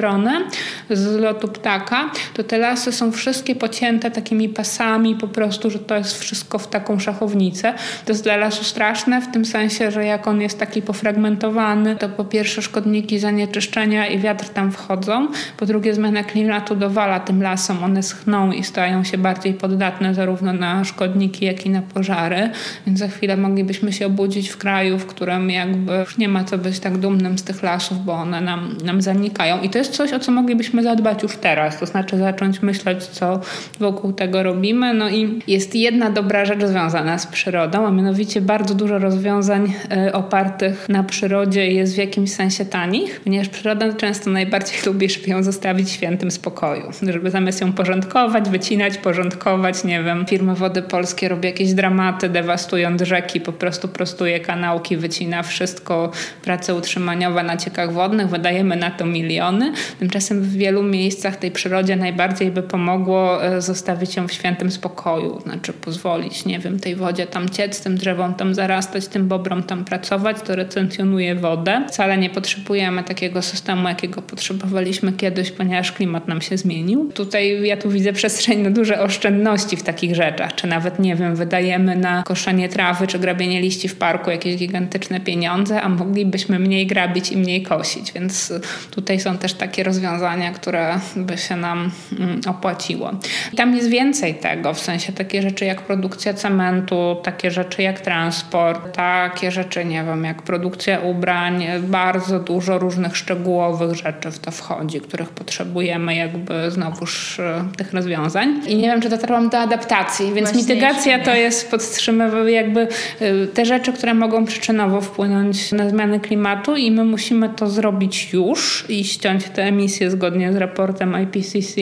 z 0.91 1.21
lotu 1.21 1.49
ptaka, 1.49 2.11
to 2.35 2.45
te 2.45 2.59
lasy 2.59 2.93
są 2.93 3.13
wszystkie 3.13 3.55
pocięte 3.55 4.11
takimi 4.11 4.49
pasami 4.49 5.17
po 5.17 5.29
prostu, 5.29 5.71
że 5.71 5.79
to 5.79 5.97
jest 5.97 6.21
wszystko 6.21 6.59
w 6.59 6.69
taką 6.69 6.99
szachownicę. 6.99 7.75
To 8.05 8.13
jest 8.13 8.25
dla 8.25 8.37
lasu 8.37 8.65
straszne 8.65 9.21
w 9.21 9.33
tym 9.33 9.45
sensie, 9.45 9.91
że 9.91 10.05
jak 10.05 10.29
on 10.29 10.41
jest 10.41 10.59
taki 10.59 10.83
pofragmentowany, 10.83 11.97
to 11.97 12.09
po 12.09 12.25
pierwsze 12.25 12.63
szkodniki 12.63 13.19
zanieczyszczenia 13.19 14.07
i 14.07 14.19
wiatr 14.19 14.49
tam 14.49 14.73
wchodzą, 14.73 15.29
po 15.57 15.67
drugie 15.67 15.95
zmiana 15.95 16.25
klimatu 16.25 16.77
dowala 16.77 17.21
tym 17.21 17.43
lasom, 17.43 17.85
one 17.85 18.03
schną 18.03 18.53
i 18.53 18.65
stają 18.65 19.05
się 19.05 19.19
bardziej 19.19 19.55
poddatne 19.55 20.15
zarówno 20.15 20.53
na 20.53 20.85
szkodniki, 20.85 21.45
jak 21.45 21.67
i 21.67 21.71
na 21.71 21.83
pożary, 21.83 22.51
więc 22.87 22.99
za 22.99 23.09
chwilę 23.09 23.37
moglibyśmy 23.37 23.93
się 23.93 24.07
obudzić 24.07 24.49
w 24.49 24.57
kraju, 24.57 24.99
w 24.99 25.07
którym 25.07 25.51
jakby 25.51 25.97
już 25.97 26.19
nie 26.19 26.29
ma 26.29 26.45
co 26.45 26.59
być 26.59 26.81
tak 26.81 26.99
dumnym 26.99 27.39
z 27.39 27.43
tych 27.43 27.63
lasów, 27.63 28.05
bo 28.05 28.13
one 28.13 28.41
nam, 28.41 28.77
nam 28.85 29.03
zanikają. 29.03 29.61
I 29.61 29.71
to 29.71 29.79
jest 29.79 29.89
coś, 29.90 30.12
o 30.12 30.18
co 30.18 30.33
moglibyśmy 30.33 30.83
zadbać 30.83 31.22
już 31.22 31.37
teraz, 31.37 31.79
to 31.79 31.87
znaczy 31.87 32.18
zacząć 32.18 32.62
myśleć, 32.62 33.05
co 33.05 33.40
wokół 33.81 34.12
tego 34.12 34.42
robimy. 34.42 34.94
No 34.94 35.11
i 35.11 35.42
jest 35.46 35.74
jedna 35.74 36.11
dobra 36.11 36.44
rzecz 36.44 36.64
związana 36.64 37.18
z 37.18 37.26
przyrodą, 37.26 37.87
a 37.87 37.90
mianowicie 37.90 38.40
bardzo 38.40 38.74
dużo 38.74 38.98
rozwiązań 38.98 39.72
e, 39.90 40.12
opartych 40.12 40.88
na 40.88 41.03
przyrodzie 41.03 41.70
jest 41.70 41.94
w 41.94 41.98
jakimś 41.98 42.33
sensie 42.33 42.64
tanich, 42.64 43.20
ponieważ 43.20 43.48
przyroda 43.48 43.92
często 43.92 44.31
najbardziej 44.31 44.79
lubi, 44.87 45.11
żeby 45.11 45.31
ją 45.31 45.42
zostawić 45.42 45.90
świętym 45.90 46.31
spokoju, 46.31 46.83
żeby 47.03 47.31
zamiast 47.31 47.61
ją 47.61 47.72
porządkować, 47.72 48.48
wycinać, 48.48 48.98
porządkować, 48.98 49.85
nie 49.85 50.03
wiem, 50.03 50.26
firma 50.26 50.55
Wody 50.55 50.83
Polskie 50.83 51.29
robi 51.29 51.48
jakieś 51.48 51.72
dramaty, 51.72 52.29
dewastując 52.29 53.03
rzeki, 53.03 53.40
po 53.40 53.53
prostu 53.53 53.88
prostuje 53.88 54.40
kanałki, 54.40 54.96
wycina 54.96 55.42
wszystko, 55.42 56.11
prace 56.42 56.74
utrzymaniowe 56.74 57.42
na 57.42 57.57
ciekach 57.57 57.92
wodnych, 57.92 58.29
wydajemy 58.29 58.76
na 58.76 58.90
to 58.90 59.07
miliony. 59.07 59.72
Tymczasem 59.99 60.43
w 60.43 60.53
wielu 60.53 60.83
miejscach 60.83 61.37
tej 61.37 61.51
przyrodzie 61.51 61.97
najbardziej 61.97 62.51
by 62.51 62.62
pomogło 62.62 63.45
e, 63.45 63.61
zostawić 63.62 64.16
ją 64.16 64.29
w 64.29 64.33
świętym 64.33 64.71
spokoju, 64.71 65.40
znaczy 65.40 65.73
pozwolić, 65.73 66.45
nie 66.45 66.59
wiem, 66.59 66.81
tej 66.81 66.97
wodzie 66.97 67.27
tam 67.27 67.49
ciec, 67.49 67.81
tym 67.83 67.97
drzewom 67.97 68.35
tam 68.35 68.55
zarastać, 68.55 69.09
tym 69.09 69.29
bobrom 69.29 69.62
tam 69.62 69.85
pracować, 69.85 70.37
to 70.47 70.57
retencjonuje 70.57 71.35
wodę. 71.35 71.85
Wcale 71.88 72.19
nie 72.19 72.31
potrzebujemy 72.31 73.05
takiego 73.05 73.43
systemu, 73.43 73.88
jakiego 73.88 74.23
potrzebowaliśmy 74.23 75.12
kiedyś, 75.12 75.51
ponieważ 75.51 75.93
klimat 75.93 76.29
nam 76.29 76.40
się 76.40 76.59
zmienił. 76.59 77.12
Tutaj 77.14 77.66
ja 77.66 77.77
tu 77.77 77.90
widzę 77.90 78.12
przestrzeń 78.12 78.62
na 78.62 78.71
duże 78.71 79.01
oszczędności 79.01 79.77
w 79.77 79.83
takich 79.83 80.14
rzeczach, 80.14 80.55
czy 80.55 80.66
nawet, 80.66 80.99
nie 80.99 81.16
wiem, 81.16 81.37
wydajemy 81.37 81.97
na 81.97 82.23
koszenie 82.23 82.69
trawy, 82.69 83.07
czy 83.07 83.19
grabienie 83.19 83.61
liści 83.61 83.88
w 83.88 83.97
parku 83.97 84.31
jakieś 84.31 84.57
gigantyczne 84.57 85.21
pieniądze, 85.21 85.83
a 85.83 85.88
moglibyśmy 85.88 86.59
mniej 86.59 86.87
grabić 86.87 87.33
i 87.33 87.37
mniej 87.37 87.62
kosić, 87.62 88.12
więc 88.12 88.53
tutaj 88.90 89.21
są 89.21 89.38
też 89.38 89.55
takie 89.61 89.83
rozwiązania, 89.83 90.53
które 90.53 90.99
by 91.16 91.38
się 91.38 91.57
nam 91.57 91.90
mm, 92.18 92.40
opłaciło. 92.46 93.11
I 93.53 93.57
tam 93.57 93.77
jest 93.77 93.88
więcej 93.88 94.35
tego, 94.35 94.75
w 94.75 94.81
sensie 94.81 95.12
takie 95.12 95.42
rzeczy 95.42 95.64
jak 95.64 95.83
produkcja 95.83 96.35
cementu, 96.35 97.16
takie 97.23 97.51
rzeczy 97.51 97.83
jak 97.83 98.01
transport, 98.01 98.96
takie 98.96 99.51
rzeczy, 99.51 99.85
nie 99.85 100.05
wiem, 100.05 100.25
jak 100.25 100.42
produkcja 100.42 101.01
ubrań, 101.01 101.64
bardzo 101.81 102.38
dużo 102.38 102.79
różnych 102.79 103.16
szczegółowych 103.16 103.94
rzeczy 103.94 104.31
w 104.31 104.38
to 104.38 104.51
wchodzi, 104.51 105.01
których 105.01 105.29
potrzebujemy 105.29 106.14
jakby 106.14 106.70
znowuż 106.70 107.40
e, 107.40 107.64
tych 107.77 107.92
rozwiązań. 107.92 108.61
I 108.66 108.77
nie 108.77 108.88
wiem, 108.88 109.01
czy 109.01 109.09
dotarłam 109.09 109.49
do 109.49 109.59
adaptacji, 109.59 110.33
więc 110.35 110.53
Właśnie 110.53 110.75
mitygacja 110.75 111.25
to 111.25 111.35
jest 111.35 111.70
podtrzymywanie 111.70 112.51
jakby 112.51 112.81
e, 113.20 113.46
te 113.46 113.64
rzeczy, 113.64 113.92
które 113.92 114.14
mogą 114.14 114.44
przyczynowo 114.44 115.01
wpłynąć 115.01 115.73
na 115.73 115.90
zmiany 115.90 116.20
klimatu 116.20 116.77
i 116.77 116.90
my 116.90 117.05
musimy 117.05 117.49
to 117.49 117.70
zrobić 117.70 118.33
już 118.33 118.85
i 118.88 119.05
ściąć 119.05 119.50
te 119.51 119.63
emisje 119.63 120.11
zgodnie 120.11 120.53
z 120.53 120.57
raportem 120.57 121.17
IPCC 121.23 121.75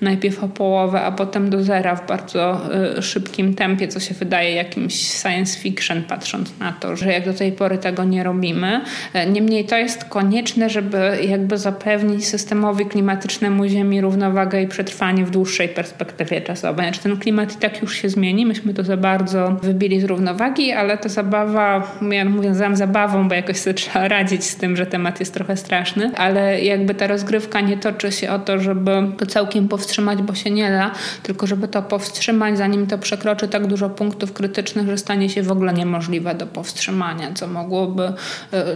najpierw 0.00 0.44
o 0.44 0.48
połowę, 0.48 1.00
a 1.00 1.12
potem 1.12 1.50
do 1.50 1.62
zera 1.62 1.96
w 1.96 2.06
bardzo 2.06 2.60
y, 2.98 3.02
szybkim 3.02 3.54
tempie, 3.54 3.88
co 3.88 4.00
się 4.00 4.14
wydaje 4.14 4.54
jakimś 4.54 4.94
science 4.94 5.58
fiction, 5.58 6.02
patrząc 6.02 6.58
na 6.58 6.72
to, 6.72 6.96
że 6.96 7.12
jak 7.12 7.24
do 7.24 7.34
tej 7.34 7.52
pory 7.52 7.78
tego 7.78 8.04
nie 8.04 8.24
robimy. 8.24 8.80
E, 9.12 9.26
niemniej 9.26 9.64
to 9.64 9.76
jest 9.76 10.04
konieczne, 10.04 10.70
żeby 10.70 11.18
jakby 11.28 11.58
zapewnić 11.58 12.26
systemowi 12.26 12.86
klimatycznemu 12.86 13.66
Ziemi 13.66 14.00
równowagę 14.00 14.62
i 14.62 14.68
przetrwanie 14.68 15.24
w 15.24 15.30
dłuższej 15.30 15.68
perspektywie 15.68 16.40
czasowej. 16.40 16.86
Znaczy 16.86 17.02
ten 17.02 17.16
klimat 17.16 17.56
i 17.56 17.56
tak 17.56 17.82
już 17.82 17.96
się 17.96 18.08
zmieni, 18.08 18.46
myśmy 18.46 18.74
to 18.74 18.82
za 18.84 18.96
bardzo 18.96 19.56
wybili 19.62 20.00
z 20.00 20.04
równowagi, 20.04 20.72
ale 20.72 20.98
ta 20.98 21.08
zabawa, 21.08 21.98
ja 22.10 22.24
mówię, 22.24 22.48
nazywam 22.48 22.76
zabawą, 22.76 23.28
bo 23.28 23.34
jakoś 23.34 23.56
sobie 23.56 23.74
trzeba 23.74 24.08
radzić 24.08 24.44
z 24.44 24.56
tym, 24.56 24.76
że 24.76 24.86
temat 24.86 25.20
jest 25.20 25.34
trochę 25.34 25.56
straszny, 25.56 26.10
ale 26.16 26.60
jakby 26.60 26.94
ta 26.94 27.06
rozgrywka 27.12 27.60
nie 27.60 27.76
toczy 27.76 28.12
się 28.12 28.30
o 28.30 28.38
to, 28.38 28.58
żeby 28.58 28.90
to 29.18 29.26
całkiem 29.26 29.68
powstrzymać, 29.68 30.22
bo 30.22 30.34
się 30.34 30.50
nie 30.50 30.70
da, 30.70 30.90
tylko 31.22 31.46
żeby 31.46 31.68
to 31.68 31.82
powstrzymać, 31.82 32.58
zanim 32.58 32.86
to 32.86 32.98
przekroczy 32.98 33.48
tak 33.48 33.66
dużo 33.66 33.90
punktów 33.90 34.32
krytycznych, 34.32 34.86
że 34.86 34.98
stanie 34.98 35.28
się 35.28 35.42
w 35.42 35.50
ogóle 35.50 35.72
niemożliwe 35.72 36.34
do 36.34 36.46
powstrzymania, 36.46 37.32
co 37.34 37.46
mogłoby, 37.46 38.02
y, 38.02 38.12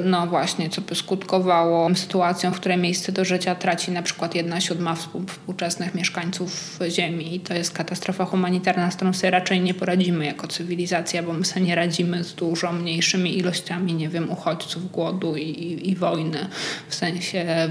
no 0.04 0.26
właśnie, 0.26 0.70
co 0.70 0.80
by 0.80 0.94
skutkowało 0.94 1.94
sytuacją, 1.94 2.52
w 2.52 2.60
której 2.60 2.78
miejsce 2.78 3.12
do 3.12 3.24
życia 3.24 3.54
traci 3.54 3.90
na 3.90 4.02
przykład 4.02 4.34
jedna 4.34 4.60
siódma 4.60 4.94
współczesnych 4.94 5.94
mieszkańców 5.94 6.78
Ziemi. 6.88 7.34
I 7.34 7.40
to 7.40 7.54
jest 7.54 7.72
katastrofa 7.72 8.24
humanitarna, 8.24 8.90
z 8.90 8.96
którą 8.96 9.12
sobie 9.12 9.30
raczej 9.30 9.60
nie 9.60 9.74
poradzimy 9.74 10.26
jako 10.26 10.48
cywilizacja, 10.48 11.22
bo 11.22 11.32
my 11.32 11.44
sobie 11.44 11.66
nie 11.66 11.74
radzimy 11.74 12.24
z 12.24 12.34
dużo 12.34 12.72
mniejszymi 12.72 13.38
ilościami, 13.38 13.94
nie 13.94 14.08
wiem, 14.08 14.30
uchodźców, 14.30 14.90
głodu 14.90 15.36
i, 15.36 15.80
i 15.90 15.96
wojny. 15.96 16.48
W 16.88 16.94
sensie 16.94 17.68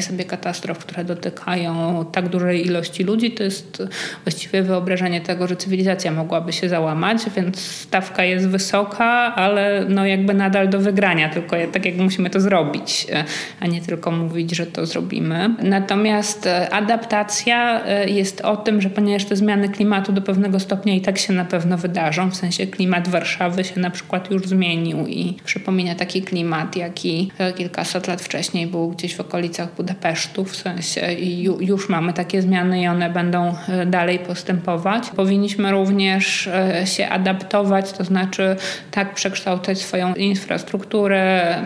wyobrażenie 0.00 0.02
sobie 0.02 0.24
katastrof, 0.24 0.78
które 0.78 1.04
dotykają 1.04 2.04
tak 2.12 2.28
dużej 2.28 2.66
ilości 2.66 3.04
ludzi, 3.04 3.30
to 3.30 3.42
jest 3.42 3.82
właściwie 4.24 4.62
wyobrażenie 4.62 5.20
tego, 5.20 5.46
że 5.46 5.56
cywilizacja 5.56 6.12
mogłaby 6.12 6.52
się 6.52 6.68
załamać, 6.68 7.18
więc 7.36 7.60
stawka 7.60 8.24
jest 8.24 8.48
wysoka, 8.48 9.34
ale 9.34 9.86
no 9.88 10.06
jakby 10.06 10.34
nadal 10.34 10.68
do 10.68 10.78
wygrania, 10.78 11.28
tylko 11.28 11.56
tak 11.72 11.84
jak 11.84 11.96
musimy 11.96 12.30
to 12.30 12.40
zrobić, 12.40 13.06
a 13.60 13.66
nie 13.66 13.80
tylko 13.80 14.10
mówić, 14.10 14.56
że 14.56 14.66
to 14.66 14.86
zrobimy. 14.86 15.54
Natomiast 15.62 16.48
adaptacja 16.70 17.82
jest 18.06 18.40
o 18.40 18.56
tym, 18.56 18.80
że 18.80 18.90
ponieważ 18.90 19.24
te 19.24 19.36
zmiany 19.36 19.68
klimatu 19.68 20.12
do 20.12 20.22
pewnego 20.22 20.60
stopnia 20.60 20.94
i 20.94 21.00
tak 21.00 21.18
się 21.18 21.32
na 21.32 21.44
pewno 21.44 21.78
wydarzą, 21.78 22.30
w 22.30 22.36
sensie 22.36 22.66
klimat 22.66 23.08
Warszawy 23.08 23.64
się 23.64 23.80
na 23.80 23.90
przykład 23.90 24.30
już 24.30 24.46
zmienił 24.46 25.06
i 25.06 25.36
przypomina 25.44 25.94
taki 25.94 26.22
klimat, 26.22 26.76
jaki 26.76 27.30
kilkaset 27.56 28.08
lat 28.08 28.22
wcześniej 28.22 28.66
był 28.66 28.90
gdzieś 28.90 29.16
w 29.16 29.20
okolicach 29.20 29.74
Budapesztu, 29.76 29.89
w 30.44 30.56
sensie 30.56 31.00
już 31.60 31.88
mamy 31.88 32.12
takie 32.12 32.42
zmiany 32.42 32.82
i 32.82 32.86
one 32.86 33.10
będą 33.10 33.54
e, 33.68 33.86
dalej 33.86 34.18
postępować. 34.18 35.10
Powinniśmy 35.10 35.70
również 35.70 36.46
e, 36.46 36.86
się 36.86 37.08
adaptować, 37.08 37.92
to 37.92 38.04
znaczy 38.04 38.56
tak 38.90 39.14
przekształcać 39.14 39.78
swoją 39.78 40.14
infrastrukturę, 40.14 41.56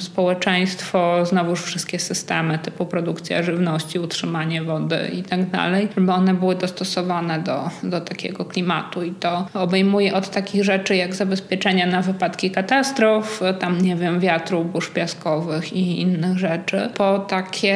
społeczeństwo, 0.00 1.26
znowuż 1.26 1.62
wszystkie 1.62 1.98
systemy 1.98 2.58
typu 2.58 2.86
produkcja 2.86 3.42
żywności, 3.42 3.98
utrzymanie 3.98 4.62
wody 4.62 5.10
i 5.12 5.22
tak 5.22 5.50
dalej, 5.50 5.88
żeby 5.96 6.12
one 6.12 6.34
były 6.34 6.54
dostosowane 6.54 7.38
do, 7.38 7.70
do 7.82 8.00
takiego 8.00 8.44
klimatu 8.44 9.02
i 9.02 9.10
to 9.10 9.46
obejmuje 9.54 10.14
od 10.14 10.30
takich 10.30 10.64
rzeczy 10.64 10.96
jak 10.96 11.14
zabezpieczenia 11.14 11.86
na 11.86 12.02
wypadki 12.02 12.50
katastrof, 12.50 13.40
tam 13.60 13.80
nie 13.80 13.96
wiem, 13.96 14.20
wiatru, 14.20 14.64
burz 14.64 14.90
piaskowych 14.90 15.72
i 15.72 16.00
innych 16.00 16.38
rzeczy, 16.38 16.88
po 16.94 17.18
takie 17.18 17.73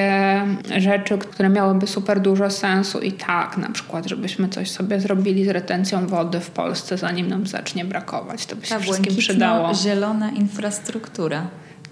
rzeczy, 0.79 1.19
które 1.19 1.49
miałyby 1.49 1.87
super 1.87 2.21
dużo 2.21 2.51
sensu 2.51 3.01
i 3.01 3.13
tak, 3.13 3.57
na 3.57 3.71
przykład, 3.71 4.07
żebyśmy 4.07 4.49
coś 4.49 4.71
sobie 4.71 5.01
zrobili 5.01 5.45
z 5.45 5.49
retencją 5.49 6.07
wody 6.07 6.41
w 6.41 6.51
Polsce, 6.51 6.99
zanim 6.99 7.29
nam 7.29 7.47
zacznie 7.47 7.85
brakować. 7.85 8.47
To 8.47 8.57
by 8.57 8.67
się 8.67 8.75
Ta 8.75 8.81
wszystkim 8.81 9.17
przydało. 9.17 9.75
zielona 9.75 10.31
infrastruktura. 10.31 11.47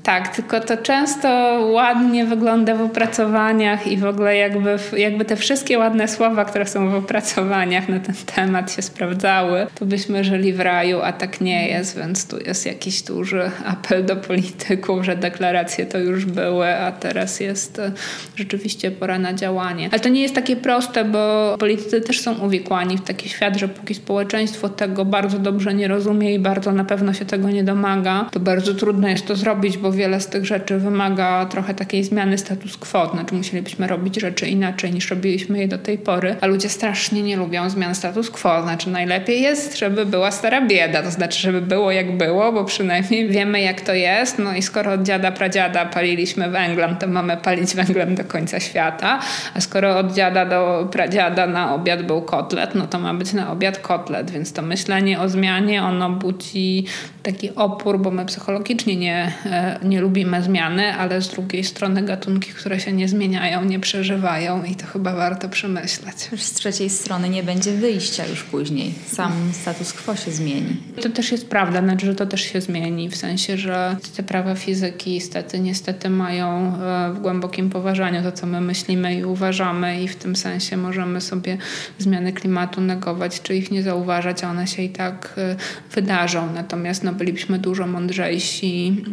Tak, 0.06 0.36
tylko 0.36 0.60
to 0.60 0.76
często 0.76 1.28
ładnie 1.72 2.24
wygląda 2.24 2.74
w 2.74 2.82
opracowaniach 2.82 3.86
i 3.86 3.96
w 3.96 4.04
ogóle 4.04 4.36
jakby, 4.36 4.78
jakby 4.96 5.24
te 5.24 5.36
wszystkie 5.36 5.78
ładne 5.78 6.08
słowa, 6.08 6.44
które 6.44 6.66
są 6.66 6.90
w 6.90 6.94
opracowaniach 6.94 7.88
na 7.88 8.00
ten 8.00 8.14
temat 8.34 8.72
się 8.72 8.82
sprawdzały, 8.82 9.66
to 9.74 9.86
byśmy 9.86 10.24
żyli 10.24 10.52
w 10.52 10.60
raju, 10.60 11.00
a 11.02 11.12
tak 11.12 11.40
nie 11.40 11.68
jest, 11.68 11.98
więc 11.98 12.26
tu 12.28 12.38
jest 12.38 12.66
jakiś 12.66 13.02
duży 13.02 13.50
apel 13.66 14.04
do 14.04 14.16
polityków, 14.16 15.04
że 15.04 15.16
deklaracje 15.16 15.86
to 15.86 15.98
już 15.98 16.24
były, 16.24 16.74
a 16.74 16.92
teraz 16.92 17.40
jest 17.40 17.78
e, 17.78 17.92
rzeczywiście 18.36 18.90
pora 18.90 19.18
na 19.18 19.34
działanie. 19.34 19.88
Ale 19.92 20.00
to 20.00 20.08
nie 20.08 20.22
jest 20.22 20.34
takie 20.34 20.56
proste, 20.56 21.04
bo 21.04 21.54
politycy 21.58 22.00
też 22.00 22.20
są 22.20 22.38
uwikłani 22.38 22.98
w 22.98 23.02
taki 23.02 23.28
świat, 23.28 23.56
że 23.56 23.68
póki 23.68 23.94
społeczeństwo 23.94 24.68
tego 24.68 25.04
bardzo 25.04 25.38
dobrze 25.38 25.74
nie 25.74 25.88
rozumie 25.88 26.34
i 26.34 26.38
bardzo 26.38 26.72
na 26.72 26.84
pewno 26.84 27.12
się 27.12 27.24
tego 27.24 27.50
nie 27.50 27.64
domaga, 27.64 28.28
to 28.32 28.40
bardzo 28.40 28.74
trudno 28.74 29.08
jest 29.08 29.26
to 29.26 29.36
zrobić, 29.36 29.78
bo 29.78 29.95
wiele 29.96 30.20
z 30.20 30.26
tych 30.26 30.44
rzeczy 30.44 30.78
wymaga 30.78 31.46
trochę 31.46 31.74
takiej 31.74 32.04
zmiany 32.04 32.38
status 32.38 32.76
quo, 32.76 33.10
znaczy 33.10 33.34
musielibyśmy 33.34 33.86
robić 33.86 34.20
rzeczy 34.20 34.46
inaczej 34.46 34.92
niż 34.92 35.10
robiliśmy 35.10 35.58
je 35.58 35.68
do 35.68 35.78
tej 35.78 35.98
pory, 35.98 36.36
a 36.40 36.46
ludzie 36.46 36.68
strasznie 36.68 37.22
nie 37.22 37.36
lubią 37.36 37.70
zmian 37.70 37.94
status 37.94 38.30
quo, 38.30 38.62
znaczy 38.62 38.90
najlepiej 38.90 39.42
jest, 39.42 39.78
żeby 39.78 40.06
była 40.06 40.30
stara 40.30 40.66
bieda, 40.66 41.02
to 41.02 41.10
znaczy, 41.10 41.40
żeby 41.40 41.60
było 41.60 41.92
jak 41.92 42.16
było, 42.16 42.52
bo 42.52 42.64
przynajmniej 42.64 43.28
wiemy 43.28 43.60
jak 43.60 43.80
to 43.80 43.94
jest, 43.94 44.38
no 44.38 44.54
i 44.54 44.62
skoro 44.62 44.92
od 44.92 45.02
dziada 45.02 45.32
pradziada 45.32 45.86
paliliśmy 45.86 46.50
węglem, 46.50 46.96
to 46.96 47.06
mamy 47.06 47.36
palić 47.36 47.74
węglem 47.74 48.14
do 48.14 48.24
końca 48.24 48.60
świata, 48.60 49.20
a 49.54 49.60
skoro 49.60 49.98
od 49.98 50.14
dziada 50.14 50.46
do 50.46 50.88
pradziada 50.92 51.46
na 51.46 51.74
obiad 51.74 52.02
był 52.02 52.22
kotlet, 52.22 52.74
no 52.74 52.86
to 52.86 52.98
ma 52.98 53.14
być 53.14 53.32
na 53.32 53.52
obiad 53.52 53.78
kotlet, 53.78 54.30
więc 54.30 54.52
to 54.52 54.62
myślenie 54.62 55.20
o 55.20 55.28
zmianie, 55.28 55.82
ono 55.82 56.10
budzi 56.10 56.84
taki 57.22 57.54
opór, 57.54 57.98
bo 57.98 58.10
my 58.10 58.26
psychologicznie 58.26 58.96
nie, 58.96 59.32
e, 59.46 59.78
nie 59.86 60.00
lubimy 60.00 60.42
zmiany, 60.42 60.94
ale 60.94 61.22
z 61.22 61.28
drugiej 61.28 61.64
strony 61.64 62.02
gatunki, 62.02 62.50
które 62.50 62.80
się 62.80 62.92
nie 62.92 63.08
zmieniają, 63.08 63.64
nie 63.64 63.80
przeżywają 63.80 64.64
i 64.64 64.74
to 64.74 64.86
chyba 64.86 65.14
warto 65.14 65.48
przemyśleć. 65.48 66.16
Z 66.36 66.52
trzeciej 66.52 66.90
strony 66.90 67.28
nie 67.28 67.42
będzie 67.42 67.72
wyjścia 67.72 68.26
już 68.26 68.42
później. 68.42 68.94
Sam 69.06 69.32
status 69.52 69.92
quo 69.92 70.16
się 70.16 70.30
zmieni. 70.30 70.76
To 71.02 71.08
też 71.08 71.32
jest 71.32 71.48
prawda, 71.48 71.80
znaczy, 71.82 72.06
że 72.06 72.14
to 72.14 72.26
też 72.26 72.40
się 72.40 72.60
zmieni, 72.60 73.08
w 73.08 73.16
sensie, 73.16 73.56
że 73.56 73.96
te 74.16 74.22
prawa 74.22 74.54
fizyki 74.54 75.20
niestety, 75.26 75.60
niestety 75.60 76.10
mają 76.10 76.72
e, 76.74 77.12
w 77.12 77.20
głębokim 77.20 77.70
poważaniu 77.70 78.22
to, 78.22 78.32
co 78.32 78.46
my 78.46 78.60
myślimy 78.60 79.14
i 79.14 79.24
uważamy 79.24 80.02
i 80.02 80.08
w 80.08 80.16
tym 80.16 80.36
sensie 80.36 80.76
możemy 80.76 81.20
sobie 81.20 81.58
zmiany 81.98 82.32
klimatu 82.32 82.80
negować, 82.80 83.42
czy 83.42 83.56
ich 83.56 83.70
nie 83.70 83.82
zauważać, 83.82 84.44
a 84.44 84.50
one 84.50 84.66
się 84.66 84.82
i 84.82 84.88
tak 84.88 85.34
e, 85.38 85.56
wydarzą. 85.94 86.52
Natomiast 86.54 87.04
no, 87.04 87.12
bylibyśmy 87.12 87.58
dużo 87.58 87.86
mądrzejsi, 87.86 89.04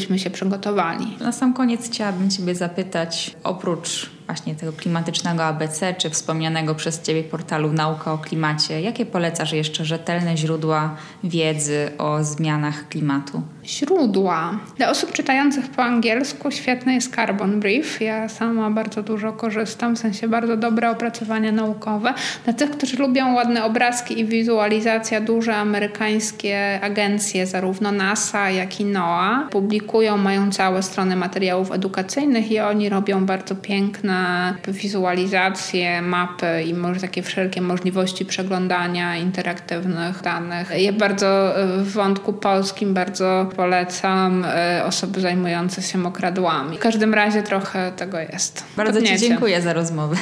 gdybyśmy 0.00 0.18
się 0.18 0.30
przygotowali. 0.30 1.16
Na 1.20 1.32
sam 1.32 1.54
koniec 1.54 1.86
chciałabym 1.86 2.30
Ciebie 2.30 2.54
zapytać, 2.54 3.36
oprócz 3.44 4.10
właśnie 4.30 4.54
tego 4.54 4.72
klimatycznego 4.72 5.44
ABC, 5.44 5.94
czy 5.94 6.10
wspomnianego 6.10 6.74
przez 6.74 7.02
Ciebie 7.02 7.22
portalu 7.24 7.72
Nauka 7.72 8.12
o 8.12 8.18
Klimacie, 8.18 8.80
jakie 8.80 9.06
polecasz 9.06 9.52
jeszcze 9.52 9.84
rzetelne 9.84 10.36
źródła 10.36 10.96
wiedzy 11.24 11.90
o 11.98 12.24
zmianach 12.24 12.88
klimatu? 12.88 13.42
Źródła. 13.64 14.58
Dla 14.76 14.90
osób 14.90 15.12
czytających 15.12 15.68
po 15.68 15.82
angielsku 15.82 16.50
świetny 16.50 16.94
jest 16.94 17.14
Carbon 17.14 17.60
Brief. 17.60 18.00
Ja 18.00 18.28
sama 18.28 18.70
bardzo 18.70 19.02
dużo 19.02 19.32
korzystam, 19.32 19.96
w 19.96 19.98
sensie 19.98 20.28
bardzo 20.28 20.56
dobre 20.56 20.90
opracowania 20.90 21.52
naukowe. 21.52 22.14
Dla 22.44 22.52
tych, 22.52 22.70
którzy 22.70 22.96
lubią 22.96 23.34
ładne 23.34 23.64
obrazki 23.64 24.20
i 24.20 24.24
wizualizacja, 24.24 25.20
duże 25.20 25.56
amerykańskie 25.56 26.80
agencje, 26.82 27.46
zarówno 27.46 27.92
NASA, 27.92 28.50
jak 28.50 28.80
i 28.80 28.84
NOAA, 28.84 29.48
publikują, 29.50 30.16
mają 30.16 30.52
całe 30.52 30.82
strony 30.82 31.16
materiałów 31.16 31.72
edukacyjnych 31.72 32.50
i 32.50 32.60
oni 32.60 32.88
robią 32.88 33.26
bardzo 33.26 33.56
piękne 33.56 34.19
wizualizacje, 34.68 36.02
mapy 36.02 36.62
i 36.62 36.74
może 36.74 37.00
takie 37.00 37.22
wszelkie 37.22 37.60
możliwości 37.60 38.24
przeglądania 38.24 39.16
interaktywnych 39.16 40.22
danych. 40.22 40.70
Ja 40.76 40.92
bardzo 40.92 41.58
e, 41.58 41.66
w 41.66 41.92
wątku 41.92 42.32
polskim 42.32 42.94
bardzo 42.94 43.50
polecam 43.56 44.44
e, 44.44 44.82
osoby 44.86 45.20
zajmujące 45.20 45.82
się 45.82 45.98
mokradłami. 45.98 46.76
W 46.76 46.80
każdym 46.80 47.14
razie 47.14 47.42
trochę 47.42 47.92
tego 47.92 48.18
jest. 48.18 48.64
Bardzo 48.76 49.02
Ci 49.02 49.18
dziękuję 49.18 49.62
za 49.62 49.72
rozmowę. 49.72 50.16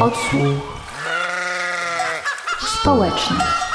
Odsłuch 0.00 0.78
społeczny. 2.80 3.67